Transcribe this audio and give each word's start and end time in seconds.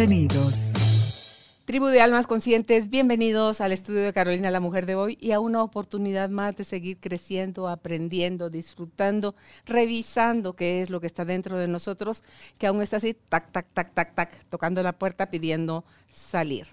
Bienvenidos. 0.00 1.60
Tribu 1.66 1.88
de 1.88 2.00
Almas 2.00 2.26
Conscientes, 2.26 2.88
bienvenidos 2.88 3.60
al 3.60 3.70
estudio 3.70 4.02
de 4.02 4.14
Carolina, 4.14 4.50
la 4.50 4.58
mujer 4.58 4.86
de 4.86 4.94
hoy, 4.94 5.18
y 5.20 5.32
a 5.32 5.40
una 5.40 5.62
oportunidad 5.62 6.30
más 6.30 6.56
de 6.56 6.64
seguir 6.64 6.96
creciendo, 7.00 7.68
aprendiendo, 7.68 8.48
disfrutando, 8.48 9.34
revisando 9.66 10.56
qué 10.56 10.80
es 10.80 10.88
lo 10.88 11.02
que 11.02 11.06
está 11.06 11.26
dentro 11.26 11.58
de 11.58 11.68
nosotros, 11.68 12.24
que 12.58 12.66
aún 12.66 12.80
está 12.80 12.96
así, 12.96 13.12
tac, 13.12 13.52
tac, 13.52 13.66
tac, 13.74 13.92
tac, 13.92 14.14
tac, 14.14 14.44
tocando 14.48 14.82
la 14.82 14.94
puerta 14.94 15.30
pidiendo 15.30 15.84
salir. 16.10 16.68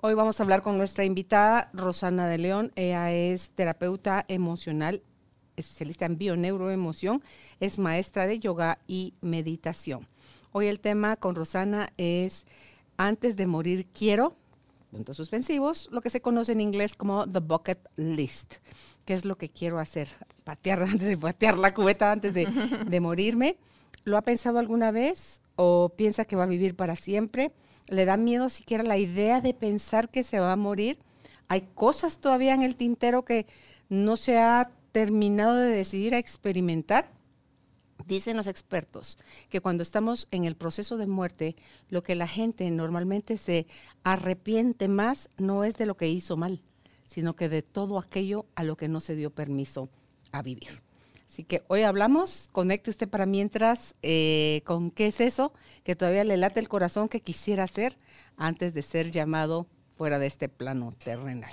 Hoy 0.00 0.14
vamos 0.14 0.40
a 0.40 0.42
hablar 0.42 0.62
con 0.62 0.76
nuestra 0.76 1.04
invitada, 1.04 1.70
Rosana 1.72 2.26
de 2.26 2.38
León. 2.38 2.72
Ella 2.74 3.12
es 3.12 3.50
terapeuta 3.50 4.24
emocional, 4.26 5.04
especialista 5.54 6.06
en 6.06 6.18
bioneuroemoción, 6.18 7.22
es 7.60 7.78
maestra 7.78 8.26
de 8.26 8.40
yoga 8.40 8.80
y 8.88 9.14
meditación. 9.20 10.08
Hoy 10.54 10.66
el 10.66 10.80
tema 10.80 11.16
con 11.16 11.34
Rosana 11.34 11.94
es 11.96 12.44
antes 12.96 13.36
de 13.36 13.46
morir 13.46 13.86
quiero, 13.86 14.36
puntos 14.90 15.16
suspensivos, 15.16 15.88
lo 15.90 16.00
que 16.00 16.10
se 16.10 16.20
conoce 16.20 16.52
en 16.52 16.60
inglés 16.60 16.94
como 16.94 17.26
the 17.26 17.40
bucket 17.40 17.78
list. 17.96 18.54
¿Qué 19.04 19.14
es 19.14 19.24
lo 19.24 19.36
que 19.36 19.48
quiero 19.48 19.78
hacer? 19.78 20.08
Patear 20.44 20.82
antes 20.90 21.08
de 21.08 21.18
patear 21.18 21.58
la 21.58 21.74
cubeta 21.74 22.12
antes 22.12 22.32
de, 22.34 23.00
morirme. 23.00 23.56
¿Lo 24.04 24.16
ha 24.16 24.22
pensado 24.22 24.58
alguna 24.58 24.90
vez 24.90 25.40
o 25.56 25.92
piensa 25.96 26.24
que 26.24 26.36
va 26.36 26.44
a 26.44 26.46
vivir 26.46 26.76
para 26.76 26.96
siempre? 26.96 27.52
le 27.88 28.04
da 28.04 28.16
miedo 28.16 28.48
siquiera 28.48 28.84
la 28.84 28.96
idea 28.96 29.40
de 29.40 29.54
pensar 29.54 30.08
que 30.08 30.24
se 30.24 30.40
va 30.40 30.52
a 30.52 30.56
morir. 30.56 30.98
Hay 31.48 31.68
cosas 31.74 32.18
todavía 32.18 32.54
en 32.54 32.62
el 32.62 32.76
tintero 32.76 33.24
que 33.24 33.46
no 33.88 34.16
se 34.16 34.38
ha 34.38 34.70
terminado 34.92 35.56
de 35.56 35.68
decidir 35.68 36.14
a 36.14 36.18
experimentar. 36.18 37.10
Dicen 38.06 38.36
los 38.36 38.46
expertos 38.46 39.18
que 39.48 39.60
cuando 39.60 39.82
estamos 39.82 40.28
en 40.30 40.44
el 40.44 40.56
proceso 40.56 40.96
de 40.96 41.06
muerte, 41.06 41.56
lo 41.88 42.02
que 42.02 42.14
la 42.14 42.26
gente 42.26 42.70
normalmente 42.70 43.38
se 43.38 43.66
arrepiente 44.02 44.88
más 44.88 45.28
no 45.38 45.64
es 45.64 45.76
de 45.76 45.86
lo 45.86 45.96
que 45.96 46.08
hizo 46.08 46.36
mal, 46.36 46.60
sino 47.06 47.36
que 47.36 47.48
de 47.48 47.62
todo 47.62 47.98
aquello 47.98 48.46
a 48.54 48.64
lo 48.64 48.76
que 48.76 48.88
no 48.88 49.00
se 49.00 49.14
dio 49.16 49.30
permiso 49.30 49.88
a 50.32 50.42
vivir. 50.42 50.82
Así 51.26 51.44
que 51.44 51.62
hoy 51.68 51.82
hablamos, 51.82 52.50
conecte 52.52 52.90
usted 52.90 53.08
para 53.08 53.24
mientras 53.24 53.94
eh, 54.02 54.60
con 54.66 54.90
qué 54.90 55.06
es 55.06 55.18
eso 55.20 55.54
que 55.82 55.96
todavía 55.96 56.24
le 56.24 56.36
late 56.36 56.60
el 56.60 56.68
corazón 56.68 57.08
que 57.08 57.20
quisiera 57.20 57.64
hacer 57.64 57.96
antes 58.36 58.74
de 58.74 58.82
ser 58.82 59.10
llamado 59.10 59.66
fuera 59.96 60.18
de 60.18 60.26
este 60.26 60.50
plano 60.50 60.94
terrenal. 61.02 61.52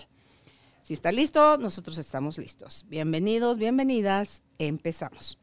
Si 0.81 0.93
está 0.93 1.11
listo, 1.11 1.57
nosotros 1.57 1.97
estamos 1.97 2.37
listos. 2.37 2.85
Bienvenidos, 2.89 3.57
bienvenidas, 3.57 4.41
empezamos. 4.57 5.37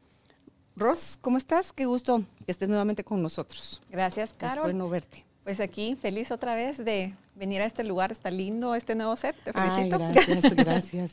Ros, 0.77 1.17
¿cómo 1.21 1.37
estás? 1.37 1.73
Qué 1.73 1.87
gusto 1.87 2.23
que 2.45 2.51
estés 2.51 2.69
nuevamente 2.69 3.03
con 3.03 3.19
nosotros. 3.19 3.81
Gracias, 3.89 4.35
Carol. 4.37 4.57
Es 4.57 4.61
bueno 4.61 4.87
verte. 4.87 5.25
Pues 5.43 5.59
aquí, 5.59 5.97
feliz 5.99 6.31
otra 6.31 6.53
vez 6.53 6.77
de 6.77 7.15
venir 7.33 7.63
a 7.63 7.65
este 7.65 7.83
lugar, 7.83 8.11
está 8.11 8.29
lindo 8.29 8.75
este 8.75 8.93
nuevo 8.93 9.15
set, 9.15 9.35
te 9.43 9.53
felicito. 9.53 9.97
Ay, 9.99 10.13
gracias, 10.13 10.55
gracias. 10.55 11.11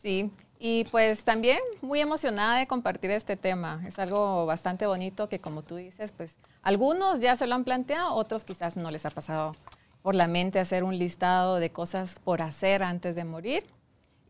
sí, 0.00 0.30
y 0.58 0.84
pues 0.84 1.22
también 1.22 1.58
muy 1.82 2.00
emocionada 2.00 2.58
de 2.58 2.66
compartir 2.66 3.10
este 3.10 3.36
tema. 3.36 3.82
Es 3.86 3.98
algo 3.98 4.46
bastante 4.46 4.86
bonito 4.86 5.28
que 5.28 5.38
como 5.38 5.60
tú 5.60 5.76
dices, 5.76 6.12
pues 6.12 6.36
algunos 6.62 7.20
ya 7.20 7.36
se 7.36 7.46
lo 7.46 7.54
han 7.56 7.64
planteado, 7.64 8.14
otros 8.14 8.44
quizás 8.44 8.78
no 8.78 8.90
les 8.90 9.04
ha 9.04 9.10
pasado 9.10 9.52
por 10.00 10.14
la 10.14 10.28
mente 10.28 10.60
hacer 10.60 10.82
un 10.82 10.96
listado 10.96 11.56
de 11.56 11.68
cosas 11.68 12.16
por 12.24 12.40
hacer 12.40 12.82
antes 12.82 13.14
de 13.14 13.24
morir. 13.24 13.66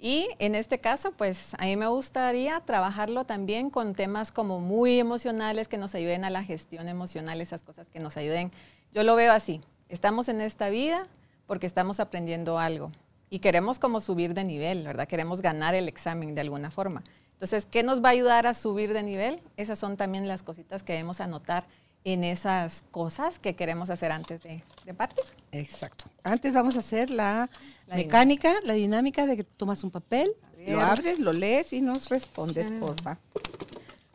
Y 0.05 0.29
en 0.39 0.55
este 0.55 0.81
caso, 0.81 1.13
pues 1.13 1.55
a 1.55 1.65
mí 1.65 1.77
me 1.79 1.87
gustaría 1.87 2.61
trabajarlo 2.61 3.25
también 3.25 3.71
con 3.71 3.95
temas 3.95 4.33
como 4.33 4.61
muy 4.61 5.01
emocionales 5.01 5.67
que 5.67 5.79
nos 5.79 5.95
ayuden 5.95 6.27
a 6.27 6.31
la 6.31 6.45
gestión 6.45 6.91
emocional, 6.91 7.41
esas 7.41 7.63
cosas 7.63 7.89
que 7.89 8.01
nos 8.01 8.19
ayuden. 8.19 8.53
Yo 8.93 9.03
lo 9.03 9.17
veo 9.17 9.33
así, 9.33 9.63
estamos 9.89 10.29
en 10.29 10.43
esta 10.43 10.69
vida 10.69 11.07
porque 11.47 11.67
estamos 11.67 12.01
aprendiendo 12.01 12.59
algo 12.59 12.93
y 13.31 13.39
queremos 13.39 13.79
como 13.79 13.99
subir 14.01 14.35
de 14.35 14.45
nivel, 14.45 14.85
¿verdad? 14.85 15.09
Queremos 15.09 15.41
ganar 15.41 15.75
el 15.75 15.89
examen 15.89 16.35
de 16.35 16.43
alguna 16.43 16.71
forma. 16.71 17.03
Entonces, 17.33 17.65
¿qué 17.65 17.83
nos 17.83 18.05
va 18.05 18.11
a 18.11 18.13
ayudar 18.13 18.47
a 18.47 18.53
subir 18.53 18.93
de 18.93 19.03
nivel? 19.03 19.41
Esas 19.57 19.79
son 19.79 19.97
también 19.97 20.29
las 20.29 20.43
cositas 20.43 20.83
que 20.83 20.93
debemos 20.93 21.23
anotar 21.23 21.65
en 22.05 22.25
esas 22.25 22.85
cosas 22.91 23.39
que 23.39 23.57
queremos 23.57 23.89
hacer 23.89 24.13
antes 24.13 24.43
de, 24.43 24.63
partir. 24.95 25.25
Exacto. 25.51 26.05
Antes 26.23 26.53
vamos 26.53 26.77
a 26.77 26.81
hacer 26.81 27.11
la, 27.11 27.49
mecánica, 27.87 28.55
la 28.63 28.75
dinámica 28.75 29.27
de 29.27 29.37
que 29.37 29.45
tomas 29.45 29.85
un 29.85 29.91
papel, 29.91 30.33
lo 30.67 30.81
abres, 30.81 31.19
lo 31.19 31.33
lees 31.33 31.73
y 31.73 31.81
nos 31.81 32.09
respondes, 32.09 32.71
ah. 32.71 32.81
porfa. 32.81 33.19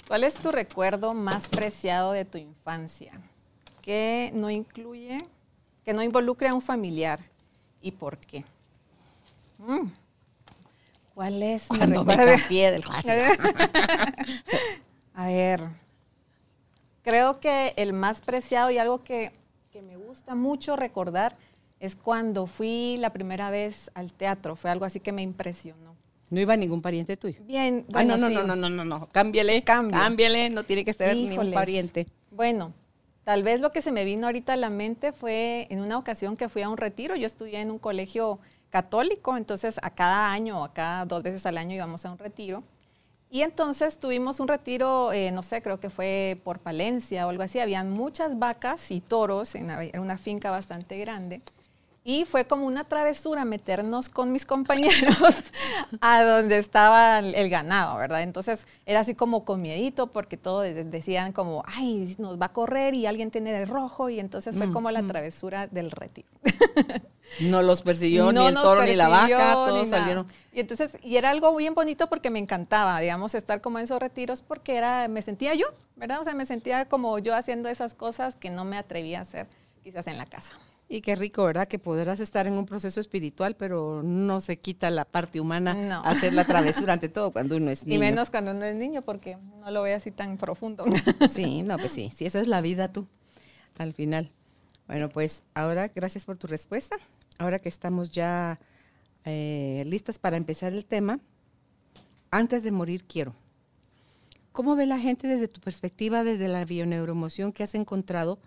¿Cuál 0.07 0.23
es 0.23 0.35
tu 0.35 0.51
recuerdo 0.51 1.13
más 1.13 1.49
preciado 1.49 2.11
de 2.13 2.25
tu 2.25 2.37
infancia? 2.37 3.13
Que 3.81 4.31
no 4.33 4.49
incluye, 4.49 5.19
que 5.85 5.93
no 5.93 6.01
involucre 6.01 6.47
a 6.47 6.53
un 6.53 6.61
familiar 6.61 7.19
y 7.81 7.91
por 7.91 8.17
qué? 8.17 8.43
Mm. 9.59 9.91
¿Cuál 11.13 11.43
es 11.43 11.67
Cuando 11.67 12.03
me 12.05 12.15
cambié 12.15 12.71
del 12.71 12.83
A 15.13 15.27
ver, 15.27 15.67
creo 17.03 17.39
que 17.39 17.73
el 17.75 17.93
más 17.93 18.21
preciado 18.21 18.71
y 18.71 18.77
algo 18.77 19.03
que, 19.03 19.31
me 19.85 19.95
gusta 19.95 20.35
mucho 20.35 20.75
recordar 20.75 21.37
es 21.79 21.95
cuando 21.95 22.47
fui 22.47 22.97
la 22.97 23.11
primera 23.11 23.49
vez 23.49 23.89
al 23.93 24.13
teatro. 24.13 24.55
Fue 24.55 24.69
algo 24.69 24.85
así 24.85 24.99
que 24.99 25.11
me 25.11 25.21
impresionó. 25.21 25.95
¿No 26.29 26.39
iba 26.39 26.55
ningún 26.55 26.81
pariente 26.81 27.17
tuyo? 27.17 27.41
Bien, 27.43 27.85
ah, 27.87 27.91
bueno, 27.91 28.17
no, 28.17 28.29
no, 28.29 28.43
no, 28.43 28.55
no, 28.55 28.69
no, 28.69 28.85
no, 28.85 29.09
cámbiale, 29.09 29.63
cámbiale, 29.63 30.49
no 30.51 30.63
tiene 30.63 30.85
que 30.85 30.93
ser 30.93 31.15
ningún 31.15 31.51
pariente. 31.51 32.05
Bueno, 32.29 32.73
tal 33.23 33.41
vez 33.41 33.61
lo 33.61 33.71
que 33.71 33.81
se 33.81 33.91
me 33.91 34.05
vino 34.05 34.27
ahorita 34.27 34.53
a 34.53 34.57
la 34.57 34.69
mente 34.69 35.11
fue 35.11 35.65
en 35.71 35.79
una 35.79 35.97
ocasión 35.97 36.37
que 36.37 36.47
fui 36.47 36.61
a 36.61 36.69
un 36.69 36.77
retiro. 36.77 37.15
Yo 37.15 37.25
estudié 37.25 37.61
en 37.61 37.71
un 37.71 37.79
colegio 37.79 38.39
católico, 38.69 39.37
entonces 39.37 39.79
a 39.81 39.89
cada 39.89 40.31
año 40.31 40.61
o 40.61 40.63
a 40.63 40.73
cada 40.73 41.05
dos 41.05 41.23
veces 41.23 41.45
al 41.47 41.57
año 41.57 41.75
íbamos 41.75 42.05
a 42.05 42.11
un 42.11 42.19
retiro. 42.19 42.63
Y 43.31 43.41
entonces 43.41 43.97
tuvimos 43.97 44.39
un 44.39 44.47
retiro, 44.47 45.11
eh, 45.11 45.31
no 45.31 45.43
sé, 45.43 45.61
creo 45.61 45.79
que 45.79 45.91
fue 45.91 46.39
por 46.43 46.59
Palencia 46.59 47.25
o 47.25 47.29
algo 47.29 47.43
así. 47.43 47.59
Habían 47.59 47.91
muchas 47.91 48.37
vacas 48.37 48.91
y 48.91 49.01
toros 49.01 49.55
en 49.55 49.99
una 49.99 50.17
finca 50.19 50.51
bastante 50.51 50.97
grande. 50.97 51.41
Y 52.03 52.25
fue 52.25 52.45
como 52.45 52.65
una 52.65 52.85
travesura 52.85 53.45
meternos 53.45 54.09
con 54.09 54.31
mis 54.31 54.45
compañeros 54.45 55.17
a 56.01 56.23
donde 56.23 56.57
estaba 56.57 57.19
el 57.19 57.49
ganado, 57.49 57.97
¿verdad? 57.97 58.23
Entonces 58.23 58.65
era 58.85 59.01
así 59.01 59.15
como 59.15 59.43
con 59.43 59.61
miedito 59.61 60.07
porque 60.07 60.37
todos 60.37 60.65
decían 60.85 61.33
como, 61.33 61.63
ay, 61.67 62.15
nos 62.17 62.41
va 62.41 62.47
a 62.47 62.53
correr 62.53 62.95
y 62.95 63.05
alguien 63.05 63.31
tiene 63.31 63.55
el 63.55 63.67
rojo 63.67 64.09
y 64.09 64.19
entonces 64.19 64.55
fue 64.57 64.71
como 64.71 64.91
la 64.91 65.03
travesura 65.03 65.67
del 65.67 65.91
retiro. 65.91 66.29
No 67.41 67.61
los 67.61 67.83
persiguió 67.83 68.31
ni 68.31 68.47
el 68.47 68.55
toro 68.55 68.83
ni 68.83 68.95
la 68.95 69.07
vaca, 69.07 69.53
todos 69.53 69.87
salieron. 69.87 70.25
Y 70.51 70.61
entonces, 70.61 70.97
y 71.03 71.17
era 71.17 71.29
algo 71.29 71.55
bien 71.55 71.75
bonito 71.75 72.07
porque 72.07 72.29
me 72.29 72.39
encantaba, 72.39 72.99
digamos, 72.99 73.35
estar 73.35 73.61
como 73.61 73.77
en 73.77 73.83
esos 73.83 73.99
retiros 73.99 74.41
porque 74.41 74.75
era, 74.75 75.07
me 75.07 75.21
sentía 75.21 75.53
yo, 75.53 75.67
¿verdad? 75.95 76.21
O 76.21 76.23
sea, 76.23 76.33
me 76.33 76.45
sentía 76.45 76.85
como 76.85 77.19
yo 77.19 77.35
haciendo 77.35 77.69
esas 77.69 77.93
cosas 77.93 78.35
que 78.35 78.49
no 78.49 78.65
me 78.65 78.77
atrevía 78.77 79.19
a 79.19 79.21
hacer 79.21 79.47
quizás 79.83 80.07
en 80.07 80.17
la 80.17 80.25
casa. 80.25 80.53
Y 80.91 81.01
qué 81.01 81.15
rico, 81.15 81.43
¿verdad? 81.43 81.67
Que 81.67 81.77
podrás 81.77 82.19
estar 82.19 82.47
en 82.47 82.53
un 82.53 82.65
proceso 82.65 82.99
espiritual, 82.99 83.55
pero 83.55 84.01
no 84.03 84.41
se 84.41 84.57
quita 84.57 84.89
la 84.89 85.05
parte 85.05 85.39
humana 85.39 86.01
hacer 86.03 86.33
la 86.33 86.45
travesura 86.45 86.93
ante 86.93 87.09
todo 87.09 87.31
cuando 87.31 87.57
uno 87.57 87.69
es 87.69 87.85
niño. 87.85 87.97
Y 87.97 87.99
menos 87.99 88.31
cuando 88.31 88.51
uno 88.51 88.65
es 88.65 88.75
niño, 88.75 89.03
porque 89.03 89.37
no 89.59 89.69
lo 89.69 89.83
ve 89.83 89.93
así 89.93 90.09
tan 90.09 90.37
profundo. 90.37 90.83
Sí, 91.31 91.61
no, 91.61 91.77
pues 91.77 91.91
sí, 91.91 92.11
sí, 92.15 92.25
eso 92.25 92.39
es 92.39 92.47
la 92.47 92.59
vida 92.61 92.91
tú, 92.91 93.07
al 93.77 93.93
final. 93.93 94.31
Bueno, 94.87 95.09
pues 95.09 95.43
ahora, 95.53 95.89
gracias 95.89 96.25
por 96.25 96.37
tu 96.37 96.47
respuesta. 96.47 96.95
Ahora 97.37 97.59
que 97.59 97.69
estamos 97.69 98.09
ya 98.09 98.59
eh, 99.25 99.83
listas 99.85 100.17
para 100.17 100.37
empezar 100.37 100.73
el 100.73 100.87
tema, 100.87 101.19
antes 102.31 102.63
de 102.63 102.71
morir 102.71 103.05
quiero. 103.05 103.35
¿Cómo 104.51 104.75
ve 104.75 104.87
la 104.87 104.97
gente 104.97 105.27
desde 105.27 105.47
tu 105.47 105.61
perspectiva, 105.61 106.23
desde 106.23 106.47
la 106.47 106.65
bioneuroemoción 106.65 107.53
que 107.53 107.61
has 107.61 107.75
encontrado? 107.75 108.39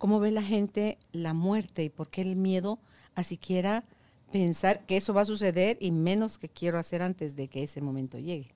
¿Cómo 0.00 0.18
ve 0.18 0.30
la 0.30 0.42
gente 0.42 0.96
la 1.12 1.34
muerte 1.34 1.84
y 1.84 1.90
por 1.90 2.08
qué 2.08 2.22
el 2.22 2.34
miedo 2.34 2.78
a 3.14 3.22
siquiera 3.22 3.84
pensar 4.32 4.86
que 4.86 4.96
eso 4.96 5.12
va 5.12 5.20
a 5.20 5.24
suceder 5.26 5.76
y 5.78 5.90
menos 5.90 6.38
que 6.38 6.48
quiero 6.48 6.78
hacer 6.78 7.02
antes 7.02 7.36
de 7.36 7.48
que 7.48 7.64
ese 7.64 7.82
momento 7.82 8.18
llegue? 8.18 8.54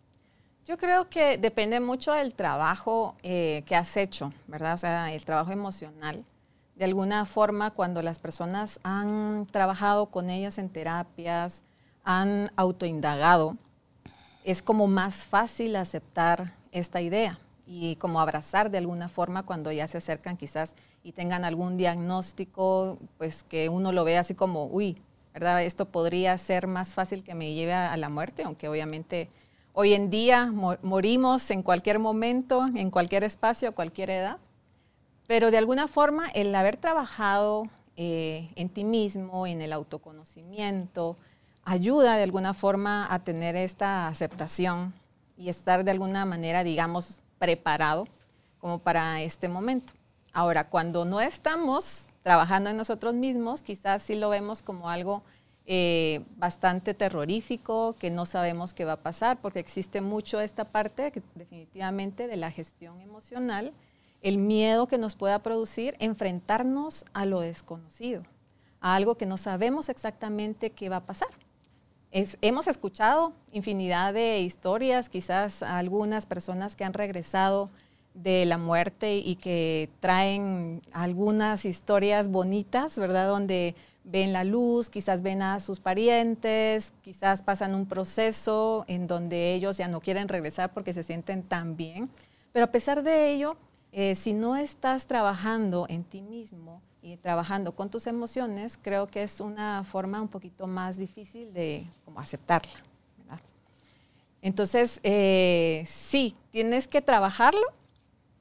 Yo 0.64 0.78
creo 0.78 1.10
que 1.10 1.36
depende 1.36 1.80
mucho 1.80 2.14
del 2.14 2.34
trabajo 2.34 3.14
eh, 3.22 3.62
que 3.66 3.76
has 3.76 3.94
hecho, 3.98 4.32
¿verdad? 4.46 4.72
O 4.72 4.78
sea, 4.78 5.12
el 5.12 5.22
trabajo 5.26 5.52
emocional. 5.52 6.24
de 6.76 6.86
alguna 6.86 7.26
forma 7.26 7.72
cuando 7.72 8.00
las 8.00 8.18
personas 8.18 8.80
han 8.82 9.46
trabajado 9.50 10.06
con 10.06 10.30
ellas 10.30 10.56
en 10.56 10.70
terapias, 10.70 11.62
han 12.04 12.50
autoindagado, 12.56 13.58
es 14.44 14.62
como 14.62 14.86
más 14.86 15.14
fácil 15.26 15.76
aceptar 15.76 16.54
esta 16.72 17.02
idea 17.02 17.38
y 17.66 17.96
como 17.96 18.20
abrazar 18.20 18.70
de 18.70 18.78
alguna 18.78 19.08
forma 19.08 19.44
cuando 19.44 19.72
ya 19.72 19.88
se 19.88 19.98
acercan 19.98 20.36
quizás 20.36 20.74
y 21.02 21.12
tengan 21.12 21.44
algún 21.44 21.76
diagnóstico, 21.76 22.98
pues 23.18 23.42
que 23.44 23.68
uno 23.68 23.92
lo 23.92 24.04
vea 24.04 24.20
así 24.20 24.34
como, 24.34 24.66
uy, 24.66 25.00
¿verdad? 25.32 25.62
Esto 25.62 25.86
podría 25.86 26.36
ser 26.38 26.66
más 26.66 26.94
fácil 26.94 27.24
que 27.24 27.34
me 27.34 27.54
lleve 27.54 27.74
a, 27.74 27.96
la 27.96 28.08
muerte, 28.08 28.44
aunque 28.44 28.68
obviamente 28.68 29.28
hoy 29.72 29.94
en 29.94 30.08
día 30.08 30.52
morimos 30.82 31.50
en 31.50 31.62
cualquier 31.62 31.98
momento, 31.98 32.68
en 32.74 32.90
cualquier 32.90 33.24
espacio, 33.24 33.68
a 33.68 33.72
cualquier 33.72 34.10
edad, 34.10 34.38
pero 35.26 35.50
de 35.50 35.58
alguna 35.58 35.88
forma 35.88 36.28
el 36.34 36.54
haber 36.54 36.76
trabajado 36.76 37.68
eh, 37.96 38.50
en 38.56 38.68
ti 38.68 38.84
mismo, 38.84 39.46
en 39.46 39.62
el 39.62 39.72
autoconocimiento, 39.72 41.16
ayuda 41.64 42.16
de 42.16 42.22
alguna 42.22 42.54
forma 42.54 43.12
a 43.12 43.24
tener 43.24 43.56
esta 43.56 44.06
aceptación 44.06 44.94
y 45.36 45.48
estar 45.48 45.84
de 45.84 45.90
alguna 45.90 46.24
manera, 46.24 46.62
digamos, 46.62 47.20
preparado 47.38 48.06
como 48.58 48.78
para 48.78 49.22
este 49.22 49.48
momento. 49.48 49.92
Ahora, 50.32 50.68
cuando 50.68 51.04
no 51.04 51.20
estamos 51.20 52.06
trabajando 52.22 52.70
en 52.70 52.76
nosotros 52.76 53.14
mismos, 53.14 53.62
quizás 53.62 54.02
sí 54.02 54.16
lo 54.16 54.30
vemos 54.30 54.62
como 54.62 54.90
algo 54.90 55.22
eh, 55.66 56.24
bastante 56.36 56.94
terrorífico, 56.94 57.94
que 57.98 58.10
no 58.10 58.26
sabemos 58.26 58.74
qué 58.74 58.84
va 58.84 58.94
a 58.94 59.02
pasar, 59.02 59.40
porque 59.40 59.60
existe 59.60 60.00
mucho 60.00 60.40
esta 60.40 60.64
parte 60.64 61.12
definitivamente 61.34 62.26
de 62.26 62.36
la 62.36 62.50
gestión 62.50 63.00
emocional, 63.00 63.72
el 64.22 64.38
miedo 64.38 64.88
que 64.88 64.98
nos 64.98 65.14
pueda 65.14 65.38
producir 65.40 65.94
enfrentarnos 65.98 67.04
a 67.12 67.26
lo 67.26 67.40
desconocido, 67.40 68.22
a 68.80 68.94
algo 68.94 69.16
que 69.16 69.26
no 69.26 69.38
sabemos 69.38 69.88
exactamente 69.88 70.70
qué 70.70 70.88
va 70.88 70.96
a 70.96 71.06
pasar 71.06 71.28
hemos 72.40 72.68
escuchado 72.68 73.32
infinidad 73.50 74.14
de 74.14 74.40
historias, 74.40 75.08
quizás 75.08 75.62
algunas 75.62 76.26
personas 76.26 76.76
que 76.76 76.84
han 76.84 76.94
regresado 76.94 77.70
de 78.14 78.46
la 78.46 78.58
muerte 78.58 79.16
y 79.16 79.34
que 79.34 79.90
traen 79.98 80.82
algunas 80.92 81.64
historias 81.64 82.28
bonitas, 82.28 82.96
¿verdad? 82.98 83.26
Donde 83.26 83.74
ven 84.04 84.32
la 84.32 84.44
luz, 84.44 84.90
quizás 84.90 85.22
ven 85.22 85.42
a 85.42 85.58
sus 85.58 85.80
parientes, 85.80 86.92
quizás 87.02 87.42
pasan 87.42 87.74
un 87.74 87.86
proceso 87.86 88.84
en 88.86 89.08
donde 89.08 89.54
ellos 89.54 89.76
ya 89.76 89.88
no 89.88 90.00
quieren 90.00 90.28
regresar 90.28 90.72
porque 90.72 90.92
se 90.92 91.02
sienten 91.02 91.42
tan 91.42 91.76
bien. 91.76 92.08
Pero 92.52 92.66
a 92.66 92.70
pesar 92.70 93.02
de 93.02 93.32
ello, 93.32 93.56
eh, 93.90 94.14
si 94.14 94.32
no 94.32 94.54
estás 94.54 95.08
trabajando 95.08 95.86
en 95.88 96.04
ti 96.04 96.22
mismo, 96.22 96.80
y 97.04 97.18
trabajando 97.18 97.76
con 97.76 97.90
tus 97.90 98.06
emociones, 98.06 98.78
creo 98.80 99.06
que 99.06 99.22
es 99.22 99.38
una 99.38 99.84
forma 99.84 100.22
un 100.22 100.28
poquito 100.28 100.66
más 100.66 100.96
difícil 100.96 101.52
de 101.52 101.86
como 102.06 102.18
aceptarla. 102.18 102.72
Entonces, 104.40 105.00
eh, 105.02 105.84
sí, 105.86 106.34
tienes 106.50 106.88
que 106.88 107.02
trabajarlo 107.02 107.66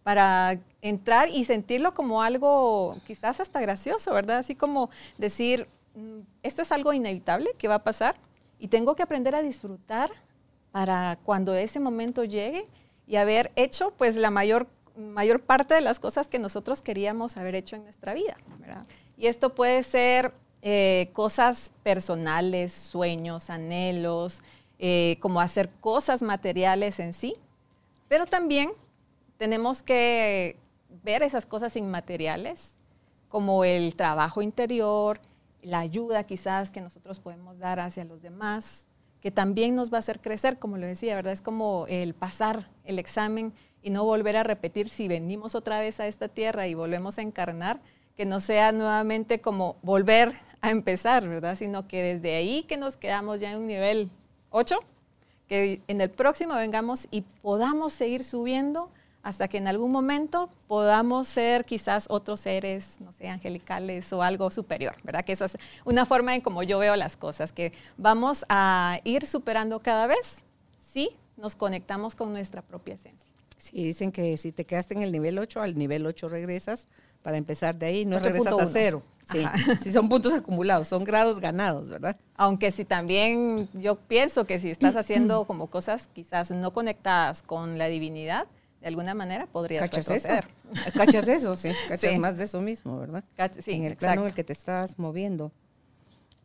para 0.03 0.59
entrar 0.81 1.29
y 1.29 1.45
sentirlo 1.45 1.93
como 1.93 2.21
algo 2.21 2.97
quizás 3.05 3.39
hasta 3.39 3.61
gracioso, 3.61 4.13
¿verdad? 4.13 4.37
Así 4.37 4.55
como 4.55 4.89
decir, 5.17 5.67
mm, 5.95 6.19
esto 6.41 6.61
es 6.61 6.71
algo 6.71 6.91
inevitable 6.93 7.49
que 7.57 7.69
va 7.69 7.75
a 7.75 7.83
pasar 7.83 8.15
y 8.59 8.67
tengo 8.69 8.95
que 8.95 9.03
aprender 9.03 9.35
a 9.35 9.41
disfrutar 9.41 10.09
para 10.71 11.19
cuando 11.23 11.53
ese 11.53 11.79
momento 11.79 12.23
llegue 12.23 12.65
y 13.07 13.17
haber 13.17 13.51
hecho 13.55 13.93
pues 13.97 14.15
la 14.15 14.29
mayor 14.29 14.67
mayor 14.95 15.41
parte 15.41 15.73
de 15.73 15.81
las 15.81 15.99
cosas 15.99 16.27
que 16.27 16.39
nosotros 16.39 16.81
queríamos 16.81 17.37
haber 17.37 17.55
hecho 17.55 17.75
en 17.75 17.83
nuestra 17.83 18.13
vida. 18.13 18.37
Y 19.17 19.27
esto 19.27 19.53
puede 19.53 19.83
ser 19.83 20.33
eh, 20.61 21.09
cosas 21.13 21.71
personales, 21.83 22.73
sueños, 22.73 23.49
anhelos, 23.49 24.41
eh, 24.79 25.17
como 25.19 25.41
hacer 25.41 25.69
cosas 25.81 26.21
materiales 26.21 26.99
en 26.99 27.13
sí, 27.13 27.35
pero 28.07 28.25
también 28.25 28.71
tenemos 29.37 29.83
que 29.83 30.57
ver 31.03 31.23
esas 31.23 31.45
cosas 31.45 31.75
inmateriales, 31.75 32.71
como 33.29 33.65
el 33.65 33.95
trabajo 33.95 34.41
interior, 34.41 35.19
la 35.61 35.79
ayuda 35.79 36.23
quizás 36.23 36.69
que 36.69 36.81
nosotros 36.81 37.19
podemos 37.19 37.57
dar 37.57 37.79
hacia 37.79 38.03
los 38.03 38.21
demás, 38.21 38.87
que 39.21 39.31
también 39.31 39.75
nos 39.75 39.91
va 39.91 39.97
a 39.97 39.99
hacer 39.99 40.19
crecer, 40.19 40.59
como 40.59 40.77
lo 40.77 40.85
decía, 40.85 41.15
¿verdad? 41.15 41.33
Es 41.33 41.41
como 41.41 41.85
el 41.87 42.13
pasar 42.13 42.69
el 42.83 42.99
examen 42.99 43.53
y 43.81 43.89
no 43.89 44.03
volver 44.03 44.35
a 44.37 44.43
repetir 44.43 44.89
si 44.89 45.07
venimos 45.07 45.55
otra 45.55 45.79
vez 45.79 45.99
a 45.99 46.07
esta 46.07 46.27
tierra 46.27 46.67
y 46.67 46.73
volvemos 46.73 47.17
a 47.17 47.21
encarnar, 47.21 47.79
que 48.17 48.25
no 48.25 48.39
sea 48.39 48.71
nuevamente 48.71 49.41
como 49.41 49.77
volver 49.81 50.33
a 50.61 50.71
empezar, 50.71 51.27
¿verdad? 51.27 51.57
Sino 51.57 51.87
que 51.87 52.01
desde 52.01 52.35
ahí 52.35 52.63
que 52.63 52.77
nos 52.77 52.97
quedamos 52.97 53.39
ya 53.39 53.51
en 53.51 53.59
un 53.59 53.67
nivel 53.67 54.09
8, 54.51 54.79
que 55.47 55.81
en 55.87 56.01
el 56.01 56.09
próximo 56.09 56.55
vengamos 56.55 57.07
y 57.11 57.21
podamos 57.41 57.93
seguir 57.93 58.23
subiendo 58.23 58.89
hasta 59.23 59.47
que 59.47 59.57
en 59.57 59.67
algún 59.67 59.91
momento 59.91 60.49
podamos 60.67 61.27
ser 61.27 61.63
quizás 61.63 62.07
otros 62.09 62.41
seres, 62.41 62.97
no 62.99 63.11
sé, 63.13 63.29
angelicales 63.29 64.11
o 64.11 64.21
algo 64.21 64.51
superior, 64.51 64.95
¿verdad? 65.03 65.23
Que 65.23 65.31
eso 65.31 65.45
es 65.45 65.57
una 65.85 66.05
forma 66.05 66.35
en 66.35 66.41
como 66.41 66.61
yo 66.61 66.77
veo 66.77 66.95
las 66.97 67.15
cosas, 67.15 67.53
que 67.53 67.71
vamos 67.97 68.45
a 68.49 68.99
ir 69.05 69.25
superando 69.25 69.79
cada 69.79 70.07
vez 70.07 70.43
si 70.91 71.09
nos 71.37 71.55
conectamos 71.55 72.15
con 72.15 72.33
nuestra 72.33 72.61
propia 72.61 72.95
esencia. 72.95 73.32
Sí, 73.63 73.81
dicen 73.81 74.11
que 74.11 74.35
si 74.35 74.51
te 74.51 74.65
quedaste 74.65 74.93
en 74.93 75.03
el 75.03 75.13
nivel 75.13 75.39
8, 75.39 75.61
al 75.61 75.77
nivel 75.77 76.05
8 76.05 76.27
regresas 76.27 76.85
para 77.21 77.37
empezar 77.37 77.79
de 77.79 77.85
ahí, 77.85 78.03
no 78.03 78.19
regresas 78.19 78.59
a 78.59 78.67
cero. 78.67 79.03
Sí, 79.31 79.41
sí, 79.81 79.89
son 79.93 80.09
puntos 80.09 80.33
acumulados, 80.33 80.89
son 80.89 81.05
grados 81.05 81.39
ganados, 81.39 81.89
¿verdad? 81.89 82.17
Aunque 82.35 82.71
si 82.73 82.83
también 82.83 83.69
yo 83.71 83.95
pienso 83.95 84.43
que 84.43 84.59
si 84.59 84.69
estás 84.69 84.95
haciendo 84.97 85.45
como 85.45 85.67
cosas 85.67 86.09
quizás 86.11 86.51
no 86.51 86.73
conectadas 86.73 87.41
con 87.41 87.77
la 87.77 87.87
divinidad, 87.87 88.47
de 88.81 88.89
alguna 88.89 89.13
manera 89.13 89.45
podrías 89.45 89.89
¿Cachas 89.89 90.09
Eso? 90.09 90.27
¿Cachas 90.97 91.25
eso? 91.29 91.55
Sí, 91.55 91.69
cachas 91.87 92.19
más 92.19 92.35
de 92.35 92.43
eso 92.43 92.59
mismo, 92.59 92.99
¿verdad? 92.99 93.23
sí, 93.61 93.71
en 93.71 93.85
el 93.85 93.95
plano 93.95 94.23
en 94.23 94.27
el 94.27 94.33
que 94.33 94.43
te 94.43 94.51
estás 94.51 94.99
moviendo. 94.99 95.53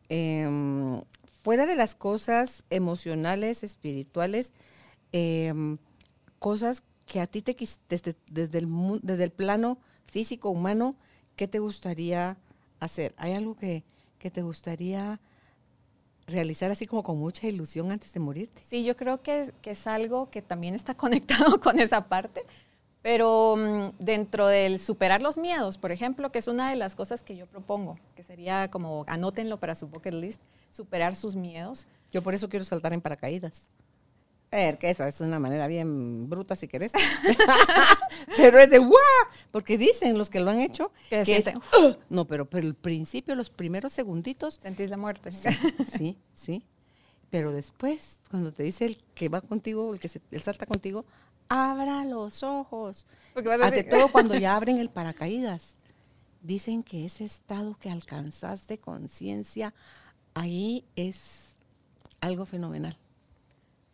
Em, 0.08 1.02
fuera 1.42 1.66
de 1.66 1.74
las 1.74 1.96
cosas 1.96 2.62
emocionales, 2.70 3.64
espirituales, 3.64 4.52
em, 5.10 5.78
cosas 6.38 6.84
que 7.08 7.20
a 7.20 7.26
ti 7.26 7.42
te 7.42 7.56
desde, 7.88 8.14
desde, 8.30 8.58
el, 8.58 8.68
desde 9.02 9.24
el 9.24 9.30
plano 9.30 9.78
físico, 10.06 10.50
humano, 10.50 10.94
¿qué 11.34 11.48
te 11.48 11.58
gustaría 11.58 12.36
hacer? 12.78 13.14
¿Hay 13.16 13.32
algo 13.32 13.56
que, 13.56 13.82
que 14.18 14.30
te 14.30 14.42
gustaría 14.42 15.18
realizar 16.26 16.70
así 16.70 16.86
como 16.86 17.02
con 17.02 17.18
mucha 17.18 17.46
ilusión 17.48 17.90
antes 17.90 18.12
de 18.12 18.20
morirte? 18.20 18.62
Sí, 18.68 18.84
yo 18.84 18.96
creo 18.96 19.22
que, 19.22 19.52
que 19.62 19.72
es 19.72 19.86
algo 19.86 20.30
que 20.30 20.42
también 20.42 20.74
está 20.74 20.94
conectado 20.96 21.58
con 21.60 21.80
esa 21.80 22.08
parte, 22.08 22.44
pero 23.02 23.56
mm, 23.56 23.96
dentro 23.98 24.46
del 24.46 24.78
superar 24.78 25.22
los 25.22 25.38
miedos, 25.38 25.78
por 25.78 25.90
ejemplo, 25.90 26.30
que 26.30 26.38
es 26.38 26.46
una 26.46 26.70
de 26.70 26.76
las 26.76 26.94
cosas 26.94 27.22
que 27.22 27.36
yo 27.36 27.46
propongo, 27.46 27.98
que 28.14 28.22
sería 28.22 28.70
como 28.70 29.04
anótenlo 29.08 29.58
para 29.58 29.74
su 29.74 29.88
bucket 29.88 30.14
list, 30.14 30.40
superar 30.70 31.16
sus 31.16 31.34
miedos. 31.34 31.86
Yo 32.10 32.22
por 32.22 32.34
eso 32.34 32.48
quiero 32.48 32.64
saltar 32.64 32.92
en 32.92 33.00
paracaídas. 33.00 33.62
A 34.50 34.56
ver, 34.56 34.78
que 34.78 34.88
esa 34.88 35.06
es 35.06 35.20
una 35.20 35.38
manera 35.38 35.66
bien 35.66 36.28
bruta 36.28 36.56
si 36.56 36.68
querés. 36.68 36.92
pero 38.36 38.58
es 38.58 38.70
de 38.70 38.78
¡guau! 38.78 39.02
Porque 39.50 39.76
dicen 39.76 40.16
los 40.16 40.30
que 40.30 40.40
lo 40.40 40.50
han 40.50 40.60
hecho 40.60 40.90
que, 41.10 41.20
es, 41.20 41.52
no, 42.08 42.26
pero, 42.26 42.48
pero 42.48 42.66
el 42.66 42.74
principio, 42.74 43.34
los 43.34 43.50
primeros 43.50 43.92
segunditos. 43.92 44.54
Sentís 44.62 44.88
la 44.88 44.96
muerte. 44.96 45.32
Sí, 45.32 46.16
sí, 46.32 46.62
Pero 47.28 47.52
después, 47.52 48.16
cuando 48.30 48.52
te 48.52 48.62
dice 48.62 48.86
el 48.86 48.96
que 49.14 49.28
va 49.28 49.42
contigo, 49.42 49.92
el 49.92 50.00
que 50.00 50.08
se, 50.08 50.20
salta 50.38 50.64
contigo, 50.64 51.04
abra 51.48 52.06
los 52.06 52.42
ojos. 52.42 53.06
Porque 53.34 53.52
Ante 53.52 53.84
todo 53.84 54.08
cuando 54.08 54.34
ya 54.38 54.56
abren 54.56 54.78
el 54.78 54.88
paracaídas. 54.88 55.74
Dicen 56.40 56.82
que 56.82 57.04
ese 57.04 57.24
estado 57.24 57.74
que 57.74 57.90
alcanzas 57.90 58.66
de 58.66 58.78
conciencia, 58.78 59.74
ahí 60.32 60.84
es 60.96 61.56
algo 62.20 62.46
fenomenal. 62.46 62.96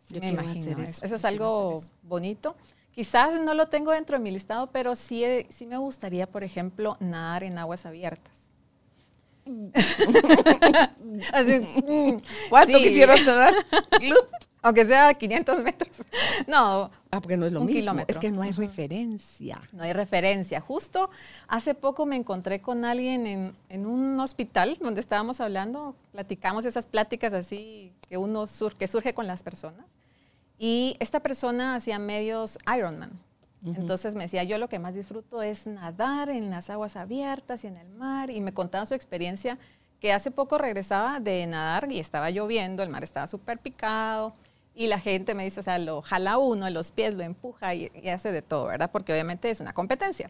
Yo 0.09 0.19
me 0.19 0.29
imagino 0.29 0.83
eso. 0.83 1.05
Eso. 1.05 1.15
es 1.15 1.25
algo 1.25 1.81
bonito. 2.03 2.55
Quizás 2.91 3.41
no 3.41 3.53
lo 3.53 3.67
tengo 3.67 3.91
dentro 3.91 4.17
de 4.17 4.23
mi 4.23 4.31
listado, 4.31 4.67
pero 4.71 4.95
sí, 4.95 5.25
sí 5.49 5.65
me 5.65 5.77
gustaría, 5.77 6.27
por 6.27 6.43
ejemplo, 6.43 6.95
nadar 6.99 7.43
en 7.43 7.57
aguas 7.57 7.85
abiertas. 7.85 8.44
¿Cuánto 12.49 12.77
quisieras 12.79 13.23
nadar? 13.25 13.53
Aunque 14.61 14.85
sea 14.85 15.13
500 15.13 15.61
metros. 15.61 15.97
No. 16.47 16.89
Ah, 17.11 17.21
porque 17.21 17.37
no 17.37 17.45
es 17.45 17.51
lo 17.51 17.63
mismo. 17.63 18.03
Es 18.07 18.17
que 18.17 18.31
no 18.31 18.41
hay 18.41 18.51
referencia. 18.51 19.61
No 19.71 19.83
hay 19.83 19.93
referencia. 19.93 20.59
Justo 20.59 21.11
hace 21.47 21.75
poco 21.75 22.07
me 22.07 22.15
encontré 22.15 22.61
con 22.61 22.83
alguien 22.83 23.27
en, 23.27 23.55
en 23.69 23.85
un 23.85 24.19
hospital 24.19 24.75
donde 24.81 25.01
estábamos 25.01 25.39
hablando, 25.39 25.95
platicamos 26.11 26.65
esas 26.65 26.87
pláticas 26.87 27.33
así 27.33 27.93
que 28.09 28.17
uno 28.17 28.45
que 28.79 28.87
surge 28.87 29.13
con 29.13 29.27
las 29.27 29.43
personas. 29.43 29.85
Y 30.57 30.97
esta 30.99 31.19
persona 31.19 31.75
hacía 31.75 31.99
medios 31.99 32.57
Ironman. 32.75 33.11
Entonces 33.63 34.15
me 34.15 34.23
decía, 34.23 34.43
yo 34.43 34.57
lo 34.57 34.69
que 34.69 34.77
más 34.77 34.93
disfruto 34.93 35.41
es 35.41 35.65
nadar 35.65 36.29
en 36.29 36.51
las 36.51 36.69
aguas 36.69 36.95
abiertas 36.95 37.63
y 37.63 37.67
en 37.67 37.77
el 37.77 37.89
mar. 37.89 38.29
Y 38.29 38.41
me 38.41 38.53
contaba 38.53 38.85
su 38.85 38.93
experiencia 38.93 39.57
que 39.99 40.13
hace 40.13 40.29
poco 40.29 40.57
regresaba 40.57 41.19
de 41.19 41.47
nadar 41.47 41.91
y 41.91 41.99
estaba 41.99 42.29
lloviendo, 42.29 42.83
el 42.83 42.89
mar 42.89 43.03
estaba 43.03 43.27
súper 43.27 43.57
picado. 43.57 44.35
Y 44.75 44.87
la 44.87 44.99
gente 44.99 45.33
me 45.33 45.43
dice, 45.43 45.61
o 45.61 45.63
sea, 45.63 45.79
lo 45.79 46.01
jala 46.01 46.37
uno, 46.37 46.69
los 46.69 46.91
pies, 46.91 47.13
lo 47.13 47.23
empuja 47.23 47.73
y, 47.73 47.89
hace 48.09 48.31
de 48.31 48.41
todo, 48.41 48.65
¿verdad? 48.65 48.91
Porque 48.91 49.13
obviamente 49.13 49.49
es 49.49 49.59
una 49.61 49.73
competencia. 49.73 50.29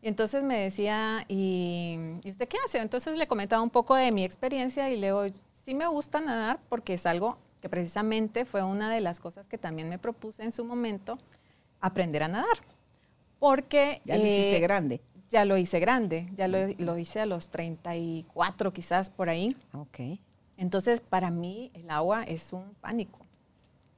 Y 0.00 0.08
entonces 0.08 0.44
me 0.44 0.58
decía, 0.58 1.24
¿y, 1.28 1.98
¿y 2.22 2.30
usted 2.30 2.48
qué 2.48 2.56
hace? 2.64 2.78
Entonces 2.78 3.16
le 3.16 3.26
comentaba 3.26 3.60
un 3.60 3.70
poco 3.70 3.96
de 3.96 4.12
mi 4.12 4.24
experiencia 4.24 4.88
y 4.90 4.96
le 4.96 5.08
digo, 5.08 5.24
sí 5.64 5.74
me 5.74 5.86
gusta 5.86 6.20
nadar 6.20 6.60
porque 6.68 6.94
es 6.94 7.04
algo 7.04 7.36
que 7.60 7.68
precisamente 7.68 8.44
fue 8.44 8.62
una 8.62 8.90
de 8.90 9.00
las 9.00 9.20
cosas 9.20 9.46
que 9.46 9.58
también 9.58 9.88
me 9.88 9.98
propuse 9.98 10.44
en 10.44 10.52
su 10.52 10.64
momento, 10.64 11.18
aprender 11.80 12.22
a 12.22 12.28
nadar. 12.28 12.58
Porque... 13.38 14.00
Ya 14.04 14.16
lo 14.16 14.24
hiciste 14.24 14.56
eh, 14.56 14.60
grande. 14.60 15.00
Ya 15.28 15.44
lo 15.44 15.58
hice 15.58 15.78
grande, 15.78 16.28
ya 16.34 16.48
lo, 16.48 16.58
lo, 16.78 16.96
hice 16.96 17.20
a 17.20 17.26
los 17.26 17.50
34 17.50 18.72
quizás 18.72 19.10
por 19.10 19.28
ahí. 19.28 19.54
Ok. 19.74 20.18
Entonces, 20.56 21.02
para 21.02 21.30
mí 21.30 21.70
el 21.74 21.90
agua 21.90 22.22
es 22.22 22.52
un 22.52 22.74
pánico. 22.80 23.18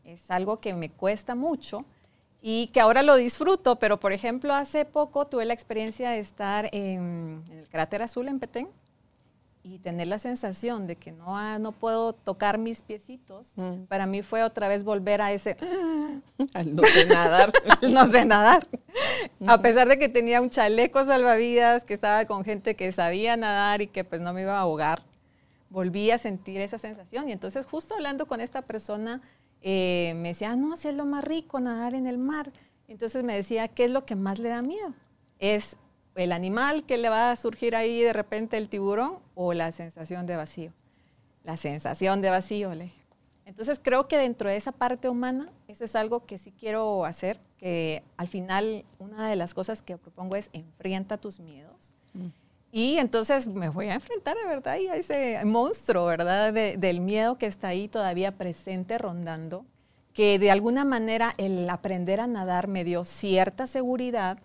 Es 0.04 0.28
algo 0.30 0.58
que 0.58 0.74
me 0.74 0.90
cuesta 0.90 1.36
mucho 1.36 1.84
y 2.42 2.66
que 2.68 2.80
ahora 2.80 3.02
lo 3.02 3.14
disfruto, 3.14 3.76
pero 3.76 4.00
por 4.00 4.12
ejemplo, 4.12 4.54
hace 4.54 4.84
poco 4.84 5.24
tuve 5.26 5.44
la 5.44 5.54
experiencia 5.54 6.10
de 6.10 6.18
estar 6.18 6.68
en, 6.72 7.44
en 7.48 7.58
el 7.58 7.68
cráter 7.68 8.02
azul 8.02 8.26
en 8.26 8.40
Petén 8.40 8.68
y 9.62 9.78
tener 9.78 10.08
la 10.08 10.18
sensación 10.18 10.86
de 10.86 10.96
que 10.96 11.12
no, 11.12 11.36
ah, 11.36 11.58
no 11.58 11.72
puedo 11.72 12.14
tocar 12.14 12.58
mis 12.58 12.82
piecitos, 12.82 13.48
mm. 13.56 13.84
para 13.84 14.06
mí 14.06 14.22
fue 14.22 14.42
otra 14.42 14.68
vez 14.68 14.84
volver 14.84 15.20
a 15.20 15.32
ese... 15.32 15.56
Al 16.54 16.74
no 16.74 16.82
sé 16.84 17.06
nadar. 17.06 17.52
no 17.82 18.08
sé 18.08 18.24
nadar. 18.24 18.66
A 19.46 19.60
pesar 19.60 19.88
de 19.88 19.98
que 19.98 20.08
tenía 20.08 20.40
un 20.40 20.50
chaleco 20.50 21.04
salvavidas, 21.04 21.84
que 21.84 21.94
estaba 21.94 22.24
con 22.24 22.44
gente 22.44 22.74
que 22.74 22.90
sabía 22.92 23.36
nadar 23.36 23.82
y 23.82 23.86
que 23.86 24.04
pues 24.04 24.20
no 24.20 24.32
me 24.32 24.42
iba 24.42 24.56
a 24.56 24.60
ahogar, 24.60 25.02
volví 25.68 26.10
a 26.10 26.18
sentir 26.18 26.60
esa 26.60 26.78
sensación. 26.78 27.28
Y 27.28 27.32
entonces 27.32 27.66
justo 27.66 27.94
hablando 27.94 28.26
con 28.26 28.40
esta 28.40 28.62
persona, 28.62 29.20
eh, 29.62 30.14
me 30.16 30.28
decía, 30.28 30.52
ah, 30.52 30.56
no, 30.56 30.76
si 30.76 30.88
es 30.88 30.94
lo 30.94 31.04
más 31.04 31.22
rico 31.22 31.60
nadar 31.60 31.94
en 31.94 32.06
el 32.06 32.18
mar. 32.18 32.52
Entonces 32.88 33.22
me 33.22 33.34
decía, 33.36 33.68
¿qué 33.68 33.84
es 33.84 33.90
lo 33.90 34.04
que 34.04 34.16
más 34.16 34.38
le 34.38 34.48
da 34.48 34.62
miedo? 34.62 34.94
Es 35.38 35.76
el 36.14 36.32
animal 36.32 36.84
que 36.84 36.98
le 36.98 37.08
va 37.08 37.30
a 37.30 37.36
surgir 37.36 37.76
ahí 37.76 38.02
de 38.02 38.12
repente 38.12 38.56
el 38.56 38.68
tiburón 38.68 39.18
o 39.34 39.52
la 39.52 39.72
sensación 39.72 40.26
de 40.26 40.36
vacío. 40.36 40.72
La 41.44 41.56
sensación 41.56 42.20
de 42.20 42.30
vacío, 42.30 42.74
le 42.74 42.90
Entonces 43.46 43.80
creo 43.82 44.08
que 44.08 44.18
dentro 44.18 44.48
de 44.48 44.56
esa 44.56 44.72
parte 44.72 45.08
humana, 45.08 45.48
eso 45.68 45.84
es 45.84 45.96
algo 45.96 46.26
que 46.26 46.38
sí 46.38 46.52
quiero 46.52 47.04
hacer, 47.04 47.40
que 47.58 48.02
al 48.16 48.28
final 48.28 48.84
una 48.98 49.28
de 49.28 49.36
las 49.36 49.54
cosas 49.54 49.82
que 49.82 49.96
propongo 49.96 50.36
es 50.36 50.50
enfrenta 50.52 51.16
tus 51.16 51.40
miedos. 51.40 51.94
Mm. 52.12 52.28
Y 52.72 52.98
entonces 52.98 53.48
me 53.48 53.68
voy 53.68 53.88
a 53.88 53.94
enfrentar 53.94 54.36
de 54.36 54.46
verdad 54.46 54.74
a 54.74 54.96
ese 54.96 55.44
monstruo, 55.44 56.06
¿verdad? 56.06 56.52
del 56.52 57.00
miedo 57.00 57.36
que 57.36 57.46
está 57.46 57.68
ahí 57.68 57.88
todavía 57.88 58.36
presente 58.36 58.96
rondando, 58.96 59.64
que 60.12 60.38
de 60.38 60.50
alguna 60.50 60.84
manera 60.84 61.34
el 61.36 61.68
aprender 61.68 62.20
a 62.20 62.28
nadar 62.28 62.68
me 62.68 62.84
dio 62.84 63.04
cierta 63.04 63.66
seguridad, 63.66 64.38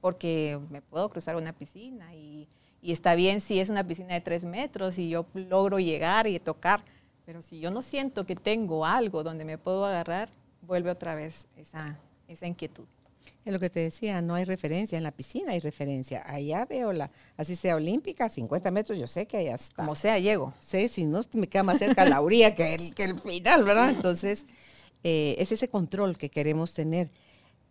porque 0.00 0.58
me 0.70 0.82
puedo 0.82 1.08
cruzar 1.08 1.36
una 1.36 1.52
piscina 1.52 2.14
y, 2.14 2.48
está 2.82 3.14
bien 3.14 3.40
si 3.40 3.60
es 3.60 3.68
una 3.68 3.86
piscina 3.86 4.14
de 4.14 4.20
tres 4.22 4.44
metros 4.44 4.98
y 4.98 5.10
yo 5.10 5.26
logro 5.34 5.78
llegar 5.78 6.26
y 6.26 6.38
tocar, 6.38 6.82
pero 7.26 7.42
si 7.42 7.60
yo 7.60 7.70
no 7.70 7.82
siento 7.82 8.24
que 8.24 8.36
tengo 8.36 8.86
algo 8.86 9.22
donde 9.22 9.44
me 9.44 9.58
puedo 9.58 9.84
agarrar, 9.84 10.30
vuelve 10.62 10.90
otra 10.90 11.14
vez 11.14 11.46
esa, 11.56 11.98
esa 12.26 12.46
inquietud. 12.46 12.86
Es 13.44 13.52
lo 13.52 13.58
que 13.58 13.70
te 13.70 13.80
decía, 13.80 14.20
no 14.20 14.34
hay 14.34 14.44
referencia, 14.44 14.98
en 14.98 15.04
la 15.04 15.12
piscina 15.12 15.52
hay 15.52 15.60
referencia. 15.60 16.22
Allá 16.26 16.66
veo 16.66 16.92
la, 16.92 17.10
así 17.36 17.56
sea 17.56 17.76
olímpica, 17.76 18.28
50 18.28 18.70
metros, 18.70 18.98
yo 18.98 19.06
sé 19.06 19.26
que 19.26 19.38
allá 19.38 19.54
está. 19.54 19.76
Como 19.76 19.94
sea, 19.94 20.18
llego. 20.18 20.52
Sí, 20.60 20.88
si 20.88 21.04
no, 21.04 21.22
me 21.32 21.46
queda 21.46 21.62
más 21.62 21.78
cerca 21.78 22.04
la 22.04 22.20
orilla 22.20 22.54
que 22.54 22.74
el, 22.74 22.94
que 22.94 23.04
el 23.04 23.18
final, 23.18 23.64
¿verdad? 23.64 23.90
Entonces, 23.90 24.46
eh, 25.04 25.36
es 25.38 25.52
ese 25.52 25.68
control 25.68 26.18
que 26.18 26.28
queremos 26.28 26.74
tener. 26.74 27.10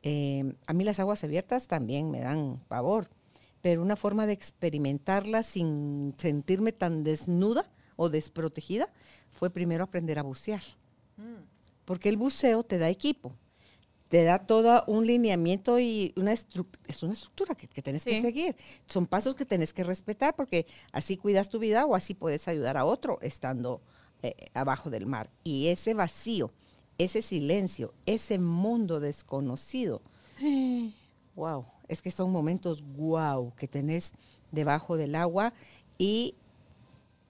Eh, 0.04 0.54
a 0.68 0.74
mí 0.74 0.84
las 0.84 1.00
aguas 1.00 1.24
abiertas 1.24 1.68
también 1.68 2.10
me 2.12 2.22
dan 2.22 2.56
pavor, 2.68 3.10
pero 3.62 3.82
una 3.82 3.96
forma 3.96 4.26
de 4.26 4.34
experimentarlas 4.34 5.46
sin 5.46 6.16
sentirme 6.18 6.72
tan 6.72 7.04
desnuda 7.04 7.70
o 7.96 8.10
desprotegida 8.10 8.90
fue 9.32 9.50
primero 9.50 9.84
aprender 9.84 10.20
a 10.20 10.24
bucear. 10.24 10.64
Mm. 11.18 11.44
Porque 11.86 12.10
el 12.10 12.18
buceo 12.18 12.64
te 12.64 12.78
da 12.78 12.90
equipo, 12.90 13.36
te 14.08 14.24
da 14.24 14.40
todo 14.40 14.84
un 14.88 15.06
lineamiento 15.06 15.80
y 15.80 16.14
una 16.16 16.34
es 16.34 17.04
una 17.04 17.14
estructura 17.14 17.56
que, 17.56 17.68
que 17.68 17.82
tienes 17.82 18.04
que 18.04 18.22
seguir. 18.22 18.56
Son 18.88 19.06
pasos 19.06 19.36
que 19.36 19.46
tienes 19.46 19.74
que 19.74 19.84
respetar 19.84 20.36
porque 20.36 20.66
así 20.92 21.18
cuidas 21.18 21.50
tu 21.50 21.60
vida 21.60 21.86
o 21.86 21.96
así 21.96 22.14
puedes 22.14 22.48
ayudar 22.48 22.78
a 22.78 22.86
otro 22.86 23.20
estando 23.22 23.82
eh, 24.22 24.36
abajo 24.54 24.90
del 24.90 25.06
mar. 25.06 25.30
Y 25.44 25.68
ese 25.68 25.94
vacío 25.94 26.52
ese 27.00 27.22
silencio, 27.22 27.94
ese 28.06 28.38
mundo 28.38 29.00
desconocido. 29.00 30.02
Wow, 31.36 31.66
es 31.88 32.02
que 32.02 32.12
son 32.12 32.32
momentos 32.32 32.84
wow 32.96 33.54
que 33.56 33.68
tenés 33.68 34.14
debajo 34.52 34.98
del 34.98 35.16
agua 35.16 35.54
y 35.98 36.36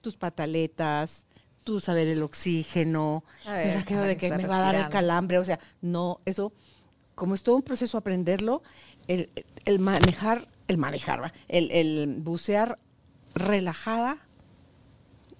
tus 0.00 0.16
pataletas, 0.16 1.22
tu 1.64 1.80
saber 1.80 2.08
el 2.08 2.22
oxígeno, 2.22 3.24
ver, 3.46 3.84
de 3.84 4.16
que 4.16 4.30
me 4.30 4.46
va 4.46 4.58
a 4.58 4.72
dar 4.72 4.74
el 4.74 4.88
calambre, 4.88 5.38
o 5.38 5.44
sea, 5.44 5.60
no, 5.80 6.20
eso, 6.24 6.52
como 7.14 7.34
es 7.34 7.42
todo 7.42 7.56
un 7.56 7.62
proceso 7.62 7.96
aprenderlo, 7.96 8.62
el, 9.06 9.30
manejar, 9.78 10.48
el 10.66 10.78
manejar, 10.78 11.32
el, 11.48 11.70
el 11.70 12.16
bucear 12.18 12.78
relajada 13.34 14.18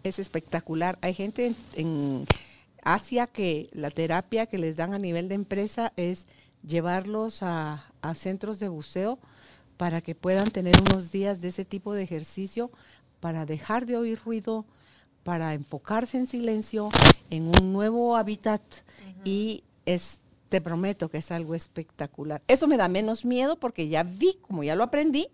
es 0.03 0.19
espectacular. 0.19 0.99
Hay 1.03 1.15
gente 1.15 1.53
en 1.75 2.27
Asia 2.85 3.27
que 3.27 3.69
la 3.73 3.91
terapia 3.91 4.47
que 4.47 4.59
les 4.59 4.77
dan 4.77 4.95
a 4.95 4.99
nivel 4.99 5.29
de 5.29 5.35
empresa 5.35 5.93
es 5.97 6.27
llevarlos 6.67 7.43
a, 7.43 7.87
centros 8.15 8.59
de 8.59 8.69
buceo 8.69 9.19
para 9.77 10.01
que 10.01 10.15
puedan 10.15 10.51
tener 10.51 10.75
unos 10.81 11.11
días 11.11 11.41
de 11.41 11.49
ese 11.49 11.65
tipo 11.65 11.95
de 11.95 12.03
ejercicio 12.03 12.71
para 13.21 13.47
dejar 13.47 13.87
de 13.87 13.97
oír 13.97 14.19
ruido, 14.25 14.65
para 15.23 15.55
enfocarse 15.55 16.17
en 16.17 16.27
silencio, 16.27 16.89
en 17.31 17.47
un 17.47 17.73
nuevo 17.73 18.17
hábitat 18.17 18.63
y 19.25 19.63
es, 19.87 20.19
te 20.49 20.61
prometo 20.61 21.09
que 21.09 21.19
es 21.19 21.31
algo 21.31 21.55
espectacular. 21.55 22.43
Eso 22.49 22.67
me 22.67 22.77
da 22.77 22.89
menos 22.89 23.25
miedo 23.25 23.57
porque 23.57 23.89
ya 23.89 24.03
vi, 24.03 24.39
como 24.41 24.63
ya 24.65 24.75
lo 24.75 24.85
aprendí, 24.85 25.29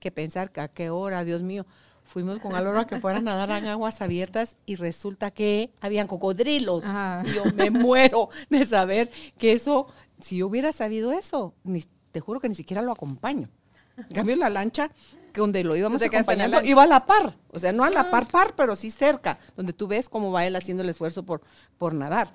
que 0.00 0.10
pensar 0.10 0.50
que 0.50 0.60
a 0.60 0.68
qué 0.68 0.90
hora, 0.90 1.24
Dios 1.24 1.42
mío, 1.42 1.66
fuimos 2.08 2.40
con 2.40 2.54
Alora 2.54 2.86
que 2.86 3.00
fueran 3.00 3.28
a 3.28 3.36
nadar 3.36 3.62
en 3.62 3.68
aguas 3.68 4.00
abiertas 4.00 4.56
y 4.66 4.74
resulta 4.74 5.30
que 5.30 5.70
habían 5.80 6.06
cocodrilos. 6.06 6.82
Y 7.24 7.32
yo 7.34 7.44
me 7.54 7.70
muero 7.70 8.30
de 8.50 8.64
saber 8.64 9.10
que 9.36 9.52
eso, 9.52 9.86
si 10.20 10.38
yo 10.38 10.48
hubiera 10.48 10.72
sabido 10.72 11.12
eso, 11.12 11.54
ni, 11.62 11.84
te 12.10 12.20
juro 12.20 12.40
que 12.40 12.48
ni 12.48 12.54
siquiera 12.54 12.82
lo 12.82 12.92
acompaño. 12.92 13.48
En 13.96 14.14
cambio, 14.14 14.36
la 14.36 14.48
lancha, 14.48 14.90
donde 15.34 15.64
lo 15.64 15.76
íbamos 15.76 16.02
acompañando, 16.02 16.62
iba 16.62 16.82
a 16.82 16.86
la 16.86 17.06
par. 17.06 17.34
O 17.50 17.58
sea, 17.58 17.72
no 17.72 17.84
a 17.84 17.90
la 17.90 18.00
ah. 18.00 18.10
par 18.10 18.26
par, 18.26 18.54
pero 18.56 18.74
sí 18.74 18.90
cerca, 18.90 19.38
donde 19.56 19.72
tú 19.72 19.86
ves 19.86 20.08
cómo 20.08 20.32
va 20.32 20.46
él 20.46 20.56
haciendo 20.56 20.82
el 20.82 20.88
esfuerzo 20.88 21.24
por, 21.24 21.42
por 21.76 21.94
nadar. 21.94 22.32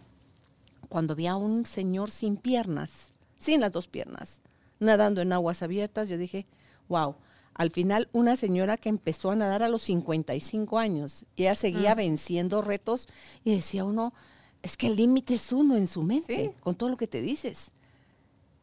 Cuando 0.89 1.15
vi 1.15 1.27
a 1.27 1.35
un 1.35 1.65
señor 1.65 2.11
sin 2.11 2.37
piernas, 2.37 2.91
sin 3.35 3.61
las 3.61 3.71
dos 3.71 3.87
piernas, 3.87 4.39
nadando 4.79 5.21
en 5.21 5.33
aguas 5.33 5.63
abiertas, 5.63 6.09
yo 6.09 6.17
dije, 6.17 6.45
wow, 6.87 7.15
al 7.55 7.71
final 7.71 8.09
una 8.13 8.35
señora 8.35 8.77
que 8.77 8.89
empezó 8.89 9.31
a 9.31 9.35
nadar 9.35 9.63
a 9.63 9.69
los 9.69 9.83
55 9.83 10.79
años 10.79 11.25
y 11.35 11.43
ella 11.43 11.55
seguía 11.55 11.91
ah. 11.91 11.95
venciendo 11.95 12.61
retos 12.61 13.07
y 13.43 13.55
decía 13.55 13.85
uno, 13.85 14.13
es 14.61 14.77
que 14.77 14.87
el 14.87 14.95
límite 14.95 15.35
es 15.35 15.51
uno 15.51 15.75
en 15.75 15.87
su 15.87 16.03
mente, 16.03 16.53
con 16.61 16.75
todo 16.75 16.89
lo 16.89 16.97
que 16.97 17.07
te 17.07 17.21
dices. 17.21 17.71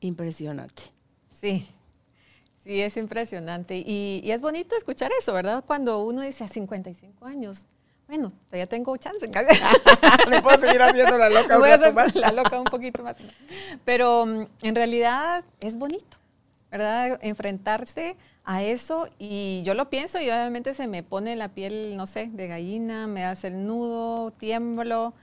Impresionante. 0.01 0.83
Sí, 1.31 1.69
sí, 2.65 2.81
es 2.81 2.97
impresionante. 2.97 3.77
Y, 3.87 4.23
es 4.25 4.41
bonito 4.41 4.75
escuchar 4.77 5.13
eso, 5.19 5.35
¿verdad? 5.35 5.63
Cuando 5.67 6.03
uno 6.03 6.23
dice 6.23 6.45
a 6.45 6.49
55 6.49 7.27
años, 7.27 7.67
bueno, 8.09 8.33
todavía 8.47 8.67
tengo 8.67 8.97
chance. 8.97 9.29
Me 10.31 10.43
puedo 10.43 10.59
seguir 10.59 10.81
haciendo 10.81 11.17
la 11.19 11.29
loca 11.29 11.59
un 11.59 11.63
poquito 11.63 11.93
más. 11.93 12.15
La 12.17 12.33
loca 12.33 12.59
un 12.59 12.65
poquito 12.65 13.03
más. 13.03 13.17
Pero 13.85 14.27
mm, 14.27 14.47
en 14.63 14.75
realidad 14.75 15.45
es 15.61 15.77
bonito, 15.77 16.17
¿verdad? 16.71 17.21
Enfrentarse 17.23 18.17
a 18.45 18.63
eso 18.63 19.09
y 19.19 19.63
yo 19.65 19.75
lo 19.75 19.91
pienso 19.91 20.19
y 20.21 20.25
obviamente 20.25 20.75
se 20.75 20.87
me 20.87 21.03
pone 21.03 21.37
la 21.37 21.49
piel, 21.49 21.97
no 21.97 22.07
sé, 22.07 22.31
de 22.33 22.49
gallina, 22.49 23.07
me 23.07 23.25
hace 23.25 23.49
el 23.49 23.67
nudo, 23.67 24.31
tiemblo, 24.33 25.15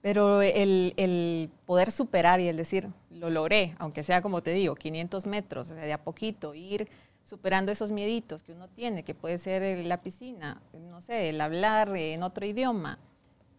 pero 0.00 0.42
el, 0.42 1.50
poder 1.66 1.90
superar 1.90 2.40
y 2.40 2.48
el 2.48 2.56
decir, 2.56 2.88
lo 3.10 3.30
logré, 3.30 3.74
aunque 3.78 4.04
sea 4.04 4.22
como 4.22 4.42
te 4.42 4.52
digo, 4.52 4.74
500 4.74 5.26
metros, 5.26 5.70
o 5.70 5.74
sea, 5.74 5.84
de 5.84 5.92
a 5.92 6.02
poquito, 6.02 6.54
ir 6.54 6.88
superando 7.22 7.72
esos 7.72 7.90
mieditos 7.90 8.42
que 8.42 8.52
uno 8.52 8.68
tiene, 8.68 9.02
que 9.02 9.14
puede 9.14 9.38
ser 9.38 9.84
la 9.86 10.02
piscina, 10.02 10.60
no 10.72 11.00
sé, 11.00 11.30
el 11.30 11.40
hablar 11.40 11.96
en 11.96 12.22
otro 12.22 12.44
idioma, 12.44 12.98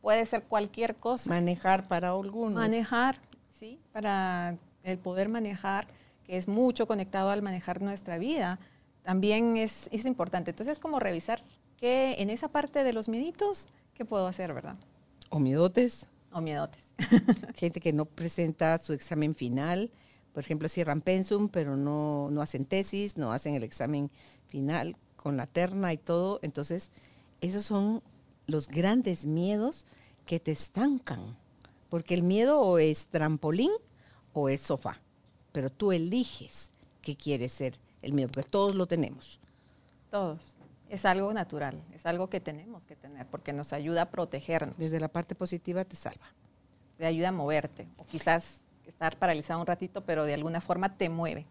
puede 0.01 0.25
ser 0.27 0.43
cualquier 0.43 0.95
cosa. 0.95 1.31
Manejar 1.31 1.87
para 1.87 2.09
algunos. 2.09 2.53
Manejar, 2.53 3.17
sí, 3.49 3.79
para 3.91 4.55
el 4.83 4.99
poder 4.99 5.29
manejar 5.29 5.87
que 6.25 6.37
es 6.37 6.47
mucho 6.47 6.87
conectado 6.87 7.29
al 7.29 7.41
manejar 7.41 7.81
nuestra 7.81 8.17
vida, 8.17 8.59
también 9.03 9.57
es, 9.57 9.87
es 9.91 10.05
importante. 10.05 10.51
Entonces, 10.51 10.79
como 10.79 10.99
revisar 10.99 11.43
que 11.77 12.15
en 12.19 12.29
esa 12.29 12.47
parte 12.47 12.83
de 12.83 12.93
los 12.93 13.07
mieditos, 13.07 13.67
¿qué 13.93 14.05
puedo 14.05 14.27
hacer, 14.27 14.53
verdad? 14.53 14.75
O 15.29 15.39
miedotes. 15.39 16.07
O 16.31 16.41
miedotes. 16.41 16.91
Gente 17.55 17.79
que 17.79 17.93
no 17.93 18.05
presenta 18.05 18.77
su 18.77 18.93
examen 18.93 19.35
final, 19.35 19.91
por 20.33 20.43
ejemplo, 20.43 20.67
cierran 20.67 21.01
pensum, 21.01 21.47
pero 21.47 21.77
no, 21.77 22.29
no 22.29 22.41
hacen 22.41 22.65
tesis, 22.65 23.17
no 23.17 23.31
hacen 23.31 23.55
el 23.55 23.63
examen 23.63 24.11
final 24.47 24.97
con 25.15 25.37
la 25.37 25.47
terna 25.47 25.93
y 25.93 25.97
todo. 25.97 26.39
Entonces, 26.41 26.91
esos 27.41 27.63
son 27.63 28.03
los 28.47 28.67
grandes 28.67 29.25
miedos 29.25 29.85
que 30.25 30.39
te 30.39 30.51
estancan, 30.51 31.37
porque 31.89 32.15
el 32.15 32.23
miedo 32.23 32.59
o 32.59 32.79
es 32.79 33.05
trampolín 33.07 33.71
o 34.33 34.49
es 34.49 34.61
sofá, 34.61 34.99
pero 35.55 35.69
tú 35.69 35.93
eliges 35.93 36.69
qué 37.01 37.15
quieres 37.15 37.53
ser 37.53 37.79
el 38.01 38.11
miedo, 38.11 38.29
porque 38.29 38.49
todos 38.49 38.75
lo 38.75 38.87
tenemos. 38.87 39.39
Todos. 40.11 40.57
Es 40.89 41.05
algo 41.05 41.33
natural, 41.33 41.81
es 41.93 42.05
algo 42.05 42.29
que 42.29 42.41
tenemos 42.41 42.83
que 42.83 42.97
tener, 42.97 43.25
porque 43.27 43.53
nos 43.53 43.71
ayuda 43.71 44.01
a 44.01 44.09
protegernos. 44.11 44.77
Desde 44.77 44.99
la 44.99 45.07
parte 45.07 45.33
positiva 45.33 45.85
te 45.85 45.95
salva. 45.95 46.25
Te 46.97 47.05
ayuda 47.05 47.29
a 47.29 47.31
moverte, 47.31 47.87
o 47.95 48.05
quizás 48.05 48.57
estar 48.85 49.17
paralizado 49.17 49.61
un 49.61 49.65
ratito, 49.65 50.01
pero 50.03 50.25
de 50.25 50.33
alguna 50.33 50.59
forma 50.59 50.97
te 50.97 51.07
mueve. 51.07 51.45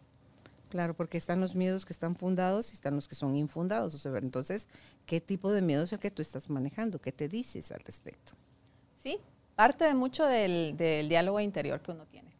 Claro, 0.68 0.92
porque 0.92 1.16
están 1.16 1.40
los 1.40 1.54
miedos 1.54 1.86
que 1.86 1.94
están 1.94 2.14
fundados 2.14 2.72
y 2.72 2.74
están 2.74 2.94
los 2.96 3.08
que 3.08 3.14
son 3.14 3.34
infundados. 3.36 3.94
O 3.94 3.98
sea, 3.98 4.12
entonces, 4.18 4.68
¿qué 5.06 5.22
tipo 5.22 5.50
de 5.50 5.62
miedo 5.62 5.84
es 5.84 5.94
el 5.94 5.98
que 5.98 6.10
tú 6.10 6.20
estás 6.20 6.50
manejando? 6.50 7.00
¿Qué 7.00 7.10
te 7.10 7.26
dices 7.26 7.72
al 7.72 7.80
respecto? 7.80 8.34
Sí, 8.98 9.18
parte 9.54 9.86
de 9.86 9.94
mucho 9.94 10.26
del, 10.26 10.76
diálogo 10.76 11.40
interior 11.40 11.80
que 11.80 11.92
uno 11.92 12.04
tiene. 12.04 12.34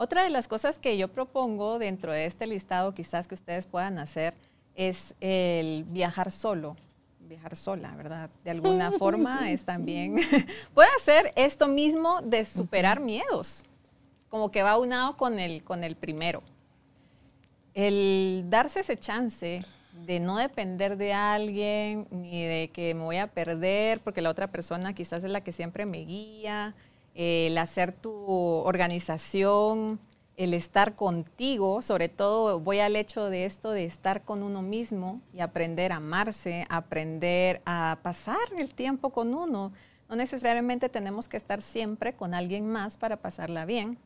Otra 0.00 0.22
de 0.22 0.30
las 0.30 0.46
cosas 0.46 0.78
que 0.78 0.96
yo 0.96 1.08
propongo 1.08 1.80
dentro 1.80 2.12
de 2.12 2.26
este 2.26 2.46
listado, 2.46 2.94
quizás 2.94 3.26
que 3.26 3.34
ustedes 3.34 3.66
puedan 3.66 3.98
hacer, 3.98 4.32
es 4.76 5.12
el 5.20 5.82
viajar 5.88 6.30
solo, 6.30 6.76
viajar 7.18 7.56
sola, 7.56 7.96
¿verdad? 7.96 8.30
De 8.44 8.52
alguna 8.52 8.92
forma 8.98 9.50
es 9.50 9.64
también, 9.64 10.20
puede 10.74 10.88
hacer 10.96 11.32
esto 11.34 11.66
mismo 11.66 12.22
de 12.22 12.44
superar 12.44 13.00
miedos, 13.00 13.64
como 14.28 14.52
que 14.52 14.62
va 14.62 14.78
unado 14.78 15.16
con 15.16 15.40
el, 15.40 15.64
con 15.64 15.82
el 15.82 15.96
primero. 15.96 16.44
El 17.74 18.44
darse 18.48 18.80
ese 18.80 18.96
chance 18.96 19.64
de 20.06 20.20
no 20.20 20.38
depender 20.38 20.96
de 20.96 21.12
alguien, 21.12 22.06
ni 22.12 22.44
de 22.44 22.70
que 22.72 22.94
me 22.94 23.02
voy 23.02 23.16
a 23.16 23.26
perder, 23.26 23.98
porque 23.98 24.22
la 24.22 24.30
otra 24.30 24.46
persona 24.46 24.92
quizás 24.92 25.24
es 25.24 25.30
la 25.30 25.42
que 25.42 25.52
siempre 25.52 25.86
me 25.86 26.04
guía, 26.04 26.76
el 27.18 27.58
hacer 27.58 27.90
tu 27.90 28.12
organización, 28.14 29.98
el 30.36 30.54
estar 30.54 30.94
contigo, 30.94 31.82
sobre 31.82 32.08
todo 32.08 32.60
voy 32.60 32.78
al 32.78 32.94
hecho 32.94 33.28
de 33.28 33.44
esto 33.44 33.72
de 33.72 33.84
estar 33.86 34.22
con 34.22 34.44
uno 34.44 34.62
mismo 34.62 35.20
y 35.34 35.40
aprender 35.40 35.90
a 35.90 35.96
amarse, 35.96 36.64
aprender 36.70 37.60
a 37.66 37.98
pasar 38.04 38.38
el 38.56 38.72
tiempo 38.72 39.10
con 39.10 39.34
uno. 39.34 39.72
No 40.08 40.14
necesariamente 40.14 40.88
tenemos 40.88 41.26
que 41.26 41.36
estar 41.36 41.60
siempre 41.60 42.14
con 42.14 42.34
alguien 42.34 42.68
más 42.68 42.96
para 42.96 43.16
pasarla 43.16 43.64
bien. 43.64 43.98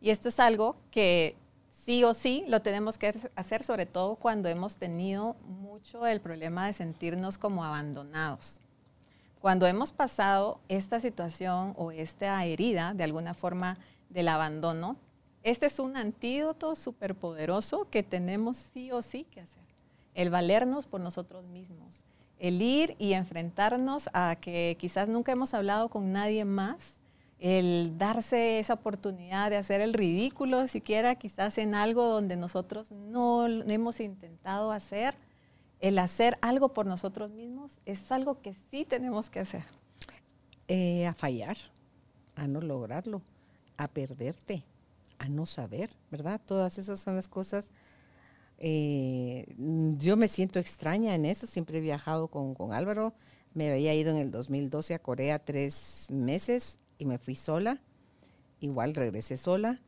Y 0.00 0.08
esto 0.08 0.30
es 0.30 0.40
algo 0.40 0.76
que 0.90 1.36
sí 1.84 2.04
o 2.04 2.14
sí 2.14 2.42
lo 2.48 2.62
tenemos 2.62 2.96
que 2.96 3.12
hacer, 3.34 3.62
sobre 3.62 3.84
todo 3.84 4.16
cuando 4.16 4.48
hemos 4.48 4.76
tenido 4.76 5.36
mucho 5.44 6.06
el 6.06 6.22
problema 6.22 6.66
de 6.66 6.72
sentirnos 6.72 7.36
como 7.36 7.62
abandonados. 7.62 8.62
Cuando 9.46 9.68
hemos 9.68 9.92
pasado 9.92 10.58
esta 10.68 10.98
situación 10.98 11.72
o 11.76 11.92
esta 11.92 12.44
herida, 12.44 12.94
de 12.94 13.04
alguna 13.04 13.32
forma, 13.32 13.78
del 14.10 14.26
abandono, 14.26 14.96
este 15.44 15.66
es 15.66 15.78
un 15.78 15.96
antídoto 15.96 16.74
súper 16.74 17.14
poderoso 17.14 17.86
que 17.88 18.02
tenemos 18.02 18.56
sí 18.74 18.90
o 18.90 19.02
sí 19.02 19.22
que 19.30 19.42
hacer. 19.42 19.62
El 20.14 20.30
valernos 20.30 20.86
por 20.86 21.00
nosotros 21.00 21.44
mismos. 21.44 22.06
El 22.40 22.60
ir 22.60 22.96
y 22.98 23.12
enfrentarnos 23.12 24.10
a 24.12 24.34
que 24.34 24.76
quizás 24.80 25.08
nunca 25.08 25.30
hemos 25.30 25.54
hablado 25.54 25.90
con 25.90 26.10
nadie 26.10 26.44
más. 26.44 26.94
El 27.38 27.96
darse 27.96 28.58
esa 28.58 28.74
oportunidad 28.74 29.50
de 29.50 29.58
hacer 29.58 29.80
el 29.80 29.92
ridículo, 29.92 30.66
siquiera 30.66 31.14
quizás 31.14 31.56
en 31.58 31.76
algo 31.76 32.08
donde 32.08 32.34
nosotros 32.34 32.90
no 32.90 33.46
hemos 33.46 34.00
intentado 34.00 34.72
hacer. 34.72 35.14
El 35.80 35.98
hacer 35.98 36.38
algo 36.40 36.72
por 36.72 36.86
nosotros 36.86 37.30
mismos 37.30 37.80
es 37.84 38.10
algo 38.10 38.40
que 38.40 38.54
sí 38.70 38.84
tenemos 38.84 39.30
que 39.30 39.40
hacer. 39.40 39.64
Eh, 40.68 41.06
a 41.06 41.14
fallar, 41.14 41.56
a 42.34 42.48
no 42.48 42.60
lograrlo, 42.60 43.22
a 43.76 43.86
perderte, 43.86 44.64
a 45.18 45.28
no 45.28 45.46
saber, 45.46 45.90
¿verdad? 46.10 46.40
Todas 46.44 46.78
esas 46.78 46.98
son 47.00 47.14
las 47.14 47.28
cosas. 47.28 47.68
Eh, 48.58 49.54
yo 49.98 50.16
me 50.16 50.28
siento 50.28 50.58
extraña 50.58 51.14
en 51.14 51.24
eso, 51.24 51.46
siempre 51.46 51.78
he 51.78 51.80
viajado 51.80 52.28
con, 52.28 52.54
con, 52.54 52.72
Álvaro, 52.72 53.12
me 53.54 53.70
había 53.70 53.94
ido 53.94 54.10
en 54.10 54.16
el 54.16 54.30
2012 54.30 54.94
a 54.94 54.98
Corea 54.98 55.38
tres 55.38 56.06
meses 56.08 56.78
y 56.98 57.04
me 57.04 57.18
fui 57.18 57.34
sola, 57.34 57.80
igual 58.60 58.94
regresé 58.94 59.36
sola, 59.36 59.80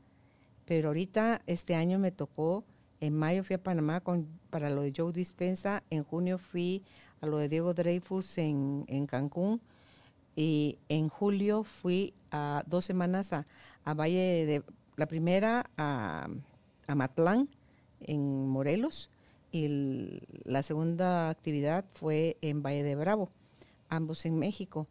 pero 0.65 0.89
ahorita 0.89 1.41
este 1.47 1.75
año 1.75 1.99
me 1.99 2.13
tocó, 2.13 2.65
en 3.01 3.15
mayo 3.15 3.45
fui 3.45 3.55
a 3.55 3.63
Panamá 3.63 4.01
con, 4.01 4.27
para 4.51 4.71
lo 4.71 4.83
de 4.83 4.93
Joe 4.97 5.13
Dispensa, 5.13 5.83
en 5.91 6.05
junio 6.05 6.39
fui 6.39 6.83
a 7.21 7.27
lo 7.27 7.39
de 7.39 7.49
Diego 7.49 7.75
Dreyfus 7.75 8.39
en, 8.39 8.85
en 8.89 9.07
Cancún 9.07 9.61
y 10.37 10.79
en 10.89 11.09
julio 11.09 11.65
fui 11.65 12.15
a 12.31 12.63
dos 12.67 12.85
semanas 12.85 13.33
a, 13.33 13.47
a 13.85 13.95
Valle 13.95 14.47
de, 14.47 14.63
la 14.99 15.07
primera 15.07 15.71
a, 15.77 16.29
Matlán, 16.89 17.49
en 18.01 18.49
Morelos, 18.49 19.11
y 19.53 20.21
la 20.45 20.63
segunda 20.63 21.31
actividad 21.31 21.85
fue 21.95 22.37
en 22.41 22.63
Valle 22.63 22.83
de 22.83 22.97
Bravo, 22.97 23.31
ambos 23.89 24.27
en 24.27 24.39
México. 24.39 24.89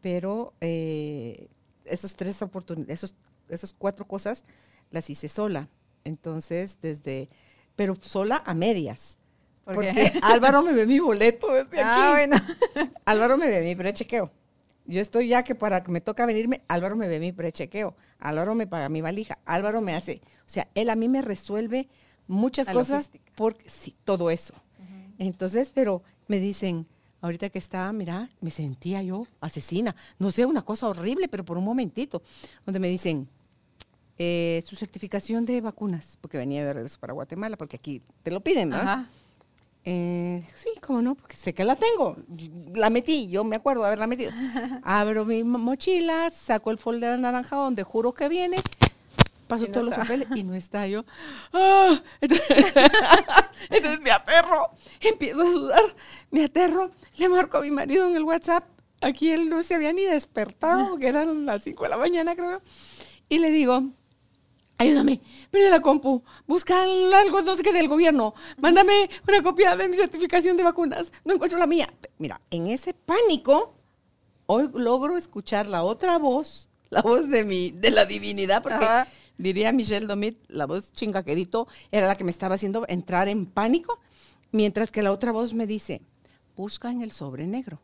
Pero 0.00 0.54
eh, 0.60 1.48
esos 1.84 2.16
tres 2.16 2.40
oportunidades, 2.42 3.14
esas 3.48 3.74
cuatro 3.74 4.06
cosas 4.06 4.44
las 4.90 5.10
hice 5.10 5.28
sola. 5.28 5.68
Entonces, 6.04 6.78
desde, 6.80 7.28
pero 7.76 7.94
sola 8.00 8.42
a 8.44 8.54
medias. 8.54 9.18
porque 9.64 10.12
Álvaro 10.22 10.62
me 10.62 10.72
ve 10.72 10.86
mi 10.86 10.98
boleto 10.98 11.52
desde 11.52 11.80
ah, 11.80 12.16
aquí. 12.16 12.90
Álvaro 13.04 13.36
me 13.36 13.48
ve 13.48 13.62
mi 13.62 13.74
prechequeo. 13.74 14.30
Yo 14.84 15.00
estoy 15.00 15.28
ya 15.28 15.44
que 15.44 15.54
para 15.54 15.82
que 15.82 15.92
me 15.92 16.00
toca 16.00 16.26
venirme, 16.26 16.62
Álvaro 16.66 16.96
me 16.96 17.06
ve 17.06 17.20
mi 17.20 17.32
prechequeo, 17.32 17.94
Álvaro 18.18 18.54
me 18.54 18.66
paga 18.66 18.88
mi 18.88 19.00
valija, 19.00 19.38
Álvaro 19.44 19.80
me 19.80 19.94
hace, 19.94 20.20
o 20.40 20.50
sea, 20.50 20.68
él 20.74 20.90
a 20.90 20.96
mí 20.96 21.08
me 21.08 21.22
resuelve 21.22 21.88
muchas 22.26 22.68
cosas 22.68 23.10
por 23.36 23.56
sí, 23.64 23.94
todo 24.04 24.30
eso. 24.30 24.54
Entonces, 25.18 25.70
pero 25.72 26.02
me 26.26 26.40
dicen, 26.40 26.86
ahorita 27.20 27.50
que 27.50 27.58
estaba, 27.58 27.92
mira, 27.92 28.28
me 28.40 28.50
sentía 28.50 29.02
yo 29.02 29.26
asesina, 29.40 29.94
no 30.18 30.30
sé, 30.32 30.44
una 30.44 30.62
cosa 30.62 30.88
horrible, 30.88 31.28
pero 31.28 31.44
por 31.44 31.58
un 31.58 31.64
momentito, 31.64 32.22
donde 32.66 32.80
me 32.80 32.88
dicen, 32.88 33.28
eh, 34.18 34.62
su 34.66 34.76
certificación 34.76 35.44
de 35.46 35.60
vacunas, 35.60 36.18
porque 36.20 36.38
venía 36.38 36.64
de 36.64 36.72
regreso 36.72 36.98
para 37.00 37.12
Guatemala, 37.12 37.56
porque 37.56 37.76
aquí 37.76 38.02
te 38.22 38.30
lo 38.30 38.40
piden, 38.40 38.70
¿verdad? 38.70 39.06
Eh, 39.84 40.46
sí, 40.54 40.70
cómo 40.80 41.02
no, 41.02 41.14
porque 41.16 41.36
sé 41.36 41.54
que 41.54 41.64
la 41.64 41.76
tengo. 41.76 42.16
La 42.74 42.88
metí, 42.90 43.28
yo 43.28 43.42
me 43.42 43.56
acuerdo 43.56 43.82
de 43.82 43.88
haberla 43.88 44.06
metido. 44.06 44.30
Abro 44.84 45.24
mi 45.24 45.42
mochila, 45.42 46.30
saco 46.30 46.70
el 46.70 46.78
folder 46.78 47.18
naranja 47.18 47.56
donde 47.56 47.82
juro 47.82 48.12
que 48.12 48.28
viene, 48.28 48.58
paso 49.48 49.66
todos 49.66 49.86
los 49.86 49.94
papeles 49.94 50.28
y 50.34 50.44
no 50.44 50.54
está 50.54 50.86
yo. 50.86 51.04
¡Ah! 51.52 52.00
Entonces, 53.70 54.00
me 54.00 54.10
aterro, 54.10 54.70
empiezo 55.00 55.42
a 55.42 55.46
sudar, 55.46 55.82
me 56.30 56.44
aterro, 56.44 56.90
le 57.16 57.28
marco 57.28 57.58
a 57.58 57.62
mi 57.62 57.70
marido 57.70 58.08
en 58.08 58.16
el 58.16 58.24
WhatsApp. 58.24 58.64
Aquí 59.00 59.30
él 59.30 59.48
no 59.48 59.64
se 59.64 59.74
había 59.74 59.92
ni 59.92 60.04
despertado, 60.04 60.96
que 60.96 61.08
eran 61.08 61.44
las 61.44 61.62
5 61.62 61.82
de 61.82 61.90
la 61.90 61.96
mañana, 61.96 62.36
creo. 62.36 62.62
Y 63.28 63.38
le 63.38 63.50
digo, 63.50 63.90
ayúdame, 64.82 65.20
prende 65.50 65.70
la 65.70 65.80
compu, 65.80 66.22
busca 66.46 66.82
algo, 66.82 67.42
no 67.42 67.54
sé 67.54 67.62
qué, 67.62 67.72
del 67.72 67.88
gobierno, 67.88 68.34
mándame 68.58 69.08
una 69.26 69.42
copia 69.42 69.76
de 69.76 69.88
mi 69.88 69.96
certificación 69.96 70.56
de 70.56 70.64
vacunas, 70.64 71.12
no 71.24 71.34
encuentro 71.34 71.58
la 71.58 71.66
mía. 71.66 71.92
Mira, 72.18 72.40
en 72.50 72.66
ese 72.66 72.94
pánico, 72.94 73.74
hoy 74.46 74.68
logro 74.74 75.16
escuchar 75.16 75.66
la 75.66 75.84
otra 75.84 76.18
voz, 76.18 76.68
la 76.90 77.02
voz 77.02 77.28
de, 77.28 77.44
mi, 77.44 77.70
de 77.70 77.90
la 77.90 78.04
divinidad, 78.04 78.62
porque 78.62 78.86
diría 79.38 79.72
Michelle 79.72 80.06
Domit, 80.06 80.38
la 80.48 80.66
voz 80.66 80.92
chingaquedito, 80.92 81.68
era 81.90 82.08
la 82.08 82.14
que 82.14 82.24
me 82.24 82.30
estaba 82.30 82.56
haciendo 82.56 82.84
entrar 82.88 83.28
en 83.28 83.46
pánico, 83.46 84.00
mientras 84.50 84.90
que 84.90 85.02
la 85.02 85.12
otra 85.12 85.32
voz 85.32 85.54
me 85.54 85.66
dice, 85.66 86.02
busca 86.56 86.90
en 86.90 87.02
el 87.02 87.12
sobre 87.12 87.46
negro 87.46 87.80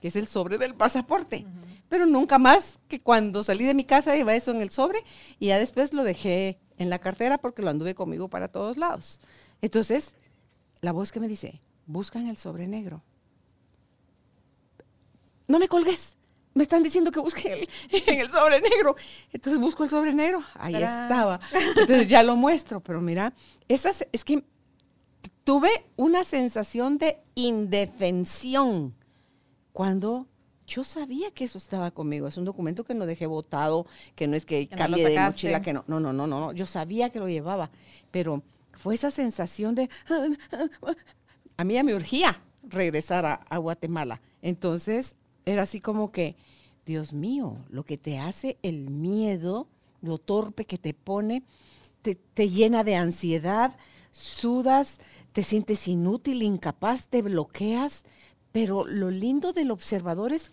que 0.00 0.08
es 0.08 0.16
el 0.16 0.26
sobre 0.26 0.58
del 0.58 0.74
pasaporte. 0.74 1.46
Pero 1.88 2.06
nunca 2.06 2.38
más 2.38 2.78
que 2.88 3.00
cuando 3.00 3.42
salí 3.42 3.64
de 3.64 3.74
mi 3.74 3.84
casa 3.84 4.16
iba 4.16 4.34
eso 4.34 4.50
en 4.50 4.60
el 4.60 4.70
sobre 4.70 5.04
y 5.38 5.48
ya 5.48 5.58
después 5.58 5.92
lo 5.92 6.04
dejé 6.04 6.58
en 6.78 6.88
la 6.88 6.98
cartera 6.98 7.38
porque 7.38 7.62
lo 7.62 7.70
anduve 7.70 7.94
conmigo 7.94 8.28
para 8.28 8.48
todos 8.48 8.76
lados. 8.76 9.20
Entonces, 9.60 10.14
la 10.80 10.92
voz 10.92 11.12
que 11.12 11.20
me 11.20 11.28
dice, 11.28 11.60
busca 11.86 12.18
en 12.18 12.28
el 12.28 12.36
sobre 12.36 12.66
negro. 12.66 13.02
No 15.46 15.58
me 15.58 15.68
colgues, 15.68 16.16
me 16.54 16.62
están 16.62 16.82
diciendo 16.82 17.10
que 17.10 17.20
busque 17.20 17.68
en 17.90 18.20
el 18.20 18.30
sobre 18.30 18.60
negro. 18.60 18.96
Entonces 19.32 19.60
busco 19.60 19.84
el 19.84 19.90
sobre 19.90 20.14
negro, 20.14 20.42
ahí 20.54 20.76
estaba. 20.76 21.40
Entonces 21.52 22.08
ya 22.08 22.22
lo 22.22 22.36
muestro, 22.36 22.80
pero 22.80 23.00
mira, 23.00 23.34
esas, 23.68 24.06
es 24.12 24.24
que 24.24 24.44
tuve 25.44 25.84
una 25.96 26.24
sensación 26.24 26.98
de 26.98 27.18
indefensión 27.34 28.94
cuando 29.80 30.26
yo 30.66 30.84
sabía 30.84 31.30
que 31.30 31.44
eso 31.44 31.56
estaba 31.56 31.90
conmigo. 31.90 32.28
Es 32.28 32.36
un 32.36 32.44
documento 32.44 32.84
que 32.84 32.92
no 32.92 33.06
dejé 33.06 33.24
botado, 33.24 33.86
que 34.14 34.26
no 34.26 34.36
es 34.36 34.44
que, 34.44 34.68
cambie 34.68 35.08
de 35.08 35.18
mochila, 35.18 35.62
que 35.62 35.72
no, 35.72 35.84
no, 35.86 35.98
no, 36.00 36.12
no, 36.12 36.26
no, 36.26 36.52
yo 36.52 36.66
sabía 36.66 37.08
que 37.08 37.18
lo 37.18 37.30
llevaba, 37.30 37.70
pero 38.10 38.42
fue 38.74 38.92
esa 38.92 39.10
sensación 39.10 39.74
de, 39.74 39.88
a 41.56 41.64
mí 41.64 41.72
ya 41.72 41.82
me 41.82 41.94
urgía 41.94 42.42
regresar 42.62 43.24
a, 43.24 43.56
Guatemala. 43.56 44.20
Entonces 44.42 45.16
era 45.46 45.62
así 45.62 45.80
como 45.80 46.12
que, 46.12 46.36
Dios 46.84 47.14
mío, 47.14 47.56
lo 47.70 47.84
que 47.84 47.96
te 47.96 48.18
hace 48.18 48.58
el 48.62 48.90
miedo, 48.90 49.66
lo 50.02 50.18
torpe 50.18 50.66
que 50.66 50.76
te 50.76 50.92
pone, 50.92 51.42
te, 52.02 52.16
te 52.16 52.50
llena 52.50 52.84
de 52.84 52.96
ansiedad, 52.96 53.78
sudas, 54.12 54.98
te 55.32 55.42
sientes 55.42 55.88
inútil, 55.88 56.42
incapaz, 56.42 57.06
te 57.06 57.22
bloqueas, 57.22 58.04
pero 58.52 58.86
lo 58.86 59.10
lindo 59.10 59.52
del 59.52 59.70
observador 59.70 60.32
es... 60.32 60.50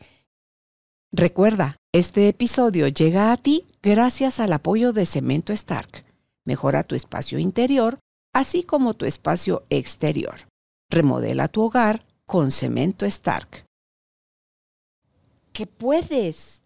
Recuerda, 1.11 1.77
este 1.93 2.27
episodio 2.27 2.87
llega 2.87 3.31
a 3.31 3.37
ti 3.37 3.65
gracias 3.81 4.39
al 4.39 4.53
apoyo 4.53 4.93
de 4.93 5.05
Cemento 5.05 5.53
Stark. 5.53 6.03
Mejora 6.45 6.83
tu 6.83 6.95
espacio 6.95 7.39
interior, 7.39 7.99
así 8.33 8.63
como 8.63 8.93
tu 8.93 9.05
espacio 9.05 9.63
exterior. 9.69 10.47
Remodela 10.89 11.47
tu 11.47 11.63
hogar 11.63 12.05
con 12.25 12.51
Cemento 12.51 13.05
Stark. 13.05 13.65
Que 15.53 15.65
puedes 15.65 16.61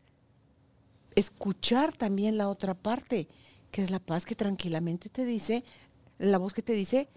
escuchar 1.16 1.94
también 1.94 2.38
la 2.38 2.50
otra 2.50 2.74
parte, 2.74 3.28
que 3.72 3.82
es 3.82 3.92
la 3.92 4.00
paz 4.00 4.26
que 4.26 4.36
tranquilamente 4.36 5.10
te 5.10 5.26
dice, 5.26 5.64
la 6.18 6.38
voz 6.38 6.54
que 6.54 6.62
te 6.62 6.74
dice, 6.74 7.08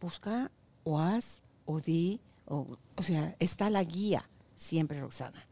busca 0.00 0.50
o 0.84 0.98
haz 0.98 1.42
o 1.64 1.80
di 1.80 2.20
o, 2.52 3.02
sea, 3.02 3.34
está 3.38 3.70
la 3.70 3.82
guía 3.82 4.28
siempre, 4.54 5.00
Roxana. 5.00 5.46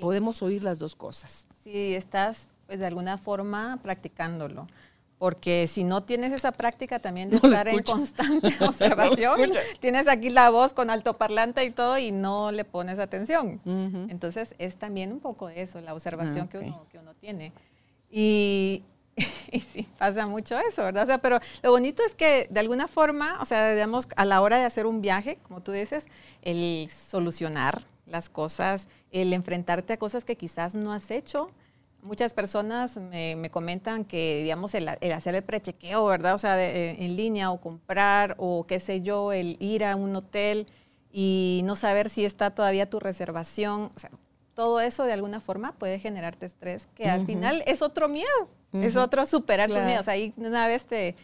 Podemos 0.00 0.42
oír 0.42 0.64
las 0.64 0.78
dos 0.78 0.96
cosas. 0.96 1.46
Sí, 1.62 1.94
estás 1.94 2.46
pues, 2.66 2.78
de 2.78 2.86
alguna 2.86 3.18
forma 3.18 3.78
practicándolo. 3.82 4.66
Porque 5.18 5.68
si 5.68 5.84
no 5.84 6.02
tienes 6.02 6.32
esa 6.32 6.50
práctica 6.50 6.98
también 6.98 7.30
de 7.30 7.36
estar 7.42 7.68
en 7.68 7.82
constante 7.84 8.56
observación, 8.60 9.52
tienes 9.78 10.08
aquí 10.08 10.30
la 10.30 10.50
voz 10.50 10.72
con 10.72 10.90
altoparlante 10.90 11.64
y 11.64 11.70
todo 11.70 11.96
y 11.98 12.10
no 12.10 12.50
le 12.50 12.64
pones 12.64 12.98
atención. 12.98 13.60
Entonces 14.08 14.56
es 14.58 14.76
también 14.76 15.12
un 15.12 15.20
poco 15.20 15.48
eso, 15.48 15.80
la 15.80 15.94
observación 15.94 16.46
ah, 16.46 16.50
que, 16.50 16.58
uno, 16.58 16.86
que 16.90 16.98
uno 16.98 17.14
tiene. 17.14 17.52
Y, 18.10 18.82
Y 19.52 19.60
sí, 19.60 19.86
pasa 19.98 20.26
mucho 20.26 20.58
eso, 20.58 20.82
¿verdad? 20.82 21.04
O 21.04 21.06
sea, 21.06 21.18
pero 21.18 21.38
lo 21.62 21.70
bonito 21.70 22.02
es 22.04 22.14
que 22.14 22.46
de 22.50 22.60
alguna 22.60 22.88
forma, 22.88 23.38
o 23.40 23.44
sea, 23.44 23.72
digamos, 23.72 24.08
a 24.16 24.24
la 24.24 24.40
hora 24.40 24.58
de 24.58 24.64
hacer 24.64 24.86
un 24.86 25.02
viaje, 25.02 25.38
como 25.42 25.60
tú 25.60 25.72
dices, 25.72 26.06
el 26.40 26.88
solucionar 26.88 27.82
las 28.06 28.30
cosas, 28.30 28.88
el 29.10 29.32
enfrentarte 29.32 29.92
a 29.92 29.98
cosas 29.98 30.24
que 30.24 30.36
quizás 30.36 30.74
no 30.74 30.92
has 30.92 31.10
hecho. 31.10 31.50
Muchas 32.02 32.34
personas 32.34 32.96
me, 32.96 33.48
comentan 33.50 34.04
que, 34.04 34.40
digamos, 34.42 34.74
el, 34.74 34.88
hacer 34.88 35.34
el 35.34 35.42
prechequeo, 35.42 36.04
¿verdad? 36.06 36.34
O 36.34 36.38
sea, 36.38 36.60
eh, 36.60 36.96
en 36.98 37.16
línea 37.16 37.50
o 37.50 37.60
comprar 37.60 38.34
o 38.38 38.66
qué 38.66 38.80
sé 38.80 39.02
yo, 39.02 39.32
el 39.32 39.56
ir 39.60 39.84
a 39.84 39.94
un 39.94 40.16
hotel 40.16 40.66
y 41.12 41.60
no 41.64 41.76
saber 41.76 42.08
si 42.08 42.24
está 42.24 42.50
todavía 42.50 42.90
tu 42.90 42.98
reservación. 42.98 43.92
O 43.94 43.98
sea, 43.98 44.10
todo 44.54 44.80
eso 44.80 45.04
de 45.04 45.12
alguna 45.12 45.40
forma 45.40 45.72
puede 45.72 45.98
generarte 45.98 46.46
estrés, 46.46 46.88
que 46.94 47.08
al 47.08 47.24
final 47.24 47.62
es 47.66 47.82
otro 47.82 48.08
miedo, 48.08 48.48
es 48.72 48.96
otro 48.96 49.26
superar 49.26 49.68
tus 49.68 49.82
miedos. 49.82 50.08
Ahí 50.08 50.32
una 50.36 50.66
vez 50.66 50.86
te, 50.86 51.14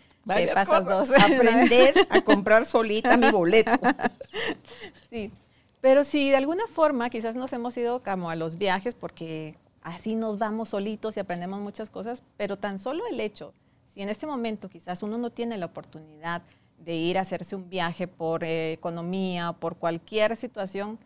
pasas 0.55 0.85
dos. 0.85 1.11
Aprender 1.19 1.95
a 2.11 2.21
comprar 2.21 2.65
solita 2.65 3.17
mi 3.17 3.31
boleto. 3.31 3.73
sí, 5.11 5.33
pero 5.81 6.05
si 6.05 6.31
de 6.31 6.37
alguna 6.37 6.67
forma 6.67 7.11
quizás 7.11 7.35
nos 7.35 7.53
hemos 7.53 7.77
ido 7.77 8.03
como 8.03 8.31
a 8.31 8.37
los 8.37 8.59
viajes 8.59 8.95
porque 8.95 9.57
así 9.83 10.15
nos 10.15 10.39
vamos 10.39 10.71
solitos 10.71 11.17
y 11.17 11.21
aprendemos 11.21 11.61
muchas 11.61 11.91
cosas, 11.91 12.23
pero 12.37 12.57
tan 12.57 12.79
solo 12.79 13.05
el 13.11 13.21
hecho, 13.21 13.55
si 13.95 14.03
en 14.03 14.09
este 14.09 14.27
momento 14.27 14.69
quizás 14.69 15.03
uno 15.03 15.19
no 15.19 15.31
tiene 15.31 15.57
la 15.57 15.67
oportunidad 15.67 16.43
de 16.79 16.95
ir 16.95 17.19
a 17.19 17.23
hacerse 17.23 17.57
un 17.57 17.69
viaje 17.69 18.07
por 18.07 18.45
eh, 18.45 18.73
economía, 18.73 19.53
por 19.53 19.77
cualquier 19.77 20.37
situación, 20.37 20.99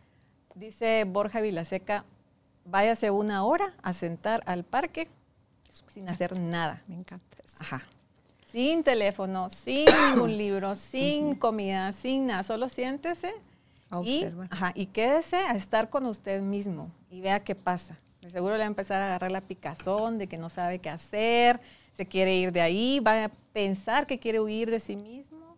dice 0.55 1.05
Borja 1.05 1.41
Vilaseca, 1.41 2.05
váyase 2.65 3.11
una 3.11 3.45
hora 3.45 3.75
a 3.83 3.93
sentar 3.93 4.43
al 4.47 4.65
parque 4.65 5.09
sin 5.93 6.09
hacer 6.09 6.39
nada. 6.39 6.83
Me 6.87 6.95
encanta 6.95 7.39
eso. 7.45 7.57
Ajá. 7.61 7.83
Sin 8.51 8.85
teléfono, 8.85 9.49
sin 9.49 9.87
ningún 10.15 10.37
libro, 10.37 10.75
sin 10.75 11.35
comida, 11.35 11.93
sin 11.93 12.27
nada. 12.27 12.43
Solo 12.43 12.69
siéntese 12.69 13.33
y, 14.05 14.27
ajá, 14.51 14.73
y 14.75 14.87
quédese 14.87 15.37
a 15.37 15.53
estar 15.53 15.91
con 15.91 16.07
usted 16.07 16.41
mismo 16.41 16.91
y 17.11 17.21
vea 17.21 17.41
qué 17.41 17.55
pasa. 17.55 17.99
De 18.23 18.31
seguro 18.31 18.55
le 18.55 18.61
va 18.61 18.65
a 18.65 18.69
empezar 18.69 19.03
a 19.03 19.07
agarrar 19.07 19.33
la 19.33 19.41
picazón 19.41 20.19
de 20.19 20.29
que 20.29 20.39
no 20.39 20.49
sabe 20.49 20.79
qué 20.79 20.89
hacer, 20.89 21.61
se 21.93 22.07
quiere 22.07 22.37
ir 22.37 22.53
de 22.53 22.63
ahí, 22.63 23.01
va 23.01 23.25
a 23.25 23.31
pensar 23.53 24.07
que 24.07 24.19
quiere 24.19 24.41
huir 24.41 24.71
de 24.71 24.81
sí 24.81 24.97
mismo, 24.97 25.57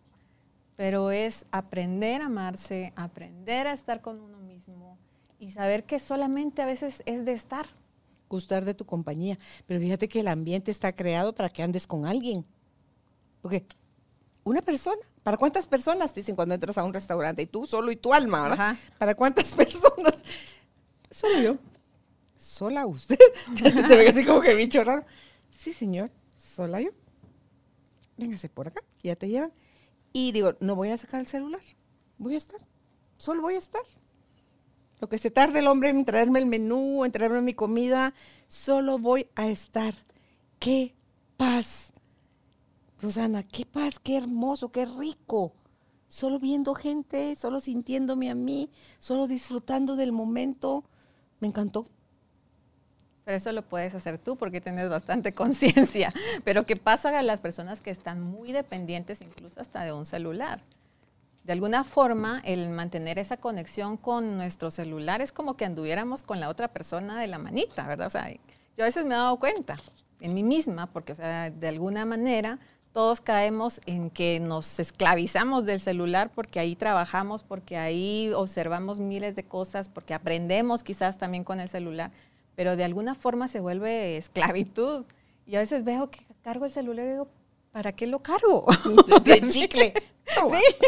pero 0.75 1.11
es 1.11 1.45
aprender 1.51 2.21
a 2.21 2.25
amarse, 2.25 2.91
aprender 2.95 3.67
a 3.67 3.73
estar 3.73 4.01
con 4.01 4.19
uno 4.19 4.39
mismo 4.39 4.97
y 5.39 5.51
saber 5.51 5.83
que 5.83 5.99
solamente 5.99 6.61
a 6.61 6.65
veces 6.65 7.03
es 7.05 7.23
de 7.23 7.33
estar, 7.33 7.67
gustar 8.35 8.65
de 8.65 8.73
tu 8.73 8.85
compañía. 8.85 9.37
Pero 9.65 9.79
fíjate 9.79 10.07
que 10.07 10.19
el 10.19 10.27
ambiente 10.27 10.71
está 10.71 10.93
creado 10.93 11.33
para 11.33 11.49
que 11.49 11.63
andes 11.63 11.87
con 11.87 12.05
alguien. 12.05 12.45
Porque 13.41 13.65
una 14.43 14.61
persona, 14.61 15.01
¿para 15.23 15.37
cuántas 15.37 15.67
personas 15.67 16.13
te 16.13 16.19
dicen 16.19 16.35
cuando 16.35 16.53
entras 16.53 16.77
a 16.77 16.83
un 16.83 16.93
restaurante? 16.93 17.41
Y 17.41 17.45
tú 17.47 17.65
solo 17.65 17.91
y 17.91 17.95
tu 17.95 18.13
alma, 18.13 18.47
¿verdad? 18.47 18.77
¿Para 18.97 19.15
cuántas 19.15 19.51
personas? 19.55 20.15
Solo 21.09 21.41
yo. 21.41 21.57
Sola 22.37 22.85
usted. 22.85 23.17
te 23.63 23.95
ve 23.95 24.09
así 24.09 24.23
como 24.23 24.41
que 24.41 24.53
bicho 24.53 24.83
raro. 24.83 25.05
Sí, 25.49 25.73
señor, 25.73 26.11
sola 26.35 26.81
yo. 26.81 26.91
Véngase 28.17 28.49
por 28.49 28.67
acá, 28.67 28.81
ya 29.03 29.15
te 29.15 29.27
llevan. 29.27 29.51
Y 30.13 30.31
digo, 30.31 30.55
no 30.59 30.75
voy 30.75 30.89
a 30.91 30.97
sacar 30.97 31.19
el 31.19 31.27
celular. 31.27 31.61
Voy 32.17 32.35
a 32.35 32.37
estar. 32.37 32.59
Solo 33.17 33.41
voy 33.41 33.55
a 33.55 33.59
estar. 33.59 33.81
Lo 34.99 35.09
que 35.09 35.17
se 35.17 35.31
tarde 35.31 35.59
el 35.59 35.67
hombre 35.67 35.89
en 35.89 36.05
traerme 36.05 36.39
el 36.39 36.45
menú, 36.45 37.03
en 37.03 37.11
traerme 37.11 37.41
mi 37.41 37.53
comida, 37.53 38.13
solo 38.47 38.97
voy 38.97 39.27
a 39.35 39.47
estar. 39.47 39.93
¡Qué 40.59 40.95
paz! 41.37 41.91
Rosana, 43.01 43.43
qué 43.43 43.65
paz, 43.65 43.99
qué 43.99 44.17
hermoso, 44.17 44.71
qué 44.71 44.85
rico. 44.85 45.53
Solo 46.07 46.39
viendo 46.39 46.73
gente, 46.75 47.35
solo 47.35 47.59
sintiéndome 47.59 48.29
a 48.29 48.35
mí, 48.35 48.69
solo 48.99 49.27
disfrutando 49.27 49.95
del 49.95 50.11
momento. 50.11 50.85
Me 51.39 51.47
encantó. 51.47 51.87
Pero 53.25 53.37
eso 53.37 53.51
lo 53.51 53.63
puedes 53.63 53.93
hacer 53.95 54.17
tú 54.19 54.37
porque 54.37 54.61
tienes 54.61 54.87
bastante 54.89 55.33
conciencia. 55.35 56.13
Pero 56.45 56.65
¿qué 56.65 56.77
pasa 56.77 57.17
a 57.17 57.21
las 57.21 57.41
personas 57.41 57.81
que 57.81 57.91
están 57.91 58.21
muy 58.21 58.53
dependientes 58.53 59.21
incluso 59.21 59.59
hasta 59.59 59.83
de 59.83 59.91
un 59.91 60.05
celular? 60.05 60.61
De 61.45 61.53
alguna 61.53 61.83
forma 61.83 62.41
el 62.43 62.69
mantener 62.69 63.19
esa 63.19 63.37
conexión 63.37 63.97
con 63.97 64.35
nuestro 64.35 64.71
celular 64.71 65.21
es 65.21 65.31
como 65.31 65.55
que 65.55 65.65
anduviéramos 65.65 66.23
con 66.23 66.39
la 66.39 66.49
otra 66.49 66.69
persona 66.69 67.19
de 67.19 67.27
la 67.27 67.37
manita, 67.37 67.87
¿verdad? 67.87 68.07
O 68.07 68.09
sea, 68.09 68.31
yo 68.75 68.83
a 68.83 68.85
veces 68.85 69.05
me 69.05 69.13
he 69.13 69.17
dado 69.17 69.37
cuenta 69.37 69.77
en 70.21 70.33
mí 70.33 70.41
misma, 70.41 70.87
porque, 70.87 71.11
o 71.11 71.15
sea, 71.15 71.51
de 71.51 71.67
alguna 71.67 72.03
manera 72.03 72.57
todos 72.93 73.21
caemos 73.21 73.79
en 73.85 74.09
que 74.09 74.39
nos 74.39 74.79
esclavizamos 74.79 75.65
del 75.65 75.79
celular 75.79 76.31
porque 76.33 76.59
ahí 76.59 76.75
trabajamos, 76.75 77.43
porque 77.43 77.77
ahí 77.77 78.31
observamos 78.33 78.99
miles 78.99 79.35
de 79.35 79.43
cosas, 79.43 79.87
porque 79.87 80.15
aprendemos 80.15 80.81
quizás 80.81 81.17
también 81.17 81.43
con 81.43 81.59
el 81.59 81.69
celular, 81.69 82.11
pero 82.55 82.75
de 82.75 82.85
alguna 82.85 83.13
forma 83.13 83.47
se 83.49 83.59
vuelve 83.59 84.17
esclavitud. 84.17 85.05
Y 85.45 85.57
a 85.57 85.59
veces 85.59 85.83
veo 85.83 86.09
que 86.09 86.25
cargo 86.41 86.65
el 86.65 86.71
celular 86.71 87.05
y 87.05 87.09
digo, 87.09 87.27
¿para 87.75 87.91
qué 87.91 88.07
lo 88.07 88.19
cargo? 88.19 88.65
De 89.25 89.41
chicle. 89.49 89.93
sí. 90.25 90.87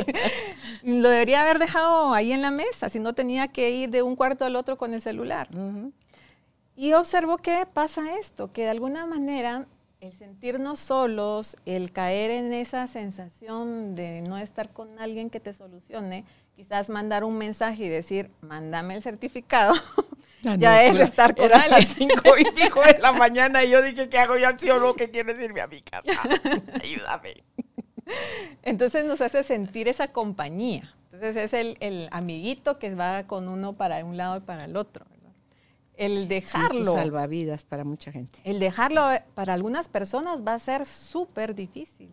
Lo 1.01 1.09
debería 1.09 1.41
haber 1.41 1.59
dejado 1.59 2.13
ahí 2.13 2.31
en 2.31 2.41
la 2.41 2.49
mesa, 2.49 2.87
si 2.87 2.99
no 2.99 3.11
tenía 3.13 3.49
que 3.49 3.71
ir 3.71 3.89
de 3.89 4.01
un 4.01 4.15
cuarto 4.15 4.45
al 4.45 4.55
otro 4.55 4.77
con 4.77 4.93
el 4.93 5.01
celular. 5.01 5.49
Y 6.77 6.93
observo 6.93 7.37
que 7.37 7.65
pasa 7.73 8.17
esto, 8.17 8.53
que 8.53 8.63
de 8.63 8.69
alguna 8.69 9.05
manera 9.05 9.65
el 9.99 10.13
sentirnos 10.13 10.79
solos, 10.79 11.57
el 11.65 11.91
caer 11.91 12.31
en 12.31 12.53
esa 12.53 12.87
sensación 12.87 13.95
de 13.95 14.21
no 14.21 14.37
estar 14.37 14.71
con 14.71 14.97
alguien 14.99 15.29
que 15.29 15.41
te 15.41 15.53
solucione, 15.53 16.23
quizás 16.55 16.89
mandar 16.89 17.25
un 17.25 17.37
mensaje 17.37 17.83
y 17.83 17.89
decir, 17.89 18.31
mándame 18.39 18.95
el 18.95 19.01
certificado, 19.01 19.73
ah, 20.47 20.55
ya 20.57 20.83
es 20.83 20.95
estar 20.97 21.35
con 21.35 21.45
alguien. 21.45 21.73
a 21.73 21.79
las 21.79 21.93
cinco 21.93 22.37
y 22.37 22.45
pico 22.51 22.81
de 22.81 22.99
la 22.99 23.11
mañana 23.11 23.63
y 23.63 23.69
yo 23.69 23.81
dije, 23.81 24.09
¿qué 24.09 24.19
hago? 24.19 24.37
Yo 24.37 24.47
acciono 24.47 24.93
que 24.93 25.09
quieres 25.09 25.39
irme 25.39 25.61
a 25.61 25.67
mi 25.67 25.81
casa. 25.81 26.11
Ayúdame. 26.81 27.43
Entonces 28.63 29.05
nos 29.05 29.21
hace 29.21 29.43
sentir 29.43 29.87
esa 29.87 30.09
compañía. 30.09 30.93
Entonces 31.05 31.35
es 31.35 31.75
el, 31.79 32.09
amiguito 32.11 32.79
que 32.79 32.93
va 32.93 33.23
con 33.23 33.47
uno 33.47 33.73
para 33.73 34.03
un 34.03 34.17
lado 34.17 34.37
y 34.37 34.41
para 34.41 34.65
el 34.65 34.75
otro. 34.75 35.05
el 35.95 36.27
dejarlo. 36.27 36.91
salvavidas 36.91 37.65
para 37.65 37.83
mucha 37.83 38.11
gente. 38.11 38.39
El 38.43 38.59
dejarlo 38.59 39.11
eh, 39.11 39.23
para 39.33 39.53
algunas 39.53 39.89
personas 39.89 40.45
va 40.45 40.53
a 40.53 40.59
ser 40.59 40.85
súper 40.85 41.55
difícil 41.55 42.11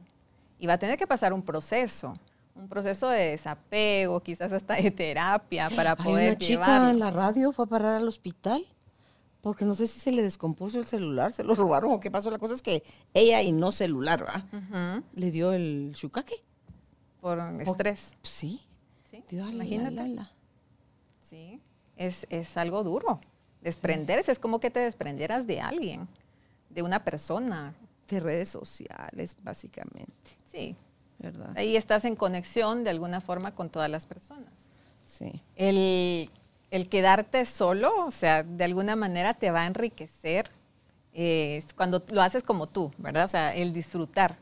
y 0.59 0.67
va 0.67 0.75
a 0.75 0.79
tener 0.79 0.97
que 0.97 1.07
pasar 1.07 1.33
un 1.33 1.43
proceso, 1.43 2.19
un 2.55 2.69
proceso 2.69 3.09
de 3.09 3.31
desapego, 3.31 4.21
quizás 4.21 4.53
hasta 4.53 4.75
de 4.75 4.91
terapia 4.91 5.71
para 5.75 5.97
poder 5.97 6.23
Hay 6.23 6.29
una 6.29 6.39
chica 6.39 6.91
en 6.91 6.99
la 6.99 7.11
radio 7.11 7.53
fue 7.53 7.65
a 7.65 7.69
parar 7.69 7.95
al 7.97 8.09
hospital 8.09 8.65
porque 9.45 9.67
no 9.67 9.75
sé 9.75 9.87
si 9.87 10.01
se 10.01 10.11
le 10.11 10.23
descompuso 10.23 10.79
el 10.79 10.87
celular, 10.87 11.31
se 11.31 11.45
lo 11.45 11.55
robaron 11.55 11.93
o 11.93 12.01
qué 12.01 12.11
pasó. 12.11 12.31
La 12.31 12.39
cosa 12.39 12.55
es 12.55 12.63
que 12.63 12.83
ella 13.13 13.43
y 13.43 13.53
no 13.53 13.73
celular, 13.73 14.21
¿verdad? 14.21 15.03
Le 15.15 15.31
dio 15.31 15.53
el 15.53 15.93
shukake. 15.95 16.43
Por 17.21 17.39
estrés. 17.61 18.13
sí. 18.23 18.63
Sí, 19.05 19.23
imagínate. 19.37 20.27
Sí, 21.21 21.61
es, 21.97 22.27
es 22.31 22.57
algo 22.57 22.83
duro. 22.83 23.21
Desprenderse 23.61 24.33
es 24.33 24.39
como 24.39 24.61
que 24.61 24.71
te 24.71 24.81
desprendieras 24.81 25.47
de 25.47 25.61
alguien, 25.61 26.09
de 26.71 26.83
una 26.83 27.05
persona. 27.05 27.75
De 28.09 28.21
redes 28.21 28.49
sociales, 28.49 29.37
básicamente. 29.43 30.39
Sí. 30.47 30.75
¿Verdad? 31.25 31.53
Ahí 31.57 31.77
estás 31.77 32.05
en 32.05 32.17
conexión 32.17 32.85
de 32.85 32.91
alguna 32.91 33.21
forma 33.21 33.55
con 33.55 33.71
todas 33.71 33.91
las 33.91 34.07
personas. 34.07 34.53
Sí. 35.07 35.43
El, 35.57 36.31
quedarte 36.89 37.47
solo, 37.47 38.05
o 38.05 38.11
sea, 38.11 38.43
de 38.43 38.65
alguna 38.65 38.97
manera 38.97 39.35
te 39.35 39.51
va 39.51 39.63
a 39.63 39.67
enriquecer 39.67 40.51
eh, 41.13 41.63
cuando 41.77 42.03
lo 42.11 42.21
haces 42.21 42.43
como 42.43 42.67
tú, 42.67 42.93
¿verdad? 42.99 43.25
O 43.25 43.29
sea, 43.29 43.55
el 43.55 43.73
disfrutar. 43.73 44.37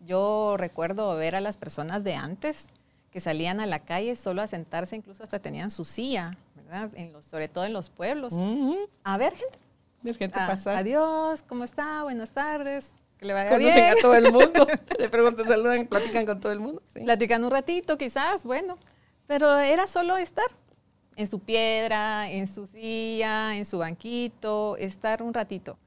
Yo 0.00 0.56
recuerdo 0.56 1.16
ver 1.16 1.34
a 1.34 1.40
las 1.40 1.56
personas 1.56 2.04
de 2.04 2.14
antes 2.14 2.68
que 3.10 3.20
salían 3.20 3.60
a 3.60 3.66
la 3.66 3.80
calle 3.80 4.14
solo 4.16 4.42
a 4.42 4.46
sentarse, 4.46 4.96
incluso 4.96 5.22
hasta 5.22 5.38
tenían 5.40 5.70
su 5.70 5.84
silla, 5.84 6.36
sobre 7.28 7.48
todo 7.48 7.64
en 7.64 7.72
los 7.72 7.90
pueblos. 7.90 8.34
A 9.02 9.18
ver, 9.18 9.34
gente. 9.34 9.58
Ver 10.02 10.16
gente 10.16 10.38
ah, 10.38 10.46
pasar. 10.46 10.76
Adiós, 10.76 11.42
¿cómo 11.48 11.64
está? 11.64 12.02
Buenas 12.02 12.30
tardes. 12.30 12.92
Que 13.24 13.28
le 13.28 13.32
vaya 13.32 13.56
bien. 13.56 13.78
a 13.78 13.94
todo 14.02 14.14
el 14.14 14.30
mundo. 14.30 14.66
le 14.98 15.08
preguntan, 15.08 15.46
saludan, 15.46 15.86
platican 15.86 16.26
con 16.26 16.40
todo 16.40 16.52
el 16.52 16.60
mundo. 16.60 16.82
Platican 16.92 17.42
un 17.42 17.50
ratito, 17.50 17.96
quizás, 17.96 18.44
bueno. 18.44 18.76
Pero 19.26 19.56
era 19.56 19.86
solo 19.86 20.18
estar 20.18 20.44
en 21.16 21.26
su 21.26 21.40
piedra, 21.40 22.30
en 22.30 22.46
su 22.46 22.66
silla, 22.66 23.56
en 23.56 23.64
su 23.64 23.78
banquito, 23.78 24.76
estar 24.76 25.22
un 25.22 25.32
ratito. 25.32 25.78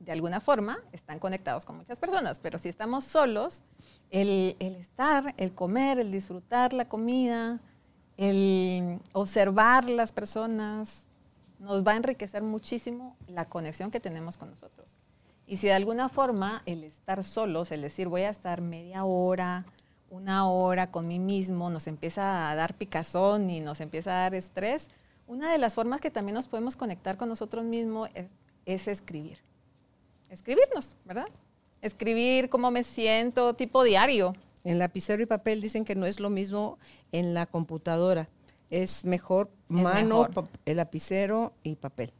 De 0.00 0.12
alguna 0.12 0.38
forma 0.38 0.78
están 0.92 1.18
conectados 1.18 1.64
con 1.64 1.78
muchas 1.78 1.98
personas, 1.98 2.38
pero 2.40 2.58
si 2.58 2.68
estamos 2.68 3.06
solos, 3.06 3.62
el, 4.10 4.54
el 4.58 4.74
estar, 4.74 5.34
el 5.38 5.54
comer, 5.54 5.98
el 5.98 6.12
disfrutar 6.12 6.74
la 6.74 6.90
comida, 6.90 7.58
el 8.18 9.00
observar 9.14 9.88
las 9.88 10.12
personas 10.12 11.06
nos 11.58 11.86
va 11.86 11.92
a 11.92 11.96
enriquecer 11.96 12.42
muchísimo 12.42 13.16
la 13.28 13.48
conexión 13.48 13.90
que 13.90 13.98
tenemos 13.98 14.36
con 14.36 14.50
nosotros. 14.50 14.99
Y 15.50 15.56
si 15.56 15.66
de 15.66 15.72
alguna 15.72 16.08
forma 16.08 16.62
el 16.64 16.84
estar 16.84 17.24
solos, 17.24 17.72
el 17.72 17.82
decir 17.82 18.06
voy 18.06 18.22
a 18.22 18.30
estar 18.30 18.60
media 18.60 19.04
hora, 19.04 19.66
una 20.08 20.48
hora 20.48 20.92
con 20.92 21.08
mí 21.08 21.18
mismo, 21.18 21.70
nos 21.70 21.88
empieza 21.88 22.52
a 22.52 22.54
dar 22.54 22.74
picazón 22.74 23.50
y 23.50 23.58
nos 23.58 23.80
empieza 23.80 24.12
a 24.12 24.20
dar 24.20 24.36
estrés, 24.36 24.90
una 25.26 25.50
de 25.50 25.58
las 25.58 25.74
formas 25.74 26.00
que 26.00 26.12
también 26.12 26.34
nos 26.34 26.46
podemos 26.46 26.76
conectar 26.76 27.16
con 27.16 27.28
nosotros 27.28 27.64
mismos 27.64 28.10
es, 28.14 28.26
es 28.64 28.86
escribir. 28.86 29.38
Escribirnos, 30.28 30.94
¿verdad? 31.04 31.26
Escribir 31.82 32.48
cómo 32.48 32.70
me 32.70 32.84
siento, 32.84 33.54
tipo 33.54 33.82
diario. 33.82 34.36
En 34.62 34.78
lapicero 34.78 35.20
y 35.20 35.26
papel 35.26 35.60
dicen 35.60 35.84
que 35.84 35.96
no 35.96 36.06
es 36.06 36.20
lo 36.20 36.30
mismo 36.30 36.78
en 37.10 37.34
la 37.34 37.46
computadora. 37.46 38.28
Es 38.70 39.04
mejor 39.04 39.50
mano, 39.66 40.28
el 40.64 40.76
lapicero 40.76 41.54
y 41.64 41.74
papel. 41.74 42.12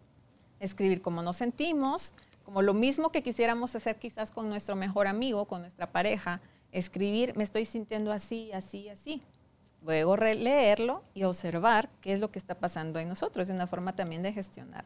Escribir 0.58 1.00
como 1.00 1.22
nos 1.22 1.36
sentimos, 1.36 2.12
como 2.44 2.62
lo 2.62 2.74
mismo 2.74 3.10
que 3.12 3.22
quisiéramos 3.22 3.74
hacer 3.74 3.96
quizás 3.96 4.30
con 4.30 4.48
nuestro 4.48 4.76
mejor 4.76 5.06
amigo, 5.06 5.46
con 5.46 5.62
nuestra 5.62 5.90
pareja. 5.90 6.40
Escribir, 6.72 7.36
me 7.36 7.44
estoy 7.44 7.64
sintiendo 7.64 8.12
así, 8.12 8.52
así, 8.52 8.88
así. 8.88 9.22
Luego 9.82 10.16
leerlo 10.16 11.02
y 11.14 11.24
observar 11.24 11.88
qué 12.00 12.12
es 12.12 12.20
lo 12.20 12.30
que 12.30 12.38
está 12.38 12.54
pasando 12.54 12.98
en 12.98 13.08
nosotros. 13.08 13.48
Es 13.48 13.54
una 13.54 13.66
forma 13.66 13.94
también 13.94 14.22
de 14.22 14.32
gestionar 14.32 14.84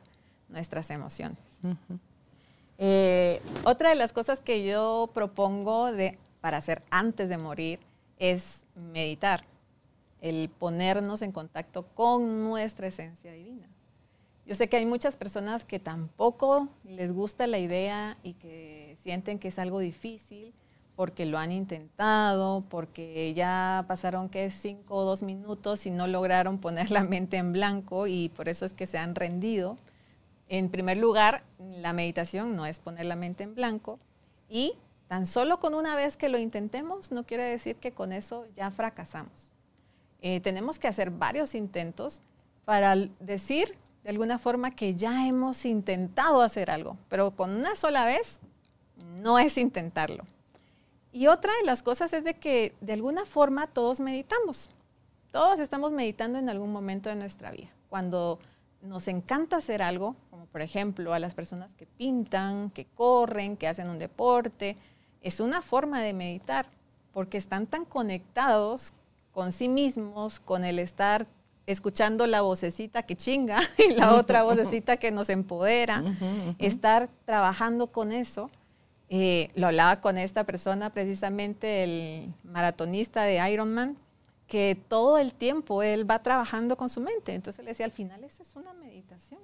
nuestras 0.49 0.91
emociones. 0.91 1.39
Eh, 2.79 3.41
otra 3.65 3.91
de 3.91 3.97
las 3.97 4.13
cosas 4.13 4.41
que 4.41 4.65
yo 4.65 5.11
propongo 5.13 5.93
de 5.93 6.19
para 6.41 6.59
hacer 6.59 6.83
antes 6.91 7.29
de 7.29 7.39
morir 7.39 7.81
es 8.19 8.59
meditar, 8.75 9.45
el 10.21 10.49
ponernos 10.49 11.23
en 11.23 11.33
contacto 11.33 11.87
con 11.95 12.45
nuestra 12.45 12.87
esencia 12.87 13.33
divina. 13.33 13.69
Yo 14.47 14.55
sé 14.55 14.69
que 14.69 14.77
hay 14.77 14.87
muchas 14.87 15.17
personas 15.17 15.65
que 15.65 15.79
tampoco 15.79 16.69
les 16.85 17.13
gusta 17.13 17.47
la 17.47 17.59
idea 17.59 18.19
y 18.23 18.35
que 18.35 18.97
sienten 19.03 19.39
que 19.39 19.49
es 19.49 19.59
algo 19.59 19.79
difícil 19.79 20.53
porque 20.97 21.27
lo 21.27 21.39
han 21.39 21.51
intentado, 21.51 22.63
porque 22.69 23.33
ya 23.35 23.85
pasaron 23.89 24.29
que 24.29 24.49
cinco 24.51 24.97
o 24.97 25.05
dos 25.05 25.23
minutos 25.23 25.87
y 25.87 25.91
no 25.91 26.07
lograron 26.07 26.59
poner 26.59 26.91
la 26.91 27.05
mente 27.05 27.37
en 27.39 27.53
blanco 27.53 28.07
y 28.07 28.29
por 28.29 28.49
eso 28.49 28.65
es 28.65 28.73
que 28.73 28.87
se 28.87 28.99
han 28.99 29.15
rendido. 29.15 29.77
En 30.49 30.69
primer 30.69 30.99
lugar, 30.99 31.43
la 31.59 31.93
meditación 31.93 32.55
no 32.55 32.67
es 32.67 32.79
poner 32.79 33.07
la 33.07 33.17
mente 33.17 33.45
en 33.45 33.55
blanco 33.55 33.99
y 34.49 34.75
Tan 35.09 35.27
solo 35.27 35.61
con 35.61 35.75
una 35.75 35.97
vez 35.97 36.17
que 36.17 36.29
lo 36.29 36.39
intentemos 36.39 37.13
no 37.13 37.25
quiere 37.25 37.45
decir 37.45 37.77
que 37.77 37.93
con 37.93 38.13
eso 38.13 38.47
ya 38.55 38.71
fracasamos. 38.71 39.53
Eh, 40.23 40.41
tenemos 40.41 40.79
que 40.79 40.89
hacer 40.89 41.11
varios 41.11 41.55
intentos 41.55 42.23
para 42.65 42.97
decir 43.21 43.77
de 44.05 44.11
alguna 44.11 44.39
forma 44.39 44.71
que 44.71 44.95
ya 44.95 45.27
hemos 45.27 45.65
intentado 45.65 46.43
hacer 46.43 46.71
algo, 46.71 46.97
pero 47.09 47.31
con 47.33 47.51
una 47.51 47.75
sola 47.75 48.05
vez 48.05 48.39
no 49.21 49.39
es 49.39 49.57
intentarlo. 49.57 50.25
Y 51.11 51.29
otra 51.29 51.53
de 51.61 51.67
las 51.67 51.83
cosas 51.83 52.13
es 52.13 52.23
de 52.23 52.35
que 52.35 52.75
de 52.81 52.93
alguna 52.93 53.25
forma 53.25 53.67
todos 53.67 54.01
meditamos. 54.01 54.69
Todos 55.31 55.59
estamos 55.59 55.91
meditando 55.91 56.39
en 56.39 56.49
algún 56.49 56.71
momento 56.71 57.09
de 57.09 57.17
nuestra 57.17 57.51
vida. 57.51 57.71
Cuando 57.89 58.39
nos 58.83 59.09
encanta 59.09 59.57
hacer 59.57 59.81
algo, 59.81 60.17
como 60.31 60.47
por 60.47 60.61
ejemplo 60.61 61.15
a 61.15 61.19
las 61.19 61.35
personas 61.35 61.73
que 61.75 61.87
pintan, 61.87 62.71
que 62.71 62.85
corren, 62.85 63.57
que 63.57 63.69
hacen 63.69 63.89
un 63.89 63.99
deporte, 63.99 64.77
es 65.23 65.41
una 65.41 65.63
forma 65.63 66.03
de 66.03 66.13
meditar, 66.13 66.67
porque 67.13 67.39
están 67.39 67.67
tan 67.67 67.87
conectados 67.87 68.93
con 69.33 69.51
sí 69.53 69.69
mismos, 69.69 70.41
con 70.41 70.65
el 70.65 70.79
estar 70.79 71.27
escuchando 71.67 72.27
la 72.27 72.43
vocecita 72.43 73.05
que 73.05 73.17
chinga 73.17 73.61
y 73.79 73.95
la 73.95 74.15
otra 74.15 74.43
vocecita 74.45 74.97
que 74.97 75.11
nos 75.11 75.29
empodera, 75.29 76.03
estar 76.59 77.09
trabajando 77.25 77.89
con 77.89 78.13
eso. 78.13 78.51
Eh, 79.11 79.51
lo 79.55 79.67
hablaba 79.67 80.01
con 80.01 80.19
esta 80.19 80.45
persona, 80.45 80.91
precisamente 80.91 81.85
el 81.85 82.35
maratonista 82.43 83.23
de 83.23 83.51
Ironman, 83.51 83.97
que 84.47 84.77
todo 84.89 85.19
el 85.19 85.35
tiempo 85.35 85.83
él 85.83 86.09
va 86.09 86.23
trabajando 86.23 86.77
con 86.77 86.89
su 86.89 87.01
mente. 87.01 87.35
Entonces 87.35 87.65
le 87.65 87.71
decía, 87.71 87.87
al 87.87 87.93
final 87.93 88.25
eso 88.25 88.43
es 88.43 88.57
una 88.57 88.73
meditación. 88.73 89.41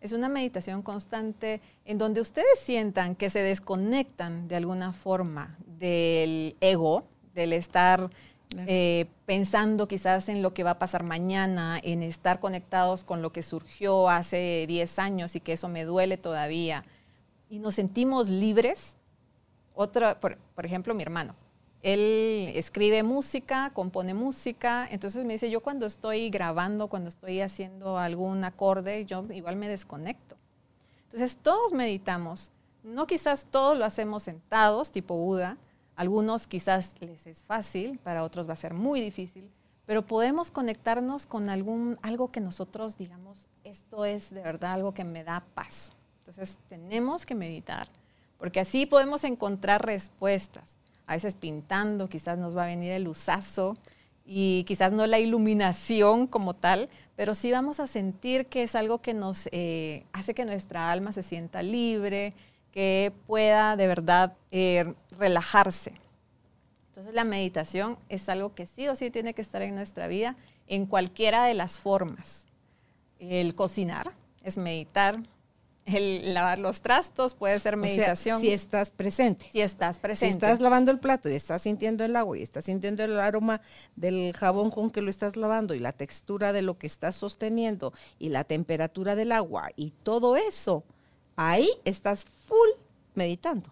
Es 0.00 0.12
una 0.12 0.28
meditación 0.28 0.82
constante 0.82 1.60
en 1.84 1.98
donde 1.98 2.20
ustedes 2.20 2.58
sientan 2.60 3.16
que 3.16 3.30
se 3.30 3.40
desconectan 3.40 4.46
de 4.46 4.56
alguna 4.56 4.92
forma 4.92 5.58
del 5.66 6.56
ego, 6.60 7.04
del 7.34 7.52
estar 7.52 8.10
eh, 8.56 9.06
pensando 9.26 9.88
quizás 9.88 10.28
en 10.28 10.42
lo 10.42 10.54
que 10.54 10.64
va 10.64 10.72
a 10.72 10.78
pasar 10.78 11.02
mañana, 11.02 11.78
en 11.82 12.02
estar 12.02 12.40
conectados 12.40 13.04
con 13.04 13.22
lo 13.22 13.32
que 13.32 13.42
surgió 13.42 14.08
hace 14.08 14.64
10 14.66 14.98
años 14.98 15.36
y 15.36 15.40
que 15.40 15.52
eso 15.54 15.68
me 15.68 15.84
duele 15.84 16.16
todavía. 16.16 16.84
Y 17.50 17.58
nos 17.58 17.74
sentimos 17.74 18.28
libres. 18.28 18.96
Otro, 19.74 20.18
por 20.20 20.66
ejemplo, 20.66 20.94
mi 20.94 21.02
hermano 21.02 21.34
él 21.82 22.52
escribe 22.54 23.02
música, 23.02 23.70
compone 23.72 24.12
música, 24.12 24.88
entonces 24.90 25.24
me 25.24 25.34
dice, 25.34 25.50
yo 25.50 25.60
cuando 25.60 25.86
estoy 25.86 26.28
grabando, 26.28 26.88
cuando 26.88 27.08
estoy 27.08 27.40
haciendo 27.40 27.98
algún 27.98 28.44
acorde, 28.44 29.04
yo 29.04 29.24
igual 29.32 29.56
me 29.56 29.68
desconecto. 29.68 30.36
Entonces 31.04 31.38
todos 31.40 31.72
meditamos, 31.72 32.50
no 32.82 33.06
quizás 33.06 33.46
todos 33.50 33.78
lo 33.78 33.84
hacemos 33.84 34.24
sentados, 34.24 34.90
tipo 34.90 35.16
Buda, 35.16 35.56
algunos 35.98 36.46
quizás 36.46 36.92
les 37.00 37.26
es 37.26 37.42
fácil, 37.42 37.98
para 37.98 38.22
otros 38.22 38.48
va 38.48 38.52
a 38.52 38.56
ser 38.56 38.72
muy 38.72 39.00
difícil, 39.00 39.50
pero 39.84 40.06
podemos 40.06 40.52
conectarnos 40.52 41.26
con 41.26 41.50
algún, 41.50 41.98
algo 42.02 42.30
que 42.30 42.40
nosotros 42.40 42.96
digamos, 42.96 43.48
esto 43.64 44.04
es 44.04 44.30
de 44.30 44.40
verdad 44.40 44.74
algo 44.74 44.94
que 44.94 45.02
me 45.02 45.24
da 45.24 45.42
paz. 45.54 45.92
Entonces 46.20 46.56
tenemos 46.68 47.26
que 47.26 47.34
meditar, 47.34 47.88
porque 48.38 48.60
así 48.60 48.86
podemos 48.86 49.24
encontrar 49.24 49.84
respuestas 49.84 50.76
a 51.08 51.14
veces 51.14 51.34
pintando, 51.34 52.08
quizás 52.08 52.38
nos 52.38 52.56
va 52.56 52.62
a 52.62 52.66
venir 52.66 52.92
el 52.92 53.08
usazo 53.08 53.76
y 54.24 54.62
quizás 54.68 54.92
no 54.92 55.04
la 55.08 55.18
iluminación 55.18 56.28
como 56.28 56.54
tal, 56.54 56.88
pero 57.16 57.34
sí 57.34 57.50
vamos 57.50 57.80
a 57.80 57.88
sentir 57.88 58.46
que 58.46 58.62
es 58.62 58.76
algo 58.76 58.98
que 58.98 59.14
nos 59.14 59.48
eh, 59.50 60.04
hace 60.12 60.32
que 60.32 60.44
nuestra 60.44 60.92
alma 60.92 61.12
se 61.12 61.24
sienta 61.24 61.60
libre, 61.60 62.34
que 62.78 63.12
pueda 63.26 63.74
de 63.74 63.88
verdad 63.88 64.36
eh, 64.52 64.94
relajarse. 65.18 65.94
Entonces 66.86 67.12
la 67.12 67.24
meditación 67.24 67.98
es 68.08 68.28
algo 68.28 68.54
que 68.54 68.66
sí 68.66 68.86
o 68.86 68.94
sí 68.94 69.10
tiene 69.10 69.34
que 69.34 69.42
estar 69.42 69.62
en 69.62 69.74
nuestra 69.74 70.06
vida 70.06 70.36
en 70.68 70.86
cualquiera 70.86 71.44
de 71.44 71.54
las 71.54 71.80
formas. 71.80 72.46
El 73.18 73.56
cocinar, 73.56 74.12
es 74.44 74.58
meditar. 74.58 75.24
El 75.86 76.32
lavar 76.32 76.60
los 76.60 76.80
trastos 76.80 77.34
puede 77.34 77.58
ser 77.58 77.76
meditación. 77.76 78.40
si 78.40 78.52
estás 78.52 78.92
presente. 78.92 79.48
Si 79.50 79.60
estás 79.60 79.98
presente. 79.98 80.30
Si 80.30 80.36
estás 80.36 80.60
lavando 80.60 80.92
el 80.92 81.00
plato 81.00 81.28
y 81.28 81.34
estás 81.34 81.62
sintiendo 81.62 82.04
el 82.04 82.14
agua 82.14 82.38
y 82.38 82.42
estás 82.44 82.66
sintiendo 82.66 83.02
el 83.02 83.18
aroma 83.18 83.60
del 83.96 84.32
jabón 84.36 84.70
con 84.70 84.92
que 84.92 85.02
lo 85.02 85.10
estás 85.10 85.34
lavando 85.34 85.74
y 85.74 85.80
la 85.80 85.90
textura 85.90 86.52
de 86.52 86.62
lo 86.62 86.78
que 86.78 86.86
estás 86.86 87.16
sosteniendo 87.16 87.92
y 88.20 88.28
la 88.28 88.44
temperatura 88.44 89.16
del 89.16 89.32
agua 89.32 89.70
y 89.74 89.94
todo 90.04 90.36
eso, 90.36 90.84
ahí 91.38 91.70
estás 91.84 92.24
full 92.46 92.68
meditando. 93.14 93.70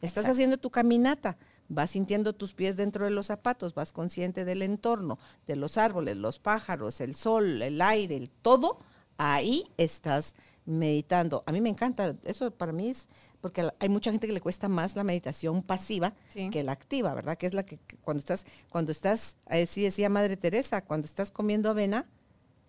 Estás 0.00 0.28
haciendo 0.28 0.56
tu 0.56 0.70
caminata, 0.70 1.36
vas 1.68 1.90
sintiendo 1.90 2.32
tus 2.32 2.54
pies 2.54 2.76
dentro 2.76 3.04
de 3.04 3.12
los 3.12 3.26
zapatos, 3.26 3.74
vas 3.74 3.92
consciente 3.92 4.44
del 4.44 4.62
entorno, 4.62 5.18
de 5.46 5.54
los 5.54 5.78
árboles, 5.78 6.16
los 6.16 6.40
pájaros, 6.40 7.00
el 7.00 7.14
sol, 7.14 7.62
el 7.62 7.80
aire, 7.80 8.16
el 8.16 8.30
todo, 8.30 8.78
ahí 9.18 9.64
estás 9.76 10.34
meditando. 10.64 11.44
A 11.46 11.52
mí 11.52 11.60
me 11.60 11.68
encanta, 11.68 12.16
eso 12.24 12.50
para 12.50 12.72
mí 12.72 12.88
es, 12.88 13.06
porque 13.42 13.68
hay 13.78 13.88
mucha 13.90 14.10
gente 14.10 14.26
que 14.26 14.32
le 14.32 14.40
cuesta 14.40 14.68
más 14.68 14.96
la 14.96 15.04
meditación 15.04 15.62
pasiva 15.62 16.14
que 16.32 16.62
la 16.62 16.72
activa, 16.72 17.14
¿verdad? 17.14 17.36
Que 17.36 17.46
es 17.46 17.54
la 17.54 17.64
que 17.64 17.78
cuando 18.00 18.20
estás, 18.20 18.46
cuando 18.70 18.90
estás, 18.90 19.36
así 19.46 19.82
decía 19.82 20.08
Madre 20.08 20.36
Teresa, 20.38 20.82
cuando 20.82 21.06
estás 21.06 21.30
comiendo 21.30 21.68
avena, 21.68 22.06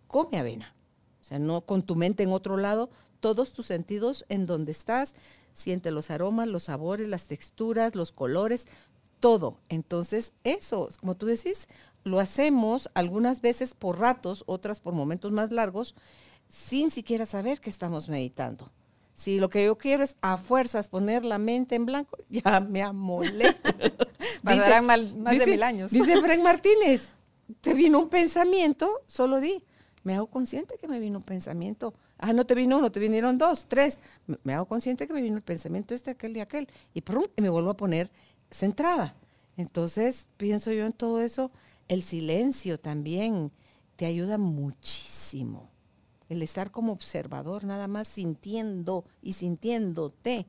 come 0.07 0.37
avena. 0.37 0.75
O 1.21 1.23
sea, 1.23 1.39
no 1.39 1.61
con 1.61 1.83
tu 1.83 1.95
mente 1.95 2.23
en 2.23 2.31
otro 2.31 2.57
lado, 2.57 2.89
todos 3.23 3.53
tus 3.53 3.67
sentidos 3.67 4.25
en 4.27 4.45
donde 4.45 4.73
estás, 4.73 5.15
siente 5.53 5.91
los 5.91 6.11
aromas, 6.11 6.49
los 6.49 6.63
sabores, 6.63 7.07
las 7.07 7.25
texturas, 7.25 7.95
los 7.95 8.11
colores, 8.11 8.67
todo. 9.21 9.61
Entonces, 9.69 10.33
eso, 10.43 10.89
como 10.99 11.15
tú 11.15 11.27
decís, 11.27 11.69
lo 12.03 12.19
hacemos 12.19 12.89
algunas 12.93 13.39
veces 13.39 13.75
por 13.75 13.97
ratos, 13.97 14.43
otras 14.45 14.81
por 14.81 14.93
momentos 14.93 15.31
más 15.31 15.51
largos, 15.53 15.95
sin 16.49 16.91
siquiera 16.91 17.25
saber 17.25 17.61
que 17.61 17.69
estamos 17.69 18.09
meditando. 18.09 18.69
Si 19.13 19.39
lo 19.39 19.47
que 19.47 19.63
yo 19.63 19.77
quiero 19.77 20.03
es 20.03 20.17
a 20.19 20.35
fuerzas 20.35 20.89
poner 20.89 21.23
la 21.23 21.37
mente 21.37 21.75
en 21.75 21.85
blanco, 21.85 22.17
ya 22.29 22.59
me 22.59 22.81
amolé. 22.81 23.55
Pasarán 24.43 24.85
más, 24.85 25.13
más 25.15 25.39
de 25.39 25.47
mil 25.47 25.63
años. 25.63 25.91
Dice 25.91 26.17
Frank 26.21 26.41
Martínez, 26.41 27.07
te 27.61 27.73
vino 27.73 27.99
un 27.99 28.09
pensamiento, 28.09 28.91
solo 29.07 29.39
di, 29.39 29.63
me 30.03 30.13
hago 30.13 30.27
consciente 30.27 30.75
que 30.77 30.89
me 30.89 30.99
vino 30.99 31.19
un 31.19 31.23
pensamiento. 31.23 31.93
Ah, 32.25 32.31
no 32.31 32.45
te 32.45 32.55
vino 32.55 32.77
uno, 32.77 32.89
te 32.89 33.01
vinieron 33.01 33.37
dos, 33.37 33.65
tres. 33.67 33.99
Me, 34.45 34.53
hago 34.53 34.65
consciente 34.65 35.05
que 35.05 35.13
me 35.13 35.21
vino 35.21 35.35
el 35.35 35.43
pensamiento 35.43 35.93
este, 35.93 36.11
aquel 36.11 36.37
y 36.37 36.39
aquel. 36.39 36.69
Y, 36.93 37.01
prum, 37.01 37.25
y 37.35 37.41
me 37.41 37.49
vuelvo 37.49 37.71
a 37.71 37.75
poner 37.75 38.09
centrada. 38.49 39.13
Entonces, 39.57 40.29
pienso 40.37 40.71
yo 40.71 40.85
en 40.85 40.93
todo 40.93 41.19
eso. 41.19 41.51
El 41.89 42.01
silencio 42.01 42.79
también 42.79 43.51
te 43.97 44.05
ayuda 44.05 44.37
muchísimo. 44.37 45.69
El 46.29 46.41
estar 46.41 46.71
como 46.71 46.93
observador, 46.93 47.65
nada 47.65 47.89
más 47.89 48.07
sintiendo 48.07 49.03
y 49.21 49.33
sintiéndote. 49.33 50.45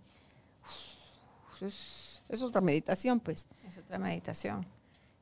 es, 1.60 2.22
es 2.28 2.42
otra 2.44 2.60
meditación, 2.60 3.18
pues. 3.18 3.48
Es 3.66 3.78
otra 3.78 3.98
meditación 3.98 4.64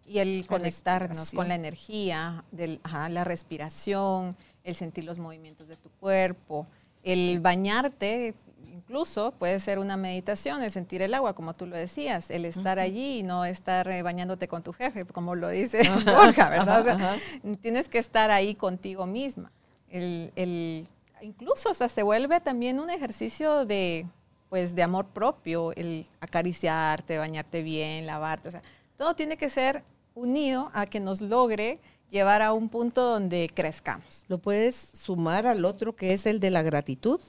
y 0.06 0.18
el 0.18 0.46
conectarnos 0.46 1.30
con 1.30 1.48
la 1.48 1.54
energía, 1.54 2.44
del, 2.50 2.80
la 2.84 3.24
respiración, 3.24 4.36
el 4.64 4.74
sentir 4.74 5.04
los 5.04 5.18
movimientos 5.18 5.68
de 5.68 5.76
tu 5.76 5.88
cuerpo, 5.90 6.66
el 7.02 7.40
bañarte, 7.40 8.34
incluso 8.72 9.32
puede 9.32 9.58
ser 9.60 9.78
una 9.78 9.96
meditación, 9.96 10.62
el 10.62 10.70
sentir 10.70 11.02
el 11.02 11.14
agua, 11.14 11.34
como 11.34 11.52
tú 11.52 11.66
lo 11.66 11.76
decías, 11.76 12.30
el 12.30 12.44
estar 12.44 12.78
allí 12.78 13.18
y 13.18 13.22
no 13.22 13.44
estar 13.44 13.88
eh, 13.88 14.02
bañándote 14.02 14.48
con 14.48 14.62
tu 14.62 14.72
jefe, 14.72 15.04
como 15.04 15.34
lo 15.34 15.48
dice 15.48 15.82
Borja, 16.06 16.48
¿verdad? 16.48 17.16
tienes 17.60 17.88
que 17.88 17.98
estar 17.98 18.30
ahí 18.30 18.54
contigo 18.54 19.06
misma. 19.06 19.50
El, 19.88 20.88
incluso 21.20 21.70
o 21.70 21.74
se 21.74 22.02
vuelve 22.02 22.40
también 22.40 22.80
un 22.80 22.88
ejercicio 22.88 23.66
de, 23.66 24.06
pues, 24.48 24.74
de 24.74 24.82
amor 24.82 25.06
propio, 25.06 25.72
el 25.72 26.06
acariciarte, 26.20 27.18
bañarte 27.18 27.62
bien, 27.62 28.06
lavarte, 28.06 28.48
o 28.48 28.52
sea, 28.52 28.62
todo 28.96 29.14
tiene 29.14 29.36
que 29.36 29.50
ser 29.50 29.82
unido 30.14 30.70
a 30.74 30.86
que 30.86 31.00
nos 31.00 31.20
logre 31.20 31.80
llevar 32.12 32.42
a 32.42 32.52
un 32.52 32.68
punto 32.68 33.02
donde 33.02 33.50
crezcamos. 33.52 34.24
Lo 34.28 34.38
puedes 34.38 34.88
sumar 34.96 35.46
al 35.46 35.64
otro 35.64 35.96
que 35.96 36.12
es 36.12 36.26
el 36.26 36.38
de 36.38 36.50
la 36.50 36.62
gratitud. 36.62 37.20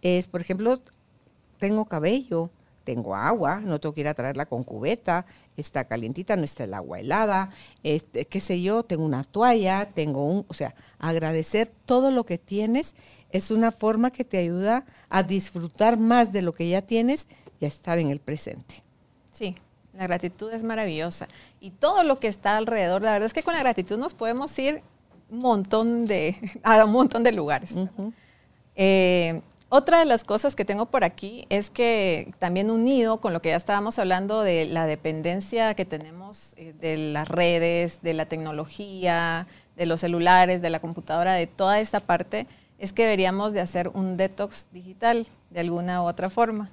Es, 0.00 0.28
por 0.28 0.40
ejemplo, 0.40 0.80
tengo 1.58 1.84
cabello, 1.84 2.48
tengo 2.84 3.14
agua, 3.14 3.60
no 3.60 3.80
tengo 3.80 3.94
que 3.94 4.00
ir 4.02 4.08
a 4.08 4.14
traerla 4.14 4.46
con 4.46 4.64
cubeta, 4.64 5.26
está 5.56 5.84
calientita, 5.84 6.36
no 6.36 6.44
está 6.44 6.64
el 6.64 6.74
agua 6.74 7.00
helada, 7.00 7.50
este, 7.82 8.24
qué 8.24 8.40
sé 8.40 8.62
yo, 8.62 8.84
tengo 8.84 9.04
una 9.04 9.24
toalla, 9.24 9.90
tengo 9.92 10.24
un, 10.24 10.44
o 10.48 10.54
sea, 10.54 10.74
agradecer 10.98 11.70
todo 11.84 12.10
lo 12.10 12.24
que 12.24 12.38
tienes 12.38 12.94
es 13.30 13.50
una 13.50 13.72
forma 13.72 14.10
que 14.10 14.24
te 14.24 14.38
ayuda 14.38 14.84
a 15.08 15.22
disfrutar 15.22 15.98
más 15.98 16.32
de 16.32 16.42
lo 16.42 16.52
que 16.52 16.68
ya 16.68 16.82
tienes 16.82 17.26
y 17.60 17.64
a 17.64 17.68
estar 17.68 17.98
en 17.98 18.10
el 18.10 18.20
presente. 18.20 18.82
Sí, 19.30 19.56
la 19.92 20.06
gratitud 20.06 20.52
es 20.52 20.62
maravillosa. 20.62 21.28
Y 21.60 21.70
todo 21.70 22.02
lo 22.02 22.18
que 22.18 22.28
está 22.28 22.56
alrededor, 22.56 23.02
la 23.02 23.12
verdad 23.12 23.26
es 23.26 23.32
que 23.32 23.42
con 23.42 23.54
la 23.54 23.60
gratitud 23.60 23.98
nos 23.98 24.14
podemos 24.14 24.58
ir 24.58 24.82
un 25.30 25.38
montón 25.38 26.06
de, 26.06 26.36
a 26.62 26.84
un 26.84 26.92
montón 26.92 27.22
de 27.22 27.32
lugares. 27.32 27.74
Eh, 28.74 29.40
otra 29.68 30.00
de 30.00 30.04
las 30.04 30.24
cosas 30.24 30.54
que 30.54 30.66
tengo 30.66 30.86
por 30.86 31.02
aquí 31.02 31.46
es 31.48 31.70
que 31.70 32.34
también 32.38 32.70
unido 32.70 33.22
con 33.22 33.32
lo 33.32 33.40
que 33.40 33.48
ya 33.50 33.56
estábamos 33.56 33.98
hablando 33.98 34.42
de 34.42 34.66
la 34.66 34.86
dependencia 34.86 35.74
que 35.74 35.86
tenemos 35.86 36.52
eh, 36.58 36.74
de 36.78 36.96
las 36.98 37.28
redes, 37.28 38.02
de 38.02 38.12
la 38.12 38.26
tecnología, 38.26 39.46
de 39.76 39.86
los 39.86 40.00
celulares, 40.00 40.60
de 40.60 40.70
la 40.70 40.80
computadora, 40.80 41.32
de 41.32 41.46
toda 41.46 41.80
esta 41.80 42.00
parte, 42.00 42.46
es 42.78 42.92
que 42.92 43.04
deberíamos 43.04 43.54
de 43.54 43.60
hacer 43.60 43.88
un 43.88 44.18
detox 44.18 44.68
digital 44.72 45.26
de 45.48 45.60
alguna 45.60 46.02
u 46.02 46.06
otra 46.06 46.28
forma. 46.28 46.70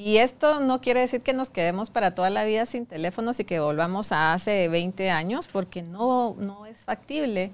Y 0.00 0.18
esto 0.18 0.60
no 0.60 0.80
quiere 0.80 1.00
decir 1.00 1.22
que 1.22 1.32
nos 1.32 1.50
quedemos 1.50 1.90
para 1.90 2.14
toda 2.14 2.30
la 2.30 2.44
vida 2.44 2.66
sin 2.66 2.86
teléfonos 2.86 3.40
y 3.40 3.44
que 3.44 3.58
volvamos 3.58 4.12
a 4.12 4.32
hace 4.32 4.68
20 4.68 5.10
años, 5.10 5.48
porque 5.48 5.82
no, 5.82 6.36
no 6.38 6.66
es 6.66 6.84
factible. 6.84 7.50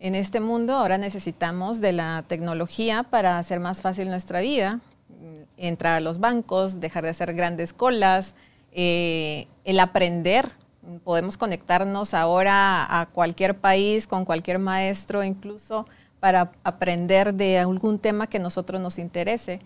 En 0.00 0.14
este 0.14 0.40
mundo 0.40 0.76
ahora 0.76 0.96
necesitamos 0.96 1.82
de 1.82 1.92
la 1.92 2.24
tecnología 2.26 3.02
para 3.02 3.38
hacer 3.38 3.60
más 3.60 3.82
fácil 3.82 4.08
nuestra 4.08 4.40
vida, 4.40 4.80
entrar 5.58 5.98
a 5.98 6.00
los 6.00 6.20
bancos, 6.20 6.80
dejar 6.80 7.04
de 7.04 7.10
hacer 7.10 7.34
grandes 7.34 7.74
colas, 7.74 8.34
eh, 8.72 9.46
el 9.64 9.78
aprender. 9.78 10.50
Podemos 11.04 11.36
conectarnos 11.36 12.14
ahora 12.14 12.98
a 12.98 13.04
cualquier 13.12 13.58
país, 13.58 14.06
con 14.06 14.24
cualquier 14.24 14.58
maestro, 14.58 15.22
incluso 15.22 15.86
para 16.18 16.50
aprender 16.62 17.34
de 17.34 17.58
algún 17.58 17.98
tema 17.98 18.26
que 18.26 18.38
nosotros 18.38 18.80
nos 18.80 18.98
interese. 18.98 19.60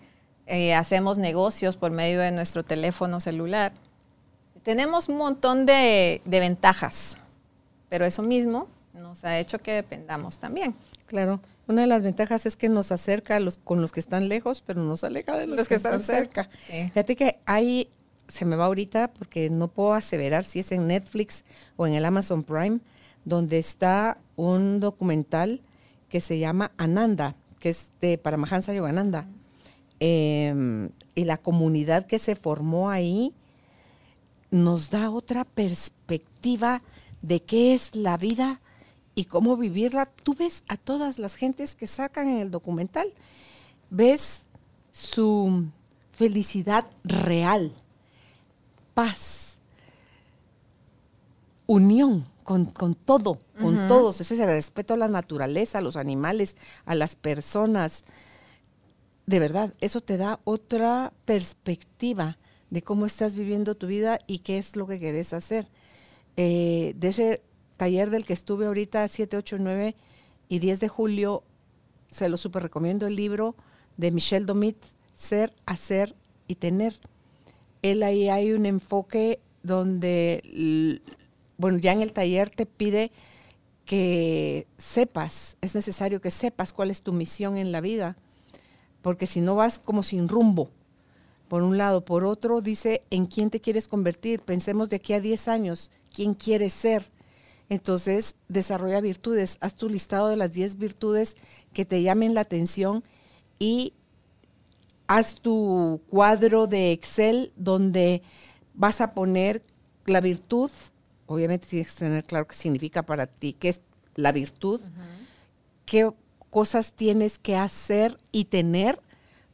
Eh, 0.51 0.73
hacemos 0.73 1.19
negocios 1.19 1.77
por 1.77 1.91
medio 1.91 2.21
de 2.21 2.31
nuestro 2.31 2.63
teléfono 2.63 3.19
celular. 3.19 3.71
Tenemos 4.63 5.07
un 5.07 5.17
montón 5.17 5.67
de, 5.67 6.23
ventajas, 6.25 7.17
pero 7.87 8.03
eso 8.03 8.23
mismo 8.23 8.67
nos 8.95 9.23
ha 9.23 9.37
hecho 9.37 9.59
que 9.59 9.73
dependamos 9.73 10.39
también. 10.39 10.73
Claro. 11.05 11.39
Una 11.67 11.81
de 11.81 11.87
las 11.87 12.01
ventajas 12.01 12.47
es 12.47 12.57
que 12.57 12.67
nos 12.67 12.91
acerca 12.91 13.35
a 13.35 13.39
los, 13.39 13.59
con 13.59 13.79
los 13.79 13.91
que 13.91 13.99
están 13.99 14.27
lejos, 14.27 14.63
pero 14.65 14.81
nos 14.81 15.03
aleja 15.03 15.37
de 15.37 15.45
los, 15.45 15.67
que, 15.67 15.75
están, 15.75 16.01
cerca. 16.01 16.49
Fíjate 16.65 17.15
que 17.15 17.37
hay, 17.45 17.87
se 18.27 18.43
me 18.43 18.55
va 18.55 18.65
ahorita 18.65 19.13
porque 19.13 19.51
no 19.51 19.67
puedo 19.67 19.93
aseverar 19.93 20.43
si 20.43 20.61
es 20.61 20.71
en 20.71 20.87
Netflix 20.87 21.45
o 21.77 21.85
en 21.85 21.93
el 21.93 22.05
Amazon 22.05 22.43
Prime, 22.43 22.79
donde 23.23 23.59
está 23.59 24.17
un 24.35 24.79
documental 24.79 25.61
que 26.09 26.21
se 26.21 26.39
llama 26.39 26.71
Ananda, 26.77 27.35
que 27.59 27.69
es 27.69 27.85
de 28.01 28.17
Paramahansa 28.17 28.73
Yogananda. 28.73 29.27
Em, 29.99 30.89
y 31.13 31.25
la 31.25 31.37
comunidad 31.37 32.05
que 32.05 32.19
se 32.19 32.35
formó 32.35 32.89
ahí 32.89 33.33
nos 34.51 34.89
da 34.89 35.09
otra 35.09 35.43
perspectiva 35.43 36.81
de 37.21 37.41
qué 37.41 37.73
es 37.73 37.95
la 37.95 38.15
vida 38.15 38.61
y 39.15 39.25
cómo 39.25 39.57
vivirla. 39.57 40.05
Tú 40.05 40.35
ves 40.35 40.63
a 40.67 40.77
todas 40.77 41.19
las 41.19 41.35
gentes 41.35 41.75
que 41.75 41.87
sacan 41.87 42.29
en 42.29 42.39
el 42.39 42.51
documental, 42.51 43.11
ves 43.89 44.43
su 44.91 45.65
felicidad 46.11 46.85
real, 47.03 47.73
paz, 48.93 49.57
unión 51.67 52.25
con, 52.43 52.65
todo, 52.95 53.37
con 53.59 53.87
todos. 53.87 54.21
Ese 54.21 54.33
es 54.33 54.39
el 54.39 54.47
respeto 54.47 54.93
a 54.93 54.97
la 54.97 55.07
naturaleza, 55.07 55.77
a 55.77 55.81
los 55.81 55.97
animales, 55.97 56.55
a 56.85 56.95
las 56.95 57.15
personas 57.15 58.05
de 59.29 59.39
verdad, 59.39 59.75
eso 59.79 60.01
te 60.01 60.17
da 60.17 60.39
otra 60.43 61.13
perspectiva 61.25 62.39
de 62.71 62.81
cómo 62.81 63.05
estás 63.05 63.35
viviendo 63.35 63.75
tu 63.75 63.85
vida 63.85 64.19
y 64.25 64.39
qué 64.39 64.57
es 64.57 64.75
lo 64.75 64.87
que 64.87 64.99
querés 64.99 65.33
hacer. 65.33 65.67
Eh, 66.35 66.95
de 66.97 67.09
ese 67.09 67.43
taller 67.77 68.09
del 68.09 68.25
que 68.25 68.33
estuve 68.33 68.65
ahorita, 68.65 69.07
7, 69.07 69.37
8, 69.37 69.57
9 69.59 69.95
y 70.47 70.57
10 70.57 70.79
de 70.79 70.87
julio, 70.87 71.43
se 72.07 72.27
lo 72.27 72.37
super 72.37 72.63
recomiendo 72.63 73.05
el 73.05 73.15
libro 73.15 73.55
de 73.97 74.09
Michel 74.09 74.47
Domit, 74.47 74.77
Ser, 75.13 75.53
Hacer 75.67 76.15
y 76.47 76.55
Tener. 76.55 76.95
Él 77.83 78.01
ahí 78.01 78.29
hay 78.29 78.53
un 78.53 78.65
enfoque 78.65 79.41
donde, 79.61 81.03
bueno, 81.59 81.77
ya 81.77 81.91
en 81.91 82.01
el 82.01 82.13
taller 82.13 82.49
te 82.49 82.65
pide 82.65 83.11
que 83.85 84.65
sepas, 84.79 85.59
es 85.61 85.75
necesario 85.75 86.19
que 86.19 86.31
sepas 86.31 86.73
cuál 86.73 86.89
es 86.89 87.03
tu 87.03 87.13
misión 87.13 87.57
en 87.57 87.71
la 87.71 87.79
vida 87.79 88.17
porque 89.01 89.27
si 89.27 89.41
no 89.41 89.55
vas 89.55 89.79
como 89.79 90.03
sin 90.03 90.27
rumbo, 90.27 90.69
por 91.49 91.63
un 91.63 91.77
lado. 91.77 92.05
Por 92.05 92.23
otro, 92.23 92.61
dice, 92.61 93.03
¿en 93.09 93.25
quién 93.25 93.49
te 93.49 93.59
quieres 93.59 93.89
convertir? 93.89 94.39
Pensemos 94.41 94.89
de 94.89 94.97
aquí 94.97 95.13
a 95.13 95.19
10 95.19 95.49
años, 95.49 95.91
¿quién 96.13 96.33
quieres 96.33 96.71
ser? 96.71 97.11
Entonces, 97.67 98.35
desarrolla 98.47 99.01
virtudes, 99.01 99.57
haz 99.59 99.75
tu 99.75 99.89
listado 99.89 100.29
de 100.29 100.37
las 100.37 100.53
10 100.53 100.77
virtudes 100.77 101.35
que 101.73 101.85
te 101.85 102.01
llamen 102.01 102.33
la 102.33 102.41
atención 102.41 103.03
y 103.59 103.93
haz 105.07 105.35
tu 105.35 106.01
cuadro 106.09 106.67
de 106.67 106.91
Excel 106.91 107.51
donde 107.55 108.23
vas 108.73 109.01
a 109.01 109.13
poner 109.13 109.61
la 110.05 110.21
virtud, 110.21 110.71
obviamente 111.27 111.67
tienes 111.67 111.93
que 111.93 111.99
tener 111.99 112.23
claro 112.23 112.47
qué 112.47 112.55
significa 112.55 113.03
para 113.03 113.27
ti, 113.27 113.53
qué 113.53 113.69
es 113.69 113.81
la 114.15 114.31
virtud, 114.31 114.81
qué 115.85 116.11
cosas 116.49 116.93
tienes 116.93 117.37
que 117.37 117.55
hacer 117.55 118.17
y 118.31 118.45
tener 118.45 118.99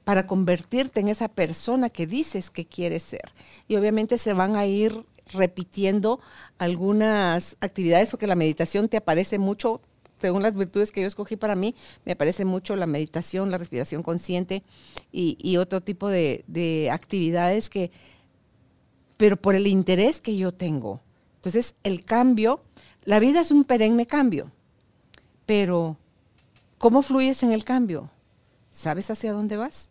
para 0.06 0.28
convertirte 0.28 1.00
en 1.00 1.10
esa 1.10 1.28
persona 1.28 1.90
que 1.90 2.08
dices 2.08 2.52
que 2.52 2.66
quieres 2.66 3.04
ser. 3.04 3.34
Y 3.68 3.76
obviamente 3.76 4.18
se 4.18 4.34
van 4.34 4.56
a 4.56 4.66
ir 4.66 5.04
repitiendo 5.34 6.20
algunas 6.60 7.58
actividades 7.60 8.12
porque 8.12 8.28
la 8.28 8.36
meditación 8.36 8.88
te 8.88 8.98
aparece 8.98 9.40
mucho, 9.40 9.82
según 10.20 10.44
las 10.44 10.56
virtudes 10.56 10.92
que 10.92 11.02
yo 11.02 11.08
escogí 11.08 11.36
para 11.36 11.56
mí, 11.56 11.76
me 12.06 12.12
aparece 12.12 12.46
mucho 12.46 12.76
la 12.76 12.86
meditación, 12.86 13.50
la 13.50 13.58
respiración 13.58 14.04
consciente 14.04 14.64
y, 15.12 15.58
otro 15.58 15.82
tipo 15.82 16.08
de, 16.08 16.44
de 16.48 16.92
actividades 16.92 17.72
que, 17.72 17.92
pero 19.18 19.38
por 19.38 19.56
el 19.56 19.66
interés 19.66 20.22
que 20.22 20.38
yo 20.38 20.52
tengo. 20.52 21.02
Entonces, 21.38 21.76
el 21.84 22.06
cambio, 22.06 22.62
la 23.04 23.20
vida 23.20 23.42
es 23.42 23.52
un 23.52 23.64
perenne 23.64 24.06
cambio, 24.06 24.52
pero 25.48 25.98
¿cómo 26.78 27.02
fluyes 27.02 27.44
en 27.44 27.52
el 27.52 27.66
cambio? 27.66 28.10
¿Sabes 28.72 29.10
hacia 29.10 29.34
dónde 29.34 29.58
vas? 29.58 29.90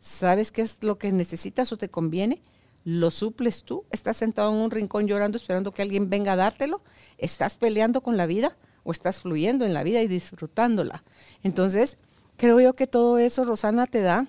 ¿Sabes 0.00 0.50
qué 0.52 0.62
es 0.62 0.78
lo 0.82 0.98
que 0.98 1.12
necesitas 1.12 1.72
o 1.72 1.76
te 1.76 1.88
conviene? 1.88 2.42
¿Lo 2.84 3.10
suples 3.10 3.64
tú? 3.64 3.84
¿Estás 3.90 4.16
sentado 4.16 4.52
en 4.52 4.60
un 4.60 4.70
rincón 4.70 5.06
llorando 5.06 5.36
esperando 5.36 5.72
que 5.72 5.82
alguien 5.82 6.08
venga 6.08 6.32
a 6.32 6.36
dártelo? 6.36 6.80
¿Estás 7.18 7.56
peleando 7.56 8.02
con 8.02 8.16
la 8.16 8.26
vida 8.26 8.56
o 8.84 8.92
estás 8.92 9.20
fluyendo 9.20 9.66
en 9.66 9.74
la 9.74 9.82
vida 9.82 10.00
y 10.02 10.08
disfrutándola? 10.08 11.04
Entonces, 11.42 11.98
creo 12.36 12.60
yo 12.60 12.74
que 12.74 12.86
todo 12.86 13.18
eso, 13.18 13.44
Rosana, 13.44 13.86
te 13.86 14.00
da 14.00 14.26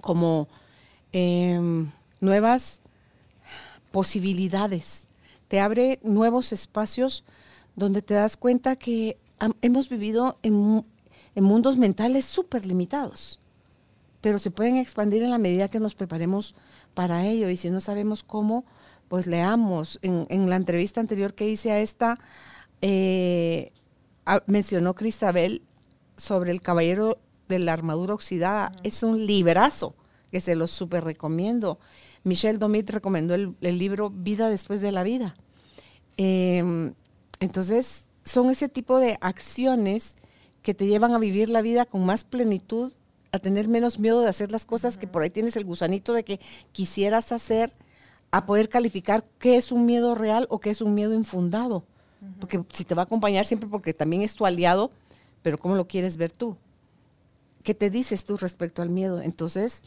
como 0.00 0.48
em, 1.12 1.90
nuevas 2.20 2.80
posibilidades, 3.90 5.06
te 5.48 5.58
abre 5.58 5.98
nuevos 6.02 6.52
espacios 6.52 7.24
donde 7.74 8.02
te 8.02 8.14
das 8.14 8.36
cuenta 8.36 8.76
que 8.76 9.18
hemos 9.62 9.88
vivido 9.88 10.38
en, 10.42 10.84
en 11.34 11.44
mundos 11.44 11.76
mentales 11.76 12.24
súper 12.24 12.66
limitados 12.66 13.40
pero 14.20 14.38
se 14.38 14.50
pueden 14.50 14.76
expandir 14.76 15.22
en 15.22 15.30
la 15.30 15.38
medida 15.38 15.68
que 15.68 15.80
nos 15.80 15.94
preparemos 15.94 16.54
para 16.94 17.26
ello. 17.26 17.48
Y 17.48 17.56
si 17.56 17.70
no 17.70 17.80
sabemos 17.80 18.22
cómo, 18.22 18.64
pues 19.08 19.26
leamos. 19.26 19.98
En, 20.02 20.50
la 20.50 20.56
entrevista 20.56 21.00
anterior 21.00 21.34
que 21.34 21.48
hice 21.48 21.72
a 21.72 21.80
esta, 21.80 22.18
eh, 22.82 23.72
mencionó 24.46 24.94
Cristabel 24.94 25.62
sobre 26.16 26.52
el 26.52 26.60
caballero 26.60 27.18
de 27.48 27.58
la 27.58 27.72
armadura 27.72 28.14
oxidada. 28.14 28.72
Es 28.82 29.02
un 29.02 29.26
librazo 29.26 29.94
que 30.30 30.40
se 30.40 30.54
lo 30.54 30.66
súper 30.66 31.04
recomiendo. 31.04 31.78
Michelle 32.22 32.58
Domit 32.58 32.90
recomendó 32.90 33.34
el, 33.34 33.56
libro 33.60 34.10
Vida 34.10 34.50
después 34.50 34.80
de 34.80 34.92
la 34.92 35.02
vida. 35.02 35.34
Em, 36.18 36.92
entonces, 37.40 38.04
son 38.24 38.50
ese 38.50 38.68
tipo 38.68 38.98
de 38.98 39.18
acciones 39.20 40.16
que 40.62 40.74
te 40.74 40.86
llevan 40.86 41.14
a 41.14 41.18
vivir 41.18 41.50
la 41.50 41.62
vida 41.62 41.86
con 41.86 42.04
más 42.04 42.24
plenitud 42.24 42.92
a 43.32 43.38
tener 43.38 43.68
menos 43.68 43.98
miedo 43.98 44.20
de 44.20 44.28
hacer 44.28 44.50
las 44.50 44.66
cosas 44.66 44.96
que 44.96 45.06
por 45.06 45.22
ahí 45.22 45.30
tienes 45.30 45.56
el 45.56 45.64
gusanito 45.64 46.12
de 46.12 46.24
que 46.24 46.40
quisieras 46.72 47.32
hacer, 47.32 47.72
a 48.32 48.46
poder 48.46 48.68
calificar 48.68 49.24
qué 49.38 49.56
es 49.56 49.72
un 49.72 49.86
miedo 49.86 50.14
real 50.14 50.46
o 50.50 50.60
qué 50.60 50.70
es 50.70 50.80
un 50.82 50.94
miedo 50.94 51.14
infundado. 51.14 51.84
Porque 52.38 52.62
si 52.72 52.84
te 52.84 52.94
va 52.94 53.02
a 53.02 53.04
acompañar 53.04 53.44
siempre 53.44 53.68
porque 53.68 53.94
también 53.94 54.22
es 54.22 54.34
tu 54.34 54.46
aliado, 54.46 54.90
pero 55.42 55.58
¿cómo 55.58 55.74
lo 55.74 55.86
quieres 55.86 56.16
ver 56.16 56.30
tú? 56.30 56.56
¿Qué 57.62 57.74
te 57.74 57.90
dices 57.90 58.24
tú 58.24 58.36
respecto 58.36 58.82
al 58.82 58.90
miedo? 58.90 59.20
Entonces, 59.20 59.82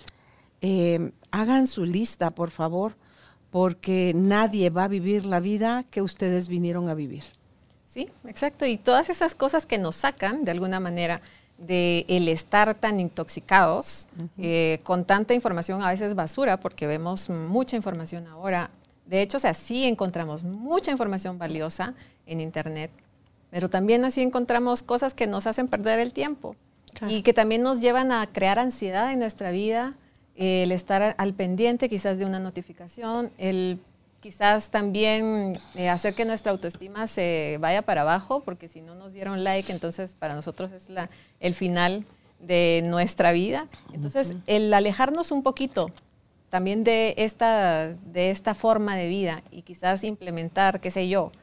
eh, 0.62 1.12
hagan 1.32 1.68
su 1.68 1.86
lista, 1.86 2.32
por 2.32 2.50
favor, 2.50 2.96
porque 3.50 4.14
nadie 4.16 4.70
va 4.70 4.86
a 4.86 4.88
vivir 4.88 5.26
la 5.26 5.40
vida 5.40 5.84
que 5.84 6.02
ustedes 6.02 6.48
vinieron 6.48 6.90
a 6.90 6.96
vivir. 6.96 7.24
Sí, 7.94 8.10
exacto. 8.28 8.66
Y 8.66 8.78
todas 8.78 9.12
esas 9.12 9.36
cosas 9.36 9.68
que 9.68 9.78
nos 9.78 9.98
sacan, 9.98 10.46
de 10.46 10.52
alguna 10.52 10.80
manera, 10.80 11.22
de 11.60 12.06
el 12.08 12.28
estar 12.28 12.74
tan 12.74 13.00
intoxicados 13.00 14.08
eh, 14.40 14.80
con 14.82 15.06
tanta 15.06 15.36
información, 15.36 15.84
a 15.84 15.92
veces 15.92 16.16
basura, 16.16 16.60
porque 16.60 16.88
vemos 16.88 17.30
mucha 17.30 17.76
información 17.76 18.26
ahora. 18.26 18.72
De 19.06 19.22
hecho, 19.22 19.38
o 19.38 19.40
sea, 19.40 19.54
sí 19.54 19.86
encontramos 19.86 20.44
mucha 20.44 20.90
información 20.90 21.38
valiosa 21.38 21.94
en 22.26 22.42
Internet, 22.42 22.90
pero 23.52 23.70
también 23.70 24.04
así 24.06 24.22
encontramos 24.22 24.82
cosas 24.82 25.14
que 25.14 25.28
nos 25.28 25.46
hacen 25.46 25.68
perder 25.68 26.00
el 26.00 26.14
tiempo 26.14 26.56
y 27.08 27.22
que 27.22 27.34
también 27.34 27.62
nos 27.62 27.80
llevan 27.80 28.12
a 28.12 28.26
crear 28.26 28.58
ansiedad 28.58 29.12
en 29.12 29.20
nuestra 29.20 29.52
vida, 29.52 29.94
el 30.36 30.72
estar 30.72 31.14
al 31.20 31.34
pendiente 31.36 31.90
quizás 31.90 32.18
de 32.18 32.26
una 32.26 32.40
notificación, 32.40 33.32
el 33.38 33.80
quizás 34.24 34.70
también 34.70 35.60
eh, 35.76 35.90
hacer 35.90 36.14
que 36.14 36.24
nuestra 36.24 36.54
autoestima 36.54 37.08
se 37.08 37.58
vaya 37.60 37.82
para 37.82 38.04
abajo, 38.04 38.40
porque 38.40 38.70
si 38.70 38.80
no 38.80 38.96
nos 38.96 39.12
dieron 39.12 39.44
like, 39.44 39.70
entonces 39.70 40.16
para 40.18 40.34
nosotros 40.34 40.72
es 40.72 40.88
la, 40.88 41.10
el 41.42 41.56
final 41.56 42.06
de 42.40 42.82
nuestra 42.86 43.34
vida. 43.34 43.68
Entonces, 43.92 44.34
el 44.48 44.74
alejarnos 44.74 45.34
un 45.34 45.44
poquito 45.44 45.92
también 46.50 46.86
de 46.86 47.16
esta, 47.18 47.90
de 47.90 48.30
esta 48.30 48.54
forma 48.54 48.96
de 48.96 49.10
vida 49.10 49.44
y 49.52 49.64
quizás 49.64 50.06
implementar, 50.06 50.80
qué 50.80 50.90
sé 50.90 51.10
yo, 51.10 51.34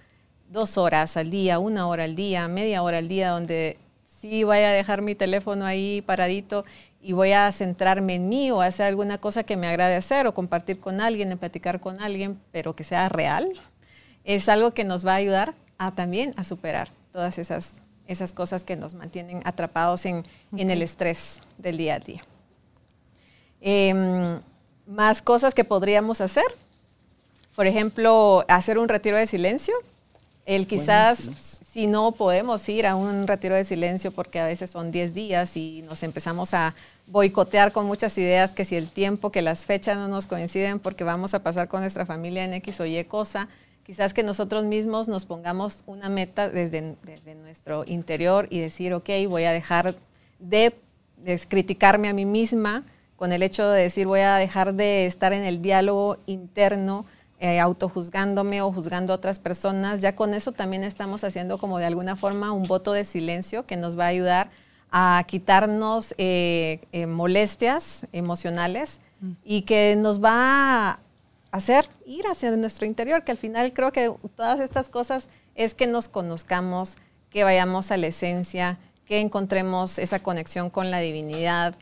dos 0.49 0.79
horas 0.79 1.19
al 1.19 1.29
día, 1.29 1.59
una 1.59 1.87
hora 1.87 2.05
al 2.05 2.17
día, 2.17 2.49
media 2.49 2.83
hora 2.83 2.97
al 2.97 3.09
día, 3.09 3.29
donde 3.29 3.77
sí 4.09 4.43
vaya 4.43 4.71
a 4.71 4.73
dejar 4.73 5.03
mi 5.03 5.15
teléfono 5.15 5.67
ahí 5.67 6.01
paradito 6.01 6.65
y 7.03 7.13
voy 7.13 7.33
a 7.33 7.51
centrarme 7.53 8.17
en 8.17 8.29
mí 8.29 8.51
o 8.51 8.61
hacer 8.61 8.87
alguna 8.87 9.19
cosa 9.19 9.43
que 9.45 9.57
me 9.57 9.67
agrade 9.67 9.97
hacer 9.97 10.27
o 10.27 10.35
compartir 10.35 10.79
con 10.79 11.01
alguien, 11.01 11.37
platicar 11.39 11.81
con 11.81 12.01
alguien, 12.01 12.41
pero 12.53 12.77
que 12.77 12.85
sea 12.85 13.09
real, 13.09 13.51
es 14.25 14.49
algo 14.49 14.73
que 14.73 14.85
nos 14.85 15.07
va 15.07 15.13
a 15.13 15.17
ayudar 15.17 15.55
a 15.79 15.95
también 15.95 16.35
a 16.37 16.45
superar 16.45 16.91
todas 17.13 17.39
esas, 17.39 17.73
esas 18.07 18.33
cosas 18.33 18.65
que 18.65 18.77
nos 18.77 18.95
mantienen 18.95 19.41
atrapados 19.45 20.05
en, 20.05 20.25
el 20.53 20.83
estrés 20.83 21.41
del 21.57 21.79
día 21.79 21.95
a 21.95 21.99
día. 22.01 22.23
Em, 23.61 24.41
más 24.87 25.23
cosas 25.23 25.55
que 25.55 25.65
podríamos 25.65 26.21
hacer, 26.21 26.45
por 27.57 27.67
ejemplo, 27.67 28.45
hacer 28.49 28.79
un 28.79 28.89
retiro 28.89 29.17
de 29.17 29.27
silencio. 29.27 29.75
El 30.51 30.67
quizás, 30.67 31.61
si 31.71 31.87
no 31.87 32.11
podemos 32.11 32.69
ir 32.69 32.85
a 32.85 32.97
un 32.97 33.29
retiro 33.29 33.55
de 33.55 33.65
silencio 33.65 34.11
porque 34.11 34.41
a 34.41 34.47
veces 34.47 34.69
son 34.69 34.91
10 34.91 35.15
días 35.15 35.57
y 35.57 35.83
nos 35.83 36.03
empezamos 36.03 36.55
a 36.55 36.75
boicotear 37.07 37.71
con 37.71 37.87
muchas 37.87 38.19
ideas 38.19 38.51
que 38.51 38.65
si 38.65 38.75
el 38.75 38.89
tiempo, 38.89 39.31
que 39.31 39.43
las 39.43 39.65
fechas 39.65 39.97
no 39.97 40.09
nos 40.09 40.27
coinciden 40.27 40.81
porque 40.81 41.05
vamos 41.05 41.35
a 41.35 41.45
pasar 41.45 41.69
con 41.69 41.83
nuestra 41.83 42.05
familia 42.05 42.45
en 42.45 42.55
X 42.55 42.81
o 42.81 42.87
Y 42.87 43.05
cosa, 43.05 43.49
quizás 43.87 44.13
que 44.13 44.25
nosotros 44.25 44.65
mismos 44.65 45.07
nos 45.07 45.25
pongamos 45.25 45.85
una 45.87 46.09
meta 46.09 46.51
desde, 46.51 46.97
desde 47.05 47.37
nuestro 47.37 47.85
interior 47.87 48.49
y 48.51 48.59
decir, 48.59 48.93
ok, 48.93 49.09
voy 49.29 49.45
a 49.45 49.53
dejar 49.53 49.95
de, 50.41 50.75
criticarme 51.47 52.09
a 52.09 52.13
mí 52.13 52.25
misma 52.25 52.83
con 53.15 53.31
el 53.31 53.45
hecho 53.45 53.69
de 53.71 53.83
decir, 53.85 54.09
voy 54.09 54.21
a 54.21 54.35
dejar 54.35 54.75
de 54.75 55.07
estar 55.07 55.33
en 55.33 55.45
el 55.45 55.63
diálogo 55.63 56.17
interno, 56.27 57.07
eh, 57.41 57.59
autojuzgándome 57.59 58.61
o 58.61 58.71
juzgando 58.71 59.15
a 59.15 59.17
otras 59.17 59.41
personas, 59.41 60.03
ya 60.03 60.15
con 60.15 60.35
eso 60.35 60.53
también 60.53 60.85
estamos 60.85 61.25
haciendo 61.25 61.57
como 61.57 61.79
de 61.79 61.87
alguna 61.87 62.15
forma 62.15 62.53
un 62.53 62.65
voto 62.65 62.93
de 62.93 63.05
silencio 63.05 63.65
que 63.65 63.79
nos 63.79 63.99
va 63.99 64.05
a 64.05 64.09
ayudar 64.09 64.51
a 64.91 65.25
quitarnos 65.27 66.15
eh, 66.19 66.81
eh, 66.93 67.07
molestias 67.07 68.07
emocionales 68.13 69.01
mm. 69.21 69.31
y 69.43 69.63
que 69.63 69.97
nos 69.97 70.23
va 70.23 70.91
a 70.91 71.01
hacer 71.51 71.89
ir 72.05 72.27
hacia 72.27 72.51
nuestro 72.57 72.85
interior, 72.85 73.25
que 73.25 73.33
al 73.33 73.39
final 73.39 73.73
creo 73.73 73.91
que 73.91 74.13
todas 74.37 74.61
estas 74.61 74.91
cosas 74.91 75.29
es 75.55 75.75
que 75.75 75.87
nos 75.87 76.11
conozcamos, 76.11 76.97
que 77.31 77.43
vayamos 77.43 77.91
a 77.91 77.97
la 77.97 78.09
esencia, 78.09 78.79
que 79.07 79.19
encontremos 79.19 79.99
esa 79.99 80.19
conexión 80.23 80.69
con 80.69 80.91
la 80.91 80.99
divinidad, 80.99 81.75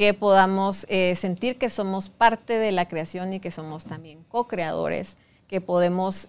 que 0.00 0.14
podamos 0.14 0.86
eh, 0.88 1.14
sentir 1.14 1.58
que 1.58 1.68
somos 1.68 2.08
parte 2.08 2.54
de 2.54 2.72
la 2.72 2.88
creación 2.88 3.34
y 3.34 3.40
que 3.40 3.50
somos 3.50 3.84
también 3.84 4.24
co-creadores, 4.30 5.18
que 5.46 5.60
podemos 5.60 6.28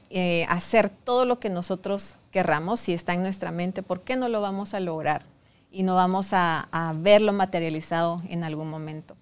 hacer 0.50 0.90
todo 0.90 1.24
lo 1.24 1.40
que 1.40 1.50
nosotros 1.50 2.18
querramos 2.32 2.82
si 2.82 2.92
está 2.92 3.14
en 3.14 3.22
nuestra 3.22 3.52
mente, 3.52 3.82
¿por 3.82 4.02
qué 4.02 4.18
no 4.18 4.28
lo 4.28 4.42
vamos 4.42 4.74
a 4.74 4.82
lograr? 4.82 5.24
y 5.72 5.84
no 5.84 5.96
vamos 5.96 6.30
a, 6.34 6.68
verlo 6.98 7.34
materializado 7.34 8.22
en 8.28 8.44
algún 8.44 8.70
momento. 8.70 9.16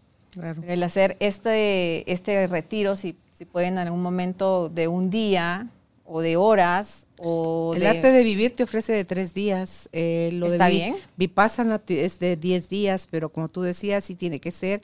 El 0.67 0.83
hacer 0.83 1.15
este, 1.19 2.11
este 2.11 2.47
retiro, 2.47 2.95
si, 2.95 3.15
si 3.31 3.45
pueden 3.45 3.73
en 3.73 3.79
algún 3.79 4.01
momento 4.01 4.69
de 4.69 4.87
un 4.87 5.09
día 5.09 5.67
o 6.05 6.21
de 6.21 6.37
horas, 6.37 7.05
O 7.21 7.73
el 7.75 7.81
de- 7.81 7.87
arte 7.87 8.11
de 8.11 8.23
vivir 8.23 8.55
te 8.55 8.63
ofrece 8.63 8.93
de 8.93 9.03
tres 9.05 9.33
días. 9.33 9.89
eh, 9.91 10.29
lo 10.33 10.47
Está 10.47 10.65
de 10.65 10.71
vi- 10.71 10.77
bien. 10.77 10.95
Vipassana 11.17 11.81
es 11.87 12.19
de 12.19 12.35
diez 12.37 12.69
días, 12.69 13.07
pero 13.11 13.29
como 13.29 13.47
tú 13.49 13.61
decías, 13.61 14.05
sí 14.05 14.15
tiene 14.15 14.39
que 14.39 14.51
ser 14.51 14.81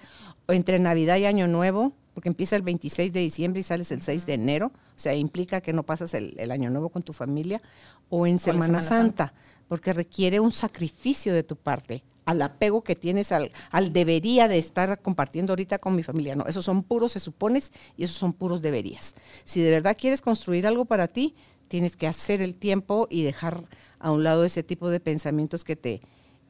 entre 0.48 0.78
Navidad 0.80 1.18
y 1.18 1.26
Año 1.26 1.48
Nuevo, 1.48 1.94
porque 2.14 2.30
empieza 2.30 2.56
el 2.56 2.62
26 2.62 3.12
de 3.14 3.20
diciembre 3.22 3.60
y 3.60 3.64
sales 3.64 3.92
el 3.92 4.02
6 4.02 4.26
de 4.26 4.34
enero. 4.34 4.68
O 4.68 5.00
sea, 5.00 5.14
implica 5.16 5.62
que 5.62 5.74
no 5.74 5.84
pasas 5.84 6.14
el, 6.14 6.34
el 6.38 6.52
Año 6.52 6.70
Nuevo 6.70 6.90
con 6.90 7.04
tu 7.04 7.14
familia. 7.14 7.62
O 8.10 8.28
en 8.28 8.38
Semana 8.40 8.82
Santa, 8.82 9.34
porque 9.68 9.92
requiere 9.94 10.40
un 10.40 10.52
sacrificio 10.52 11.34
de 11.34 11.44
tu 11.44 11.56
parte 11.56 12.04
al 12.26 12.42
apego 12.42 12.84
que 12.84 12.96
tienes 12.96 13.32
al, 13.32 13.52
al 13.70 13.94
debería 13.94 14.48
de 14.48 14.58
estar 14.58 15.00
compartiendo 15.02 15.54
ahorita 15.54 15.78
con 15.80 15.96
mi 15.96 16.02
familia. 16.04 16.36
No, 16.36 16.46
esos 16.48 16.66
son 16.66 16.82
puros 16.84 17.12
se 17.12 17.20
supones 17.20 17.72
y 17.98 18.04
esos 18.04 18.18
son 18.18 18.34
puros 18.34 18.62
deberías. 18.64 19.14
Si 19.44 19.62
de 19.62 19.70
verdad 19.70 19.96
quieres 20.00 20.22
construir 20.22 20.66
algo 20.66 20.86
para 20.86 21.08
ti, 21.08 21.36
tienes 21.68 21.96
que 21.96 22.08
hacer 22.08 22.42
el 22.42 22.56
tiempo 22.56 23.08
y 23.10 23.24
dejar 23.24 23.64
a 24.00 24.12
un 24.12 24.24
lado 24.24 24.46
ese 24.46 24.64
tipo 24.64 24.90
de 24.90 25.00
pensamientos 25.00 25.64
que 25.64 25.76
te, 25.76 26.02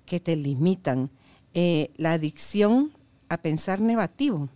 que 0.06 0.20
te 0.20 0.36
limitan. 0.36 1.10
Eh, 1.54 1.92
la 1.96 2.14
adicción 2.14 2.92
a 3.30 3.38
pensar 3.38 3.80
negativo. 3.80 4.50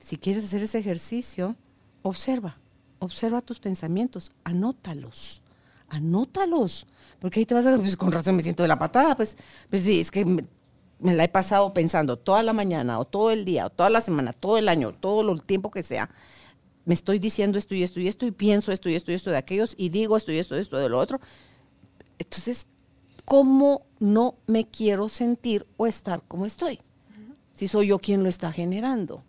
Si 0.00 0.16
quieres 0.16 0.44
hacer 0.44 0.62
ese 0.62 0.78
ejercicio, 0.78 1.56
observa, 2.02 2.58
observa 2.98 3.42
tus 3.42 3.60
pensamientos, 3.60 4.32
anótalos, 4.44 5.42
anótalos, 5.88 6.86
porque 7.18 7.40
ahí 7.40 7.46
te 7.46 7.54
vas 7.54 7.66
a, 7.66 7.76
pues 7.76 7.96
con 7.96 8.10
razón 8.10 8.36
me 8.36 8.42
siento 8.42 8.62
de 8.62 8.68
la 8.68 8.78
patada, 8.78 9.14
pues, 9.14 9.36
pues 9.68 9.84
sí, 9.84 10.00
es 10.00 10.10
que 10.10 10.24
me, 10.24 10.44
me 11.00 11.14
la 11.14 11.24
he 11.24 11.28
pasado 11.28 11.72
pensando 11.74 12.18
toda 12.18 12.42
la 12.42 12.52
mañana 12.52 12.98
o 12.98 13.04
todo 13.04 13.30
el 13.30 13.44
día 13.44 13.66
o 13.66 13.70
toda 13.70 13.90
la 13.90 14.00
semana, 14.00 14.32
todo 14.32 14.58
el 14.58 14.68
año, 14.68 14.92
todo 14.92 15.32
el 15.32 15.42
tiempo 15.42 15.70
que 15.70 15.82
sea. 15.82 16.10
Me 16.84 16.94
estoy 16.94 17.18
diciendo 17.18 17.58
esto 17.58 17.74
y 17.74 17.82
esto 17.82 18.00
y 18.00 18.08
esto 18.08 18.26
y 18.26 18.30
pienso 18.30 18.72
esto 18.72 18.88
y 18.88 18.94
esto 18.94 19.12
y 19.12 19.14
esto 19.14 19.30
de 19.30 19.36
aquellos 19.36 19.74
y 19.76 19.90
digo 19.90 20.16
esto 20.16 20.32
y 20.32 20.38
esto 20.38 20.56
y 20.56 20.60
esto 20.60 20.76
de 20.78 20.88
lo 20.88 20.98
otro. 20.98 21.20
Entonces, 22.18 22.66
¿cómo 23.24 23.86
no 23.98 24.34
me 24.46 24.66
quiero 24.66 25.08
sentir 25.08 25.66
o 25.76 25.86
estar 25.86 26.22
como 26.26 26.46
estoy? 26.46 26.80
Si 27.54 27.68
soy 27.68 27.88
yo 27.88 27.98
quien 27.98 28.22
lo 28.22 28.28
está 28.28 28.52
generando. 28.52 29.22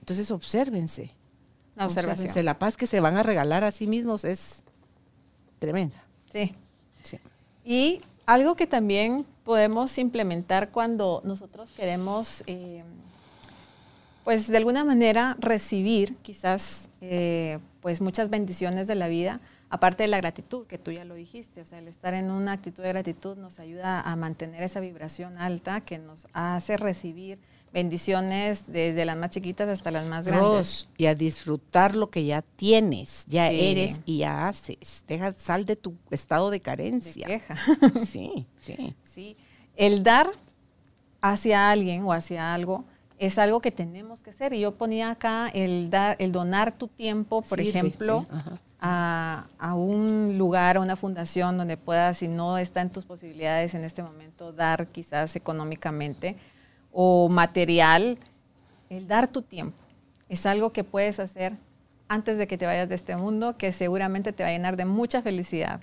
Entonces, 0.00 0.30
obsérvense. 0.30 1.10
La. 1.74 1.86
Obsérvense. 1.86 2.42
La 2.42 2.58
paz 2.58 2.76
que 2.76 2.86
se 2.86 3.00
van 3.00 3.16
a 3.16 3.22
regalar 3.22 3.64
a 3.64 3.72
sí 3.72 3.86
mismos 3.88 4.24
es 4.24 4.62
tremenda. 5.58 6.04
Sí. 6.32 6.54
Sí. 7.02 7.18
Y 7.64 8.00
algo 8.26 8.54
que 8.54 8.66
también 8.66 9.26
podemos 9.44 9.98
implementar 9.98 10.70
cuando 10.70 11.22
nosotros 11.24 11.70
queremos, 11.70 12.42
eh, 12.46 12.82
pues 14.26 14.48
de 14.48 14.56
alguna 14.56 14.82
manera 14.84 15.36
recibir 15.38 16.16
quizás 16.16 16.90
eh, 17.00 17.60
pues 17.80 18.00
muchas 18.00 18.28
bendiciones 18.28 18.88
de 18.88 18.96
la 18.96 19.06
vida, 19.06 19.40
aparte 19.70 20.02
de 20.02 20.08
la 20.08 20.16
gratitud, 20.16 20.66
que 20.66 20.78
tú 20.78 20.90
ya 20.90 21.04
lo 21.04 21.14
dijiste, 21.14 21.60
o 21.60 21.64
sea, 21.64 21.78
el 21.78 21.86
estar 21.86 22.12
en 22.12 22.32
una 22.32 22.50
actitud 22.50 22.82
de 22.82 22.88
gratitud 22.88 23.36
nos 23.36 23.60
ayuda 23.60 24.00
a 24.00 24.16
mantener 24.16 24.64
esa 24.64 24.80
vibración 24.80 25.38
alta 25.38 25.80
que 25.80 25.98
nos 25.98 26.26
hace 26.32 26.76
recibir 26.76 27.38
bendiciones 27.72 28.64
desde 28.66 29.04
las 29.04 29.16
más 29.16 29.30
chiquitas 29.30 29.68
hasta 29.68 29.92
las 29.92 30.06
más 30.06 30.26
grandes. 30.26 30.48
Ros, 30.48 30.88
y 30.98 31.06
a 31.06 31.14
disfrutar 31.14 31.94
lo 31.94 32.10
que 32.10 32.24
ya 32.24 32.42
tienes, 32.42 33.24
ya 33.28 33.48
Sí. 33.50 33.60
eres 33.60 34.00
y 34.06 34.18
ya 34.18 34.48
haces. 34.48 35.04
Deja, 35.06 35.34
sal 35.38 35.64
de 35.66 35.76
tu 35.76 35.94
estado 36.10 36.50
de 36.50 36.56
De 36.56 36.60
carencia. 36.62 37.28
queja. 37.28 37.56
Sí, 38.04 38.48
sí. 38.58 38.92
Sí, 39.04 39.36
el 39.76 40.02
dar 40.02 40.32
hacia 41.20 41.70
alguien 41.70 42.02
o 42.02 42.12
hacia 42.12 42.52
algo 42.52 42.84
es 43.18 43.38
algo 43.38 43.60
que 43.60 43.70
tenemos 43.70 44.20
que 44.20 44.30
hacer. 44.30 44.52
Y 44.52 44.60
yo 44.60 44.72
ponía 44.72 45.10
acá 45.10 45.48
el 45.52 45.90
dar, 45.90 46.16
el 46.18 46.32
donar 46.32 46.72
tu 46.72 46.88
tiempo, 46.88 47.42
por 47.42 47.60
ejemplo, 47.60 48.26
sí, 48.28 48.38
a, 48.80 49.46
a 49.58 49.74
un 49.74 50.36
lugar, 50.38 50.76
a 50.76 50.80
una 50.80 50.96
fundación 50.96 51.56
donde 51.56 51.76
puedas, 51.76 52.18
si 52.18 52.28
no 52.28 52.58
está 52.58 52.82
en 52.82 52.90
tus 52.90 53.04
posibilidades 53.04 53.74
en 53.74 53.84
este 53.84 54.02
momento, 54.02 54.52
dar 54.52 54.86
quizás 54.88 55.36
económicamente 55.36 56.36
o 56.92 57.28
material, 57.28 58.18
el 58.88 59.08
dar 59.08 59.28
tu 59.28 59.42
tiempo. 59.42 59.76
Es 60.28 60.46
algo 60.46 60.72
que 60.72 60.84
puedes 60.84 61.20
hacer 61.20 61.54
antes 62.08 62.38
de 62.38 62.46
que 62.46 62.56
te 62.56 62.66
vayas 62.66 62.88
de 62.88 62.94
este 62.94 63.16
mundo, 63.16 63.56
que 63.56 63.72
seguramente 63.72 64.32
te 64.32 64.42
va 64.42 64.50
a 64.50 64.52
llenar 64.52 64.76
de 64.76 64.84
mucha 64.84 65.22
felicidad. 65.22 65.80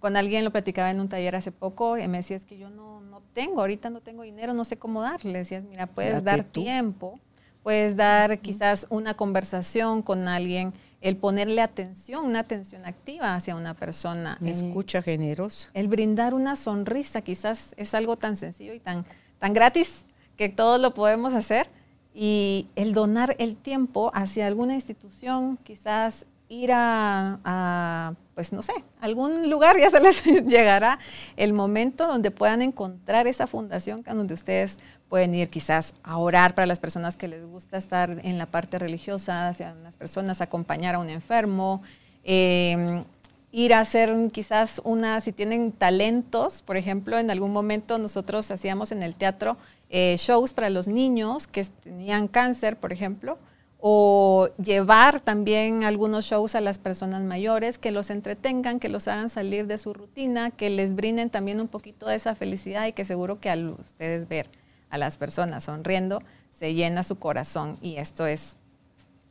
Con 0.00 0.16
alguien 0.16 0.44
lo 0.44 0.50
platicaba 0.50 0.90
en 0.90 0.98
un 0.98 1.08
taller 1.08 1.36
hace 1.36 1.52
poco 1.52 1.96
y 1.98 2.08
me 2.08 2.18
decía, 2.18 2.36
es 2.36 2.44
que 2.44 2.58
yo 2.58 2.68
no, 2.70 3.00
no 3.02 3.22
tengo, 3.34 3.60
ahorita 3.60 3.90
no 3.90 4.00
tengo 4.00 4.22
dinero, 4.22 4.52
no 4.54 4.64
sé 4.64 4.76
cómo 4.76 5.02
dar. 5.02 5.24
Le 5.24 5.38
decías, 5.38 5.62
mira, 5.62 5.86
puedes 5.86 6.14
Date 6.14 6.24
dar 6.24 6.44
tú. 6.44 6.62
tiempo, 6.62 7.20
puedes 7.62 7.94
dar 7.96 8.38
quizás 8.40 8.86
una 8.90 9.14
conversación 9.14 10.02
con 10.02 10.26
alguien, 10.26 10.72
el 11.02 11.16
ponerle 11.16 11.60
atención, 11.62 12.24
una 12.24 12.40
atención 12.40 12.84
activa 12.86 13.34
hacia 13.34 13.54
una 13.54 13.74
persona. 13.74 14.36
Me 14.40 14.50
el- 14.52 14.56
escucha 14.68 15.00
generosa. 15.02 15.70
el 15.74 15.86
brindar 15.88 16.34
una 16.34 16.56
sonrisa 16.56 17.20
quizás 17.22 17.70
es 17.76 17.94
algo 17.94 18.16
tan 18.16 18.36
sencillo 18.36 18.72
y 18.74 18.80
tan, 18.80 19.04
tan 19.38 19.52
gratis 19.54 20.04
que 20.36 20.48
todos 20.48 20.80
lo 20.80 20.92
podemos 20.94 21.34
hacer. 21.34 21.68
Y 22.14 22.66
el 22.74 22.92
donar 22.92 23.36
el 23.38 23.54
tiempo 23.56 24.10
hacia 24.14 24.46
alguna 24.46 24.74
institución, 24.74 25.58
quizás 25.62 26.26
ir 26.50 26.72
a, 26.74 28.14
pues 28.34 28.52
no 28.52 28.62
sé, 28.62 28.72
algún 29.00 29.48
lugar, 29.48 29.78
ya 29.78 29.88
se 29.88 30.00
les 30.00 30.22
llegará 30.46 30.98
el 31.36 31.52
momento 31.52 32.06
donde 32.06 32.32
puedan 32.32 32.60
encontrar 32.60 33.28
esa 33.28 33.46
fundación 33.46 34.02
donde 34.02 34.34
ustedes 34.34 34.78
pueden 35.08 35.32
ir 35.34 35.48
quizás 35.48 35.94
a 36.02 36.18
orar 36.18 36.54
para 36.56 36.66
las 36.66 36.80
personas 36.80 37.16
que 37.16 37.28
les 37.28 37.46
gusta 37.46 37.78
estar 37.78 38.10
en 38.24 38.36
la 38.36 38.46
parte 38.46 38.78
religiosa, 38.78 39.48
hacia 39.48 39.74
las 39.74 39.96
personas, 39.96 40.40
acompañar 40.40 40.96
a 40.96 40.98
un 40.98 41.08
enfermo, 41.08 41.82
eh, 42.24 43.04
ir 43.52 43.72
a 43.72 43.80
hacer 43.80 44.12
quizás 44.32 44.80
una, 44.84 45.20
si 45.20 45.32
tienen 45.32 45.70
talentos, 45.70 46.62
por 46.62 46.76
ejemplo, 46.76 47.18
en 47.18 47.30
algún 47.30 47.52
momento 47.52 47.98
nosotros 47.98 48.50
hacíamos 48.50 48.90
en 48.90 49.04
el 49.04 49.14
teatro 49.14 49.56
eh, 49.88 50.16
shows 50.18 50.52
para 50.52 50.68
los 50.68 50.88
niños 50.88 51.46
que 51.46 51.64
tenían 51.64 52.26
cáncer, 52.26 52.76
por 52.76 52.92
ejemplo, 52.92 53.38
o 53.80 54.48
llevar 54.62 55.20
también 55.20 55.84
algunos 55.84 56.26
shows 56.26 56.54
a 56.54 56.60
las 56.60 56.78
personas 56.78 57.22
mayores 57.22 57.78
que 57.78 57.90
los 57.90 58.10
entretengan, 58.10 58.78
que 58.78 58.90
los 58.90 59.08
hagan 59.08 59.30
salir 59.30 59.66
de 59.66 59.78
su 59.78 59.94
rutina, 59.94 60.50
que 60.50 60.68
les 60.68 60.94
brinden 60.94 61.30
también 61.30 61.60
un 61.60 61.68
poquito 61.68 62.06
de 62.06 62.16
esa 62.16 62.34
felicidad 62.34 62.86
y 62.86 62.92
que 62.92 63.04
seguro 63.04 63.40
que 63.40 63.48
al 63.48 63.70
ustedes 63.70 64.28
ver 64.28 64.50
a 64.90 64.98
las 64.98 65.16
personas 65.16 65.64
sonriendo, 65.64 66.22
se 66.52 66.74
llena 66.74 67.02
su 67.04 67.18
corazón 67.18 67.78
y 67.80 67.96
esto 67.96 68.26
es 68.26 68.56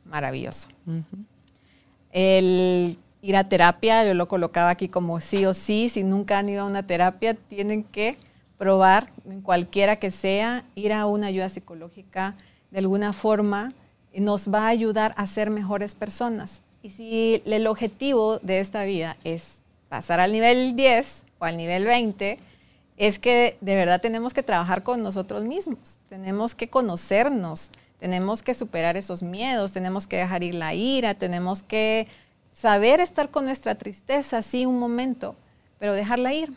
maravilloso. 0.04 0.68
El 2.10 2.98
ir 3.22 3.36
a 3.36 3.48
terapia, 3.48 4.04
yo 4.04 4.14
lo 4.14 4.26
colocaba 4.26 4.70
aquí 4.70 4.88
como 4.88 5.20
sí 5.20 5.46
o 5.46 5.54
sí, 5.54 5.88
si 5.88 6.02
nunca 6.02 6.38
han 6.38 6.48
ido 6.48 6.62
a 6.62 6.66
una 6.66 6.84
terapia, 6.84 7.34
tienen 7.34 7.84
que 7.84 8.16
probar, 8.58 9.12
en 9.26 9.42
cualquiera 9.42 9.96
que 9.96 10.10
sea, 10.10 10.64
ir 10.74 10.92
a 10.92 11.06
una 11.06 11.28
ayuda 11.28 11.48
psicológica 11.48 12.36
de 12.70 12.78
alguna 12.78 13.12
forma 13.12 13.74
nos 14.14 14.52
va 14.52 14.64
a 14.64 14.68
ayudar 14.68 15.14
a 15.16 15.26
ser 15.26 15.50
mejores 15.50 15.94
personas. 15.94 16.62
Y 16.82 16.90
si 16.90 17.42
el 17.44 17.66
objetivo 17.66 18.38
de 18.38 18.60
esta 18.60 18.84
vida 18.84 19.16
es 19.24 19.60
pasar 19.88 20.20
al 20.20 20.32
nivel 20.32 20.76
10 20.76 21.24
o 21.38 21.44
al 21.44 21.56
nivel 21.56 21.84
20, 21.84 22.38
es 22.96 23.18
que 23.18 23.56
de 23.60 23.76
verdad 23.76 24.00
tenemos 24.00 24.34
que 24.34 24.42
trabajar 24.42 24.82
con 24.82 25.02
nosotros 25.02 25.44
mismos, 25.44 25.98
tenemos 26.08 26.54
que 26.54 26.68
conocernos, 26.68 27.70
tenemos 27.98 28.42
que 28.42 28.54
superar 28.54 28.96
esos 28.96 29.22
miedos, 29.22 29.72
tenemos 29.72 30.06
que 30.06 30.16
dejar 30.16 30.42
ir 30.42 30.54
la 30.54 30.74
ira, 30.74 31.14
tenemos 31.14 31.62
que 31.62 32.08
saber 32.52 33.00
estar 33.00 33.30
con 33.30 33.44
nuestra 33.44 33.74
tristeza, 33.74 34.42
sí, 34.42 34.66
un 34.66 34.78
momento, 34.78 35.34
pero 35.78 35.94
dejarla 35.94 36.32
ir. 36.32 36.52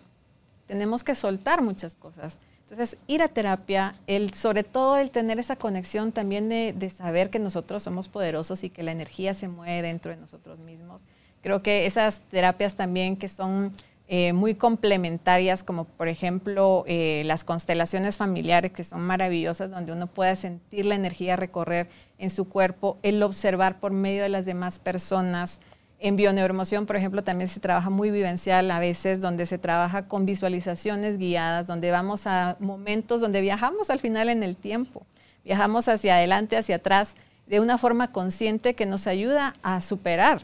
Tenemos 0.68 1.04
que 1.04 1.16
soltar 1.16 1.62
muchas 1.62 1.96
cosas. 1.96 2.38
Entonces, 2.64 2.98
ir 3.08 3.22
a 3.22 3.28
terapia, 3.28 3.96
el, 4.08 4.34
sobre 4.34 4.64
todo 4.64 4.98
el 4.98 5.12
tener 5.12 5.38
esa 5.38 5.56
conexión 5.56 6.12
también 6.12 6.50
de, 6.50 6.90
saber 6.90 7.30
que 7.30 7.38
nosotros 7.38 7.84
somos 7.84 8.08
poderosos 8.08 8.64
y 8.64 8.70
que 8.70 8.84
la 8.84 8.92
energía 8.92 9.34
se 9.34 9.48
mueve 9.48 9.82
dentro 9.82 10.12
de 10.12 10.18
nosotros 10.18 10.60
mismos. 10.60 11.06
Creo 11.42 11.62
que 11.62 11.86
esas 11.86 12.22
terapias 12.32 12.76
también 12.76 13.18
que 13.18 13.28
son 13.28 13.74
eh, 14.08 14.32
muy 14.32 14.56
complementarias, 14.56 15.62
como 15.64 15.86
por 15.86 16.08
ejemplo 16.08 16.86
eh, 16.88 17.24
las 17.26 17.44
constelaciones 17.44 18.16
familiares, 18.16 18.72
que 18.72 18.84
son 18.84 19.02
maravillosas, 19.02 19.70
donde 19.70 19.92
uno 19.92 20.08
puede 20.08 20.36
sentir 20.36 20.86
la 20.86 20.96
energía 20.96 21.36
recorrer 21.36 21.90
en 22.18 22.30
su 22.30 22.46
cuerpo, 22.48 22.98
el 23.04 23.22
observar 23.24 23.80
por 23.80 23.92
medio 23.92 24.24
de 24.24 24.30
las 24.30 24.46
demás 24.46 24.80
personas. 24.80 25.60
En 26.06 26.18
bioneuromoción, 26.18 26.86
por 26.86 26.98
ejemplo, 26.98 27.24
también 27.24 27.48
se 27.48 27.62
trabaja 27.62 27.90
muy 27.90 28.12
vivencial 28.12 28.70
a 28.72 28.80
veces, 28.80 29.22
donde 29.22 29.46
se 29.46 29.58
trabaja 29.58 30.06
con 30.06 30.26
visualizaciones 30.26 31.18
guiadas, 31.18 31.66
donde 31.66 31.92
vamos 31.92 32.28
a 32.28 32.58
momentos 32.60 33.22
donde 33.22 33.40
viajamos 33.40 33.90
al 33.90 34.02
final 34.02 34.28
en 34.28 34.44
el 34.44 34.58
tiempo, 34.58 35.06
viajamos 35.46 35.88
hacia 35.88 36.16
adelante, 36.16 36.58
hacia 36.58 36.76
atrás, 36.76 37.16
de 37.48 37.62
una 37.62 37.78
forma 37.78 38.12
consciente 38.12 38.74
que 38.74 38.86
nos 38.86 39.08
ayuda 39.08 39.54
a 39.64 39.80
superar 39.80 40.42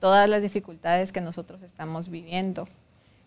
todas 0.00 0.28
las 0.28 0.42
dificultades 0.42 1.12
que 1.12 1.20
nosotros 1.20 1.62
estamos 1.62 2.08
viviendo. 2.08 2.66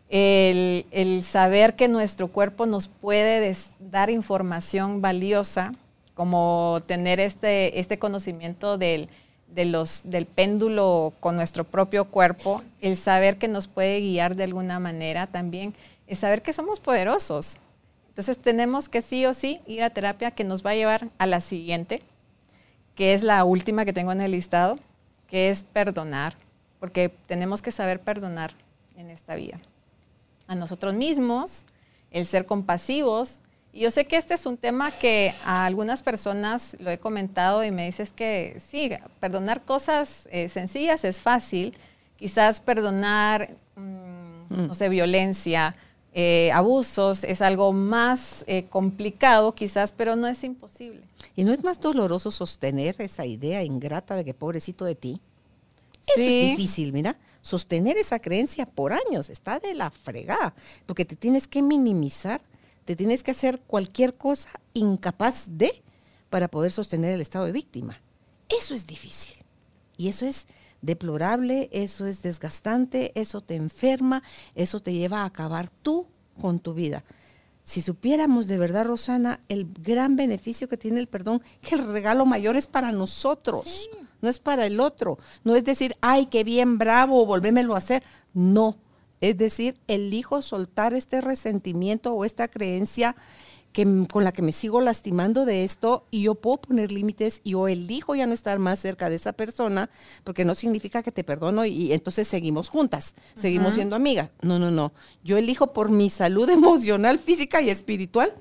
El, 0.10 0.86
el 0.92 1.24
saber 1.24 1.78
que 1.78 1.88
nuestro 1.88 2.28
cuerpo 2.28 2.66
nos 2.66 2.90
puede 2.90 3.56
dar 3.80 4.10
información 4.10 5.02
valiosa, 5.02 5.72
como 6.14 6.82
tener 6.88 7.22
este, 7.22 7.80
este 7.80 8.00
conocimiento 8.00 8.78
del, 8.78 9.08
de 9.54 9.86
del 10.06 10.26
péndulo 10.26 11.14
con 11.20 11.36
nuestro 11.36 11.64
propio 11.64 12.06
cuerpo, 12.06 12.62
el 12.82 12.97
saber 12.97 13.38
que 13.38 13.47
nos 13.47 13.68
puede 13.68 14.00
guiar 14.00 14.36
de 14.36 14.43
alguna 14.43 14.80
manera 14.80 15.28
también, 15.28 15.74
el 16.08 16.18
saber 16.18 16.41
que 16.41 16.54
somos 16.54 16.80
poderosos. 16.80 17.58
Entonces 18.10 18.38
tenemos 18.38 18.89
que 18.89 19.02
sí 19.02 19.26
o 19.26 19.34
sí 19.34 19.62
ir 19.66 19.84
a 19.84 19.89
terapia 19.89 20.32
que 20.32 20.43
nos 20.43 20.66
va 20.66 20.72
a 20.72 20.76
llevar 20.76 21.10
a 21.18 21.26
la 21.26 21.39
siguiente, 21.39 22.02
que 22.95 23.14
es 23.14 23.24
la 23.24 23.43
última 23.43 23.86
que 23.86 23.93
tengo 23.93 24.12
en 24.12 24.22
el 24.22 24.32
listado, 24.32 24.78
que 25.28 25.50
es 25.50 25.64
perdonar, 25.64 26.36
porque 26.80 27.10
tenemos 27.28 27.62
que 27.62 27.72
saber 27.72 28.02
perdonar 28.02 28.52
en 28.97 29.10
esta 29.10 29.36
vida. 29.36 29.60
A 30.47 30.56
nosotros 30.56 30.93
mismos, 30.93 31.66
el 32.12 32.26
ser 32.26 32.45
compasivos, 32.45 33.41
yo 33.74 33.91
sé 33.91 34.05
que 34.05 34.17
este 34.17 34.34
es 34.34 34.45
un 34.45 34.57
tema 34.57 34.91
que 34.91 35.34
a 35.45 35.65
algunas 35.65 36.01
personas 36.03 36.76
lo 36.80 36.89
he 36.89 36.97
comentado 36.97 37.63
y 37.63 37.72
me 37.72 37.86
dices 37.86 38.11
que 38.11 38.61
sí, 38.67 38.91
perdonar 39.20 39.63
cosas 39.63 40.28
eh, 40.32 40.49
sencillas 40.49 41.03
es 41.03 41.22
fácil. 41.22 41.76
Quizás 42.17 42.61
perdonar, 42.61 43.51
mm, 43.76 43.82
mm. 44.53 44.67
no 44.67 44.74
sé, 44.74 44.89
violencia, 44.89 45.76
eh, 46.13 46.51
abusos 46.53 47.24
es 47.24 47.41
algo 47.41 47.72
más 47.72 48.43
eh, 48.47 48.65
complicado 48.70 49.53
quizás, 49.53 49.93
pero 49.93 50.15
no 50.15 50.28
es 50.28 50.43
imposible. 50.43 51.01
¿Y 51.36 51.43
no 51.43 51.53
es 51.53 51.63
más 51.63 51.80
doloroso 51.80 52.32
sostener 52.32 52.95
esa 52.99 53.26
idea 53.26 53.63
ingrata 53.63 54.15
de 54.15 54.26
que 54.26 54.34
pobrecito 54.34 54.86
de 54.86 54.95
ti? 54.95 55.22
Eso 56.07 56.24
es 56.24 56.49
difícil, 56.57 56.91
mira. 56.91 57.15
Sostener 57.41 57.97
esa 57.97 58.20
creencia 58.20 58.65
por 58.65 58.93
años 58.93 59.30
está 59.30 59.59
de 59.59 59.76
la 59.76 59.91
fregada, 59.91 60.55
porque 60.88 61.05
te 61.05 61.15
tienes 61.15 61.47
que 61.47 61.61
minimizar 61.61 62.41
te 62.90 62.96
tienes 62.96 63.22
que 63.22 63.30
hacer 63.30 63.60
cualquier 63.60 64.16
cosa 64.16 64.50
incapaz 64.74 65.44
de 65.46 65.84
para 66.32 66.48
poder 66.48 66.72
sostener 66.72 67.14
el 67.14 67.22
estado 67.22 67.46
de 67.46 67.52
víctima. 67.52 68.02
Eso 68.50 68.74
es 68.74 68.88
difícil. 68.88 69.38
Y 69.96 70.08
eso 70.08 70.26
es 70.26 70.48
deplorable, 70.82 71.70
eso 71.72 72.08
es 72.08 72.24
desgastante, 72.24 73.12
eso 73.14 73.42
te 73.42 73.54
enferma, 73.54 74.24
eso 74.56 74.80
te 74.80 74.92
lleva 74.92 75.22
a 75.22 75.26
acabar 75.26 75.70
tú 75.70 76.08
con 76.42 76.58
tu 76.60 76.74
vida. 76.74 77.04
Si 77.64 77.84
supiéramos 77.84 78.48
de 78.48 78.58
verdad, 78.58 78.86
Rosana, 78.86 79.40
el 79.50 79.68
gran 79.72 80.16
beneficio 80.16 80.68
que 80.68 80.76
tiene 80.76 81.00
el 81.00 81.06
perdón, 81.06 81.44
que 81.62 81.76
el 81.76 81.86
regalo 81.86 82.26
mayor 82.26 82.58
es 82.58 82.66
para 82.66 82.92
nosotros, 82.92 83.88
no 84.20 84.30
es 84.30 84.40
para 84.40 84.66
el 84.66 84.80
otro. 84.80 85.20
No 85.44 85.56
es 85.56 85.64
decir, 85.64 85.94
ay, 86.02 86.26
qué 86.26 86.44
bien, 86.44 86.80
bravo, 86.80 87.24
volvémelo 87.28 87.76
a 87.76 87.78
hacer. 87.78 88.02
No, 88.34 88.80
es 89.22 89.38
decir, 89.38 89.80
elijo 89.88 90.41
soltar 90.41 90.93
este 90.93 91.22
resentimiento 91.22 92.13
o 92.13 92.26
esta 92.26 92.47
creencia 92.47 93.15
que, 93.74 94.07
con 94.11 94.24
la 94.24 94.32
que 94.32 94.41
me 94.41 94.51
sigo 94.51 94.82
lastimando 94.82 95.45
de 95.45 95.63
esto 95.63 96.05
y 96.09 96.24
yo 96.24 96.36
puedo 96.36 96.57
poner 96.57 96.91
límites 96.91 97.41
y 97.43 97.51
yo 97.51 97.67
elijo 97.67 98.15
ya 98.15 98.26
no 98.26 98.34
estar 98.34 98.57
más 98.59 98.80
cerca 98.80 99.09
de 99.09 99.15
esa 99.15 99.34
persona 99.34 99.89
porque 100.24 100.45
no 100.45 100.55
significa 100.55 101.03
que 101.03 101.11
te 101.11 101.24
perdono 101.24 101.65
y, 101.65 101.93
entonces 101.93 102.28
seguimos 102.28 102.70
juntas, 102.70 103.15
seguimos 103.36 103.76
siendo 103.76 103.95
amigas. 103.95 104.32
No, 104.41 104.57
no, 104.57 104.72
no. 104.72 104.91
Yo 105.24 105.38
elijo 105.38 105.74
por 105.74 105.91
mi 105.91 106.09
salud 106.09 106.49
emocional, 106.49 107.20
física 107.20 107.61
y 107.61 107.70
espiritual 107.70 108.34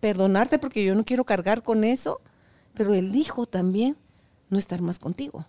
perdonarte 0.00 0.58
porque 0.58 0.84
yo 0.84 0.96
no 0.96 1.04
quiero 1.04 1.24
cargar 1.24 1.62
con 1.62 1.84
eso, 1.84 2.20
pero 2.74 2.92
elijo 2.92 3.46
también 3.46 3.96
no 4.50 4.58
estar 4.58 4.82
más 4.82 4.98
contigo. 4.98 5.46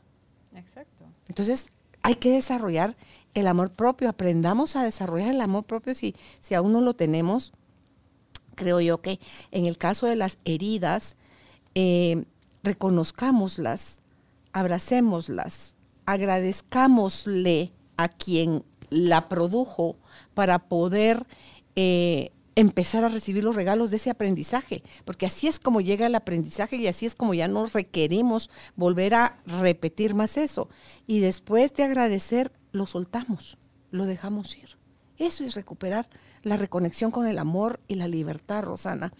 Exacto. 0.56 1.06
Entonces 1.28 1.72
hay 2.04 2.16
que 2.16 2.30
desarrollar 2.30 2.96
el 3.34 3.48
amor 3.48 3.72
propio, 3.72 4.10
aprendamos 4.10 4.76
a 4.76 4.84
desarrollar 4.84 5.34
el 5.34 5.42
amor 5.42 5.66
propio 5.66 5.94
si, 5.94 6.16
si 6.42 6.54
aún 6.54 6.74
no 6.74 6.82
lo 6.82 6.94
tenemos. 6.94 7.52
Creo 8.56 8.80
yo 8.82 9.02
que 9.02 9.20
en 9.52 9.66
el 9.66 9.78
caso 9.78 10.06
de 10.06 10.16
las 10.16 10.38
heridas, 10.46 11.16
eh, 11.76 12.26
reconozcámoslas, 12.64 14.00
abracémoslas, 14.52 15.74
agradezcámosle 16.06 17.74
a 17.98 18.10
quien 18.10 18.64
la 18.90 19.28
produjo 19.28 19.96
para 20.34 20.60
poder 20.60 21.26
eh, 21.76 22.32
empezar 22.56 23.04
a 23.04 23.08
recibir 23.08 23.44
los 23.44 23.56
regalos 23.56 23.90
de 23.90 23.98
ese 23.98 24.10
aprendizaje, 24.10 24.84
porque 25.06 25.26
así 25.26 25.48
es 25.48 25.60
como 25.60 25.82
llega 25.82 26.06
el 26.06 26.16
aprendizaje 26.16 26.76
y 26.76 26.88
así 26.88 27.06
es 27.06 27.16
como 27.16 27.34
ya 27.34 27.48
no 27.48 27.66
requerimos 27.66 28.50
volver 28.76 29.16
a 29.16 29.38
repetir 29.46 30.14
más 30.14 30.38
eso. 30.38 30.70
Y 31.08 31.20
después 31.20 31.74
de 31.74 31.84
agradecer, 31.84 32.52
lo 32.74 32.86
soltamos, 32.86 33.58
lo 33.92 34.06
dejamos 34.06 34.58
ir. 34.58 34.78
Eso 35.18 35.46
es 35.46 35.56
recuperar 35.56 36.10
la 36.42 36.58
reconexión 36.58 37.12
con 37.12 37.28
el 37.28 37.38
amor 37.38 37.80
y 37.88 37.96
la 37.96 38.10
libertad, 38.10 38.64
Rosana. 38.64 39.14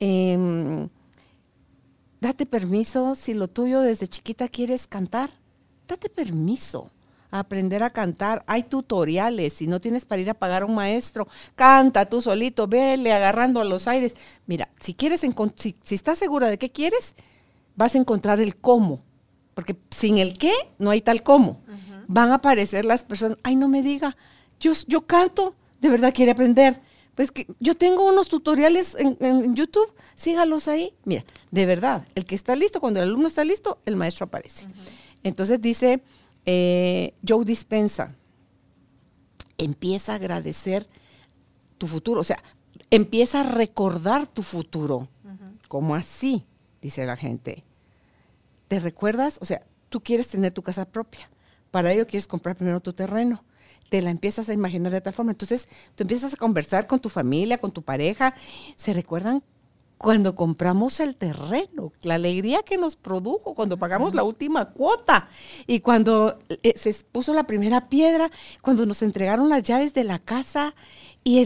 Em, 0.00 0.88
date 2.20 2.46
permiso 2.46 3.14
si 3.14 3.34
lo 3.34 3.46
tuyo 3.46 3.80
desde 3.80 4.08
chiquita 4.08 4.48
quieres 4.48 4.88
cantar, 4.88 5.30
date 5.86 6.08
permiso 6.08 6.90
aprender 7.30 7.82
a 7.82 7.90
cantar. 7.90 8.44
Hay 8.46 8.64
tutoriales, 8.64 9.52
si 9.52 9.66
no 9.66 9.80
tienes 9.80 10.04
para 10.04 10.22
ir 10.22 10.30
a 10.30 10.34
pagar 10.34 10.62
a 10.62 10.66
un 10.66 10.74
maestro, 10.74 11.28
canta 11.54 12.06
tú 12.06 12.20
solito, 12.20 12.66
vele 12.66 13.12
agarrando 13.12 13.60
a 13.60 13.64
los 13.64 13.86
aires. 13.86 14.14
Mira, 14.46 14.68
si 14.80 14.94
quieres, 14.94 15.20
si, 15.20 15.76
si 15.82 15.94
estás 15.94 16.18
segura 16.18 16.48
de 16.48 16.58
qué 16.58 16.70
quieres, 16.70 17.14
vas 17.76 17.94
a 17.94 17.98
encontrar 17.98 18.40
el 18.40 18.56
cómo, 18.56 19.00
porque 19.54 19.76
sin 19.90 20.18
el 20.18 20.38
qué 20.38 20.52
no 20.78 20.90
hay 20.90 21.00
tal 21.00 21.22
cómo. 21.22 21.60
Van 22.08 22.30
a 22.30 22.36
aparecer 22.36 22.84
las 22.84 23.04
personas, 23.04 23.38
ay, 23.42 23.56
no 23.56 23.68
me 23.68 23.82
diga, 23.82 24.16
yo, 24.60 24.72
yo 24.86 25.06
canto, 25.06 25.54
de 25.80 25.88
verdad 25.88 26.12
quiere 26.14 26.32
aprender. 26.32 26.80
Pues 27.14 27.30
que 27.30 27.46
yo 27.60 27.76
tengo 27.76 28.08
unos 28.08 28.28
tutoriales 28.28 28.96
en, 28.98 29.54
YouTube, 29.54 29.92
sígalos 30.16 30.66
ahí. 30.66 30.94
Mira, 31.04 31.24
de 31.52 31.66
verdad, 31.66 32.08
el 32.16 32.26
que 32.26 32.34
está 32.34 32.56
listo, 32.56 32.80
cuando 32.80 33.00
el 33.00 33.08
alumno 33.08 33.28
está 33.28 33.44
listo, 33.44 33.78
el 33.86 33.94
maestro 33.94 34.26
aparece. 34.26 34.66
Entonces 35.22 35.60
dice, 35.60 36.02
eh, 36.44 37.14
Joe 37.26 37.44
Dispensa, 37.44 38.16
empieza 39.58 40.12
a 40.12 40.16
agradecer 40.16 40.86
tu 41.78 41.86
futuro, 41.86 42.20
o 42.20 42.24
sea, 42.24 42.42
empieza 42.90 43.40
a 43.40 43.44
recordar 43.44 44.26
tu 44.26 44.42
futuro. 44.42 45.08
como 45.68 45.94
así? 45.94 46.44
Dice 46.80 47.06
la 47.06 47.16
gente. 47.16 47.64
¿Te 48.68 48.78
recuerdas? 48.78 49.38
O 49.40 49.44
sea, 49.44 49.62
tú 49.88 50.00
quieres 50.00 50.28
tener 50.28 50.52
tu 50.52 50.62
casa 50.62 50.84
propia. 50.84 51.30
Para 51.74 51.92
ello 51.92 52.06
quieres 52.06 52.28
comprar 52.28 52.54
primero 52.54 52.78
tu 52.78 52.92
terreno. 52.92 53.42
Te 53.88 54.00
la 54.00 54.10
empiezas 54.10 54.48
a 54.48 54.52
imaginar 54.52 54.92
de 54.92 55.00
tal 55.00 55.12
forma. 55.12 55.32
Entonces, 55.32 55.66
tú 55.96 56.04
empiezas 56.04 56.32
a 56.32 56.36
conversar 56.36 56.86
con 56.86 57.00
tu 57.00 57.08
familia, 57.08 57.58
con 57.58 57.72
tu 57.72 57.82
pareja. 57.82 58.36
¿Se 58.76 58.92
recuerdan 58.92 59.42
cuando 59.98 60.36
compramos 60.36 61.00
el 61.00 61.16
terreno, 61.16 61.92
la 62.02 62.14
alegría 62.14 62.62
que 62.62 62.78
nos 62.78 62.94
produjo 62.94 63.54
cuando 63.54 63.76
pagamos 63.76 64.14
la 64.14 64.22
última 64.22 64.66
cuota 64.66 65.26
y 65.66 65.80
cuando 65.80 66.38
eh, 66.62 66.74
se 66.76 66.94
puso 67.10 67.34
la 67.34 67.42
primera 67.42 67.88
piedra, 67.88 68.30
cuando 68.62 68.86
nos 68.86 69.02
entregaron 69.02 69.48
las 69.48 69.64
llaves 69.64 69.94
de 69.94 70.04
la 70.04 70.20
casa 70.20 70.76
y, 71.24 71.44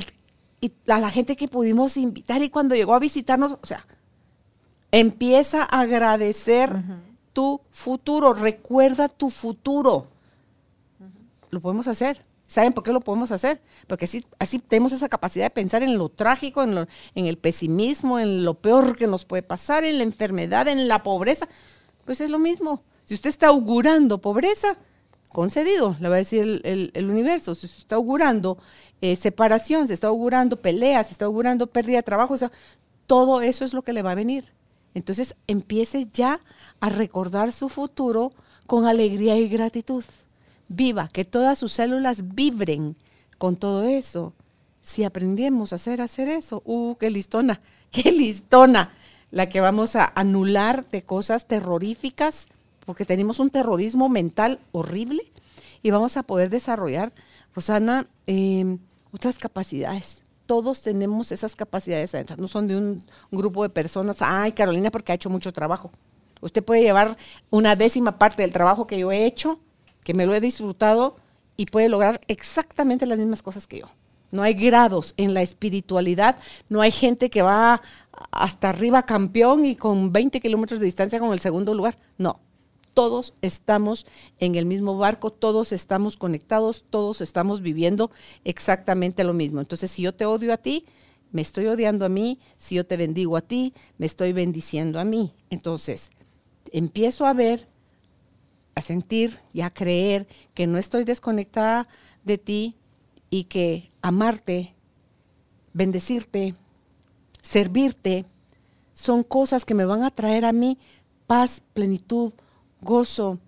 a 0.89 0.99
la 0.99 1.09
gente 1.09 1.37
que 1.37 1.49
pudimos 1.49 1.97
invitar 1.97 2.43
y 2.43 2.51
cuando 2.51 2.75
llegó 2.75 2.93
a 2.93 2.99
visitarnos, 2.99 3.57
o 3.63 3.67
sea, 3.67 3.87
empieza 4.93 5.63
a 5.63 5.81
agradecer 5.81 6.77
tu 7.33 7.63
futuro, 7.71 8.35
recuerda 8.35 9.09
tu 9.09 9.31
futuro. 9.31 10.18
Lo 11.51 11.61
podemos 11.61 11.89
hacer. 11.89 12.25
¿Saben 12.47 12.73
por 12.73 12.83
qué 12.83 12.93
lo 12.93 13.01
podemos 13.01 13.31
hacer? 13.31 13.61
Porque 13.87 14.07
así, 14.07 14.25
así 14.39 14.59
tenemos 14.59 14.93
esa 14.93 15.09
capacidad 15.11 15.45
de 15.45 15.51
pensar 15.51 15.83
en 15.83 15.99
lo 15.99 16.09
trágico, 16.09 16.63
en, 16.63 16.89
en 17.15 17.27
el 17.27 17.37
pesimismo, 17.37 18.19
en 18.19 18.45
lo 18.45 18.55
peor 18.55 18.97
que 18.97 19.07
nos 19.07 19.27
puede 19.27 19.43
pasar, 19.43 19.85
en 19.85 19.99
la 19.99 20.05
enfermedad, 20.05 20.67
en 20.67 20.89
la 20.89 21.03
pobreza. 21.03 21.47
Pues 22.07 22.23
es 22.23 22.31
lo 22.31 22.39
mismo. 22.39 22.83
Si 23.05 23.15
usted 23.15 23.29
está 23.29 23.49
augurando 23.49 24.23
pobreza, 24.23 24.79
concedido, 25.29 25.97
le 26.01 26.09
va 26.09 26.15
a 26.15 26.19
decir 26.19 26.63
el, 26.65 27.11
universo. 27.11 27.55
Si 27.55 27.67
usted 27.67 27.81
está 27.81 27.97
augurando 27.97 28.59
eh, 29.03 29.15
separación, 29.17 29.87
se 29.87 29.95
está 29.95 30.07
augurando 30.07 30.61
peleas, 30.61 31.09
se 31.09 31.13
está 31.13 31.27
augurando 31.27 31.67
pérdida 31.67 31.99
de 31.99 32.03
trabajo, 32.03 32.35
todo 33.07 33.43
eso 33.43 33.65
es 33.65 33.75
lo 33.75 33.83
que 33.83 33.93
le 33.93 34.03
va 34.03 34.13
a 34.13 34.15
venir. 34.15 34.53
Entonces 34.95 35.37
empiece 35.47 36.09
ya 36.13 36.41
a 36.81 36.89
recordar 36.89 37.53
su 37.53 37.69
futuro 37.69 38.33
con 38.67 38.87
alegría 38.87 39.37
y 39.37 39.49
gratitud 39.49 40.05
viva, 40.69 41.09
que 41.13 41.25
todas 41.25 41.59
sus 41.59 41.73
células 41.73 42.35
vibren 42.35 42.97
con 43.39 43.57
todo 43.57 43.83
eso. 43.85 44.35
Si 44.83 45.05
aprendemos 45.05 45.73
a 45.73 45.77
hacer, 45.77 46.01
hacer 46.01 46.29
eso, 46.29 46.63
¡uh, 46.65 46.97
qué 46.97 47.11
listona! 47.11 47.61
¡Qué 47.91 48.13
listona! 48.13 48.93
La 49.31 49.49
que 49.49 49.61
vamos 49.61 49.97
a 49.97 50.11
anular 50.15 50.89
de 50.89 51.03
cosas 51.03 51.47
terroríficas, 51.47 52.49
porque 52.87 53.05
tenemos 53.05 53.41
un 53.41 53.51
terrorismo 53.51 54.09
mental 54.09 54.61
horrible 54.73 55.31
y 55.83 55.91
vamos 55.91 56.17
a 56.17 56.23
poder 56.23 56.49
desarrollar, 56.49 57.13
Rosana, 57.55 58.07
em, 58.27 58.79
otras 59.13 59.39
capacidades. 59.39 60.23
Todos 60.47 60.83
tenemos 60.83 61.31
esas 61.31 61.55
capacidades 61.55 62.13
no 62.39 62.49
son 62.49 62.69
de 62.69 62.77
un, 62.77 63.03
un 63.31 63.39
grupo 63.39 63.63
de 63.63 63.69
personas, 63.69 64.19
ay, 64.21 64.53
Carolina, 64.53 64.91
porque 64.91 65.13
ha 65.13 65.15
hecho 65.15 65.29
mucho 65.29 65.53
trabajo. 65.53 65.91
Usted 66.41 66.65
puede 66.65 66.83
llevar 66.83 67.19
una 67.51 67.77
décima 67.77 68.19
parte 68.19 68.43
del 68.43 68.53
trabajo 68.53 68.87
que 68.87 68.99
yo 68.99 69.13
he 69.13 69.27
hecho 69.27 69.61
que 70.09 70.15
me 70.15 70.25
lo 70.25 70.35
he 70.35 70.41
disfrutado 70.41 71.17
y 71.55 71.67
puede 71.67 71.91
lograr 71.91 72.23
exactamente 72.29 73.05
las 73.05 73.19
mismas 73.19 73.43
cosas 73.43 73.67
que 73.67 73.81
yo. 73.81 73.89
No 74.31 74.43
hay 74.43 74.55
grados 74.55 75.13
en 75.19 75.35
la 75.35 75.43
espiritualidad, 75.43 76.39
no 76.71 76.81
hay 76.81 76.93
gente 76.93 77.29
que 77.29 77.43
va 77.43 77.83
hasta 78.31 78.71
arriba 78.71 79.03
campeón 79.03 79.67
y 79.67 79.77
con 79.77 80.11
20 80.11 80.41
kilómetros 80.41 80.81
de 80.81 80.87
distancia 80.87 81.21
con 81.21 81.35
el 81.35 81.41
segundo 81.41 81.75
lugar. 81.75 81.99
No, 82.17 82.41
todos 82.95 83.35
estamos 83.43 84.07
en 84.39 84.55
el 84.55 84.65
mismo 84.65 84.97
barco, 84.97 85.31
todos 85.31 85.73
estamos 85.73 86.17
conectados, 86.17 86.87
todos 86.89 87.21
estamos 87.21 87.61
viviendo 87.61 88.11
exactamente 88.45 89.25
lo 89.25 89.35
mismo. 89.35 89.61
Entonces, 89.61 89.91
si 89.91 90.01
yo 90.01 90.15
te 90.15 90.25
odio 90.25 90.55
a 90.55 90.57
ti, 90.57 90.87
me 91.33 91.43
estoy 91.43 91.67
odiando 91.67 92.07
a 92.07 92.09
mí, 92.09 92.39
si 92.57 92.77
yo 92.77 92.87
te 92.87 92.97
bendigo 92.97 93.37
a 93.37 93.43
ti, 93.43 93.75
me 93.99 94.07
estoy 94.07 94.33
bendiciendo 94.33 95.01
a 95.01 95.05
mí. 95.05 95.35
Entonces, 95.51 96.13
empiezo 96.73 97.27
a 97.27 97.35
ver, 97.35 97.69
a 98.79 98.83
sentir 98.83 99.39
y 99.53 99.63
a 99.63 99.71
creer 99.71 100.27
que 100.55 100.67
no 100.67 100.79
estoy 100.79 101.05
desconectada 101.05 101.89
de 102.25 102.39
ti 102.39 102.77
y 103.29 103.45
que 103.45 103.91
amarte, 104.03 104.75
bendecirte, 105.73 106.55
servirte, 107.43 108.25
son 108.95 109.23
cosas 109.23 109.65
que 109.65 109.75
me 109.75 109.85
van 109.85 110.03
a 110.03 110.11
traer 110.11 110.45
a 110.45 110.53
mí 110.53 110.79
paz, 111.27 111.63
plenitud, 111.75 112.33
gozo, 112.81 113.39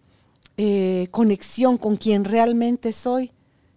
eh, 0.57 1.09
conexión 1.11 1.79
con 1.79 1.97
quien 1.97 2.25
realmente 2.25 2.93
soy. 2.93 3.33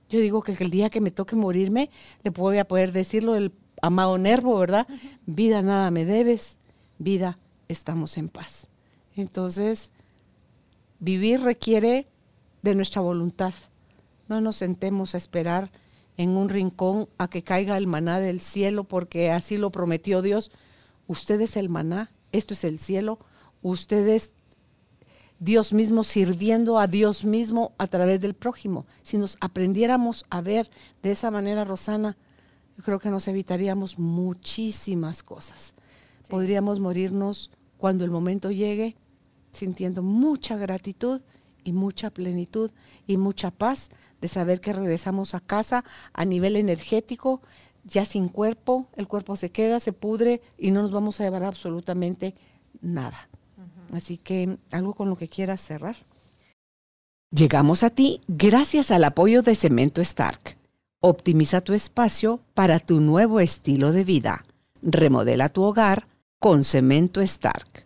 Yo 0.10 0.20
digo 0.20 0.41
que 0.41 0.51
el 0.60 0.72
día 0.72 0.89
que 0.89 1.01
me 1.01 1.12
toque 1.12 1.36
morirme, 1.36 1.89
le 2.24 2.32
voy 2.32 2.58
a 2.58 2.68
poder 2.68 2.91
decirlo 2.91 3.34
del 3.34 3.51
amado 3.82 4.18
Nervo, 4.18 4.58
¿verdad? 4.58 4.88
Vida 5.26 5.62
nada 5.62 5.91
me 5.91 6.06
debes, 6.06 6.58
vida 6.97 7.38
estamos 7.68 8.18
en 8.18 8.30
paz. 8.30 8.68
Entonces, 9.16 9.91
vivir 11.04 11.41
requiere 11.41 12.08
de 12.62 12.76
nuestra 12.76 13.01
voluntad. 13.01 13.54
No 14.30 14.39
nos 14.39 14.56
sentemos 14.56 15.14
a 15.14 15.18
esperar 15.18 15.70
en 16.16 16.30
un 16.30 16.47
rincón 16.47 17.10
a 17.18 17.28
que 17.28 17.43
caiga 17.43 17.76
el 17.76 17.88
maná 17.88 18.20
del 18.20 18.39
cielo, 18.39 18.86
porque 18.86 19.30
así 19.30 19.58
lo 19.58 19.70
prometió 19.70 20.22
Dios. 20.22 20.49
Usted 21.08 21.41
es 21.41 21.58
el 21.58 21.70
maná, 21.70 22.10
esto 22.32 22.54
es 22.54 22.64
el 22.64 22.80
cielo, 22.80 23.20
usted 23.62 24.08
es 24.08 24.32
Dios 25.39 25.74
mismo 25.74 26.06
sirviendo 26.06 26.80
a 26.80 26.88
Dios 26.88 27.26
mismo 27.26 27.74
a 27.78 27.88
través 27.88 28.22
del 28.22 28.34
prójimo. 28.34 28.86
Si 29.01 29.18
nos 29.18 29.36
aprendiéramos 29.41 30.24
a 30.30 30.39
ver 30.39 30.72
de 31.01 31.12
esa 31.12 31.32
manera, 31.32 31.66
Rosana, 31.66 32.16
yo 32.78 32.84
creo 32.84 32.99
que 32.99 33.10
nos 33.10 33.28
evitaríamos 33.28 33.99
muchísimas 33.99 35.22
cosas. 35.22 35.74
Podríamos 36.30 36.80
morirnos 36.80 37.51
cuando 37.78 38.06
el 38.06 38.12
momento 38.12 38.51
llegue 38.51 38.95
sintiendo 39.54 40.04
mucha 40.04 40.58
gratitud 40.58 41.22
y 41.64 41.72
mucha 41.72 42.10
plenitud 42.10 42.72
y 43.08 43.18
mucha 43.18 43.51
paz 43.51 43.89
de 44.22 44.28
saber 44.28 44.60
que 44.60 44.74
regresamos 44.74 45.36
a 45.36 45.39
casa 45.39 45.84
a 46.14 46.26
nivel 46.26 46.56
energético, 46.56 47.41
ya 47.84 48.06
sin 48.06 48.30
cuerpo, 48.30 48.88
el 48.95 49.08
cuerpo 49.08 49.36
se 49.36 49.51
queda, 49.51 49.80
se 49.80 49.93
pudre 49.93 50.41
y 50.58 50.72
no 50.72 50.82
nos 50.82 50.91
vamos 50.91 51.20
a 51.20 51.24
llevar 51.24 51.43
absolutamente 51.43 52.36
nada. 52.82 53.30
Así 53.93 54.18
que 54.18 54.58
algo 54.72 54.93
con 54.93 55.10
lo 55.10 55.16
que 55.16 55.28
quieras 55.28 55.62
cerrar. 55.62 55.95
Llegamos 57.32 57.84
a 57.84 57.89
ti 57.89 58.22
gracias 58.28 58.91
al 58.91 59.04
apoyo 59.04 59.41
de 59.41 59.56
Cemento 59.56 60.01
Stark. 60.01 60.58
Optimiza 61.01 61.62
tu 61.62 61.74
espacio 61.74 62.39
para 62.54 62.80
tu 62.80 62.99
nuevo 63.01 63.39
estilo 63.39 63.91
de 63.91 64.04
vida. 64.04 64.45
Remodela 64.82 65.49
tu 65.49 65.64
hogar 65.64 66.08
con 66.39 66.64
Cemento 66.64 67.22
Stark. 67.22 67.86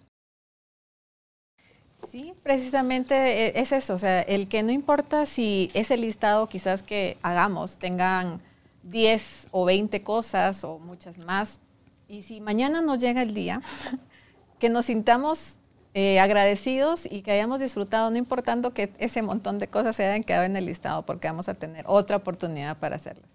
Sí, 2.18 2.34
precisamente 2.42 3.14
e, 3.14 3.62
es 3.62 3.72
eso, 3.72 3.94
o 3.94 4.00
sea, 4.00 4.22
el 4.22 4.48
que 4.48 4.64
no 4.64 4.72
importa 4.72 5.28
si 5.28 5.70
ese 5.76 5.98
listado 5.98 6.50
quizás 6.50 6.82
que 6.82 7.16
hagamos 7.22 7.78
tengan 7.78 8.42
10 8.82 9.50
o 9.52 9.66
20 9.66 10.02
cosas 10.02 10.64
o 10.64 10.80
muchas 10.80 11.20
más, 11.20 11.60
y 12.08 12.24
si 12.24 12.42
mañana 12.42 12.82
nos 12.82 12.98
llega 12.98 13.22
el 13.22 13.36
día, 13.36 13.62
que 14.60 14.70
nos 14.70 14.88
sintamos 14.88 15.58
eh, 15.94 16.20
agradecidos 16.20 17.06
y 17.06 17.22
que 17.22 17.34
hayamos 17.34 17.60
disfrutado, 17.60 18.10
no 18.10 18.18
importando 18.18 18.74
que 18.74 18.92
ese 18.98 19.22
montón 19.22 19.60
de 19.60 19.68
cosas 19.68 19.96
se 19.96 20.04
hayan 20.04 20.24
quedado 20.24 20.46
en 20.46 20.56
el 20.56 20.66
listado, 20.66 21.06
porque 21.06 21.28
vamos 21.28 21.48
a 21.50 21.54
tener 21.54 21.86
otra 21.88 22.18
oportunidad 22.18 22.78
para 22.80 22.96
hacerlas. 22.96 23.30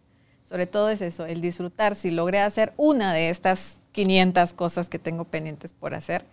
Sobre 0.48 0.66
todo 0.66 0.88
es 0.88 1.02
eso, 1.02 1.24
el 1.24 1.40
disfrutar. 1.40 1.94
Si 1.94 2.10
logré 2.10 2.40
hacer 2.40 2.72
una 2.76 3.14
de 3.14 3.30
estas 3.30 3.78
500 3.92 4.54
cosas 4.54 4.88
que 4.88 4.98
tengo 4.98 5.24
pendientes 5.24 5.72
por 5.72 5.94
hacer, 5.94 6.24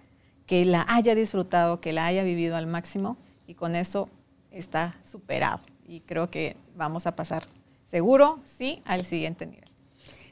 que 0.49 0.65
la 0.65 0.83
haya 0.89 1.13
disfrutado, 1.13 1.79
que 1.79 1.93
la 1.93 2.07
haya 2.07 2.23
vivido 2.23 2.55
al 2.55 2.65
máximo 2.65 3.17
y 3.45 3.53
con 3.53 3.75
eso 3.75 4.09
está 4.49 4.97
superado. 5.03 5.59
Y 5.87 5.99
creo 5.99 6.31
que 6.31 6.57
vamos 6.75 7.05
a 7.05 7.15
pasar 7.15 7.43
seguro, 7.85 8.39
sí, 8.43 8.81
al 8.85 9.05
siguiente 9.05 9.45
nivel. 9.45 9.69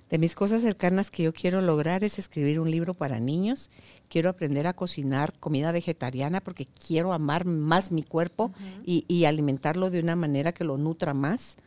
De 0.09 0.17
mis 0.17 0.33
cosas 0.33 0.63
cercanas 0.63 1.11
que 1.11 1.21
yo 1.21 1.33
quiero 1.33 1.61
lograr 1.61 2.03
es 2.03 2.17
escribir 2.17 2.59
un 2.59 2.71
libro 2.71 2.95
para 2.95 3.19
niños. 3.19 3.69
Quiero 4.09 4.29
aprender 4.29 4.65
a 4.65 4.73
cocinar 4.73 5.33
comida 5.39 5.71
vegetariana 5.71 6.41
porque 6.41 6.65
quiero 6.65 7.13
amar 7.13 7.45
más 7.45 7.91
mi 7.91 8.01
cuerpo 8.01 8.51
y, 8.83 9.25
alimentarlo 9.25 9.91
de 9.91 9.99
una 9.99 10.15
manera 10.15 10.51
que 10.51 10.63
lo 10.63 10.79
nutra 10.79 11.13
más. 11.13 11.57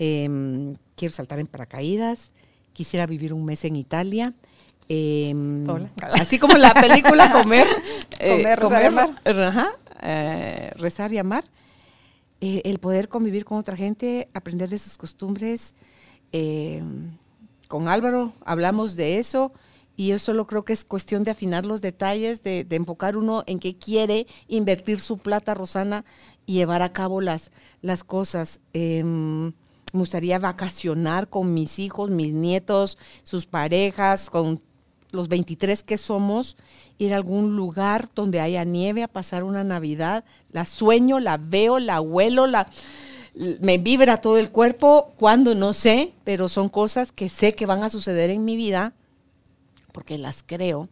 Em, 0.00 0.74
quiero 0.96 1.14
saltar 1.14 1.38
en 1.38 1.46
paracaídas. 1.46 2.32
Quisiera 2.72 3.06
vivir 3.06 3.32
un 3.32 3.44
mes 3.44 3.64
en 3.64 3.76
Italia. 3.76 4.34
Em, 4.88 5.64
así 6.20 6.38
como 6.38 6.56
la 6.56 6.74
película 6.74 7.32
Comer, 7.32 7.66
eh, 8.18 8.56
rezar, 8.56 8.82
y 8.82 8.86
amar. 8.86 9.10
Eh, 10.02 10.70
rezar 10.76 11.12
y 11.12 11.18
amar. 11.18 11.44
Eh, 12.40 12.60
el 12.64 12.78
poder 12.78 13.08
convivir 13.08 13.44
con 13.44 13.58
otra 13.58 13.76
gente, 13.76 14.28
aprender 14.34 14.68
de 14.68 14.78
sus 14.78 14.98
costumbres. 14.98 15.74
Em, 16.32 17.16
con 17.68 17.88
Álvaro 17.88 18.34
hablamos 18.44 18.96
de 18.96 19.18
eso 19.18 19.52
y 19.96 20.08
yo 20.08 20.18
solo 20.18 20.46
creo 20.46 20.64
que 20.64 20.72
es 20.72 20.84
cuestión 20.84 21.22
de 21.22 21.30
afinar 21.30 21.64
los 21.64 21.80
detalles, 21.80 22.42
de, 22.42 22.66
enfocar 22.70 23.16
uno 23.16 23.44
en 23.46 23.60
qué 23.60 23.78
quiere 23.78 24.26
invertir 24.48 25.00
su 25.00 25.18
plata, 25.18 25.54
Rosana, 25.54 26.04
y 26.44 26.54
llevar 26.54 26.82
a 26.82 26.92
cabo 26.92 27.20
las, 27.20 27.50
las 27.80 28.04
cosas. 28.04 28.60
Em, 28.72 29.46
me 29.46 30.00
gustaría 30.00 30.38
vacacionar 30.38 31.28
con 31.28 31.54
mis 31.54 31.78
hijos, 31.78 32.10
mis 32.10 32.32
nietos, 32.32 32.98
sus 33.22 33.46
parejas, 33.46 34.28
con 34.28 34.60
los 35.14 35.28
23 35.28 35.82
que 35.82 35.96
somos, 35.96 36.56
ir 36.98 37.12
a 37.12 37.16
algún 37.16 37.56
lugar 37.56 38.08
donde 38.14 38.40
haya 38.40 38.64
nieve 38.64 39.02
a 39.02 39.08
pasar 39.08 39.44
una 39.44 39.64
Navidad. 39.64 40.24
La 40.50 40.64
sueño, 40.64 41.20
la 41.20 41.36
veo, 41.38 41.78
la 41.78 42.00
huelo, 42.00 42.46
la 42.46 42.66
me 43.34 43.78
vibra 43.78 44.20
todo 44.20 44.38
el 44.38 44.50
cuerpo, 44.50 45.12
cuando 45.16 45.54
no 45.54 45.72
sé, 45.72 46.12
pero 46.22 46.48
son 46.48 46.68
cosas 46.68 47.10
que 47.10 47.28
sé 47.28 47.54
que 47.54 47.66
van 47.66 47.82
a 47.82 47.90
suceder 47.90 48.30
en 48.30 48.44
mi 48.44 48.56
vida 48.56 48.92
porque 49.92 50.18
las 50.18 50.42
creo, 50.44 50.88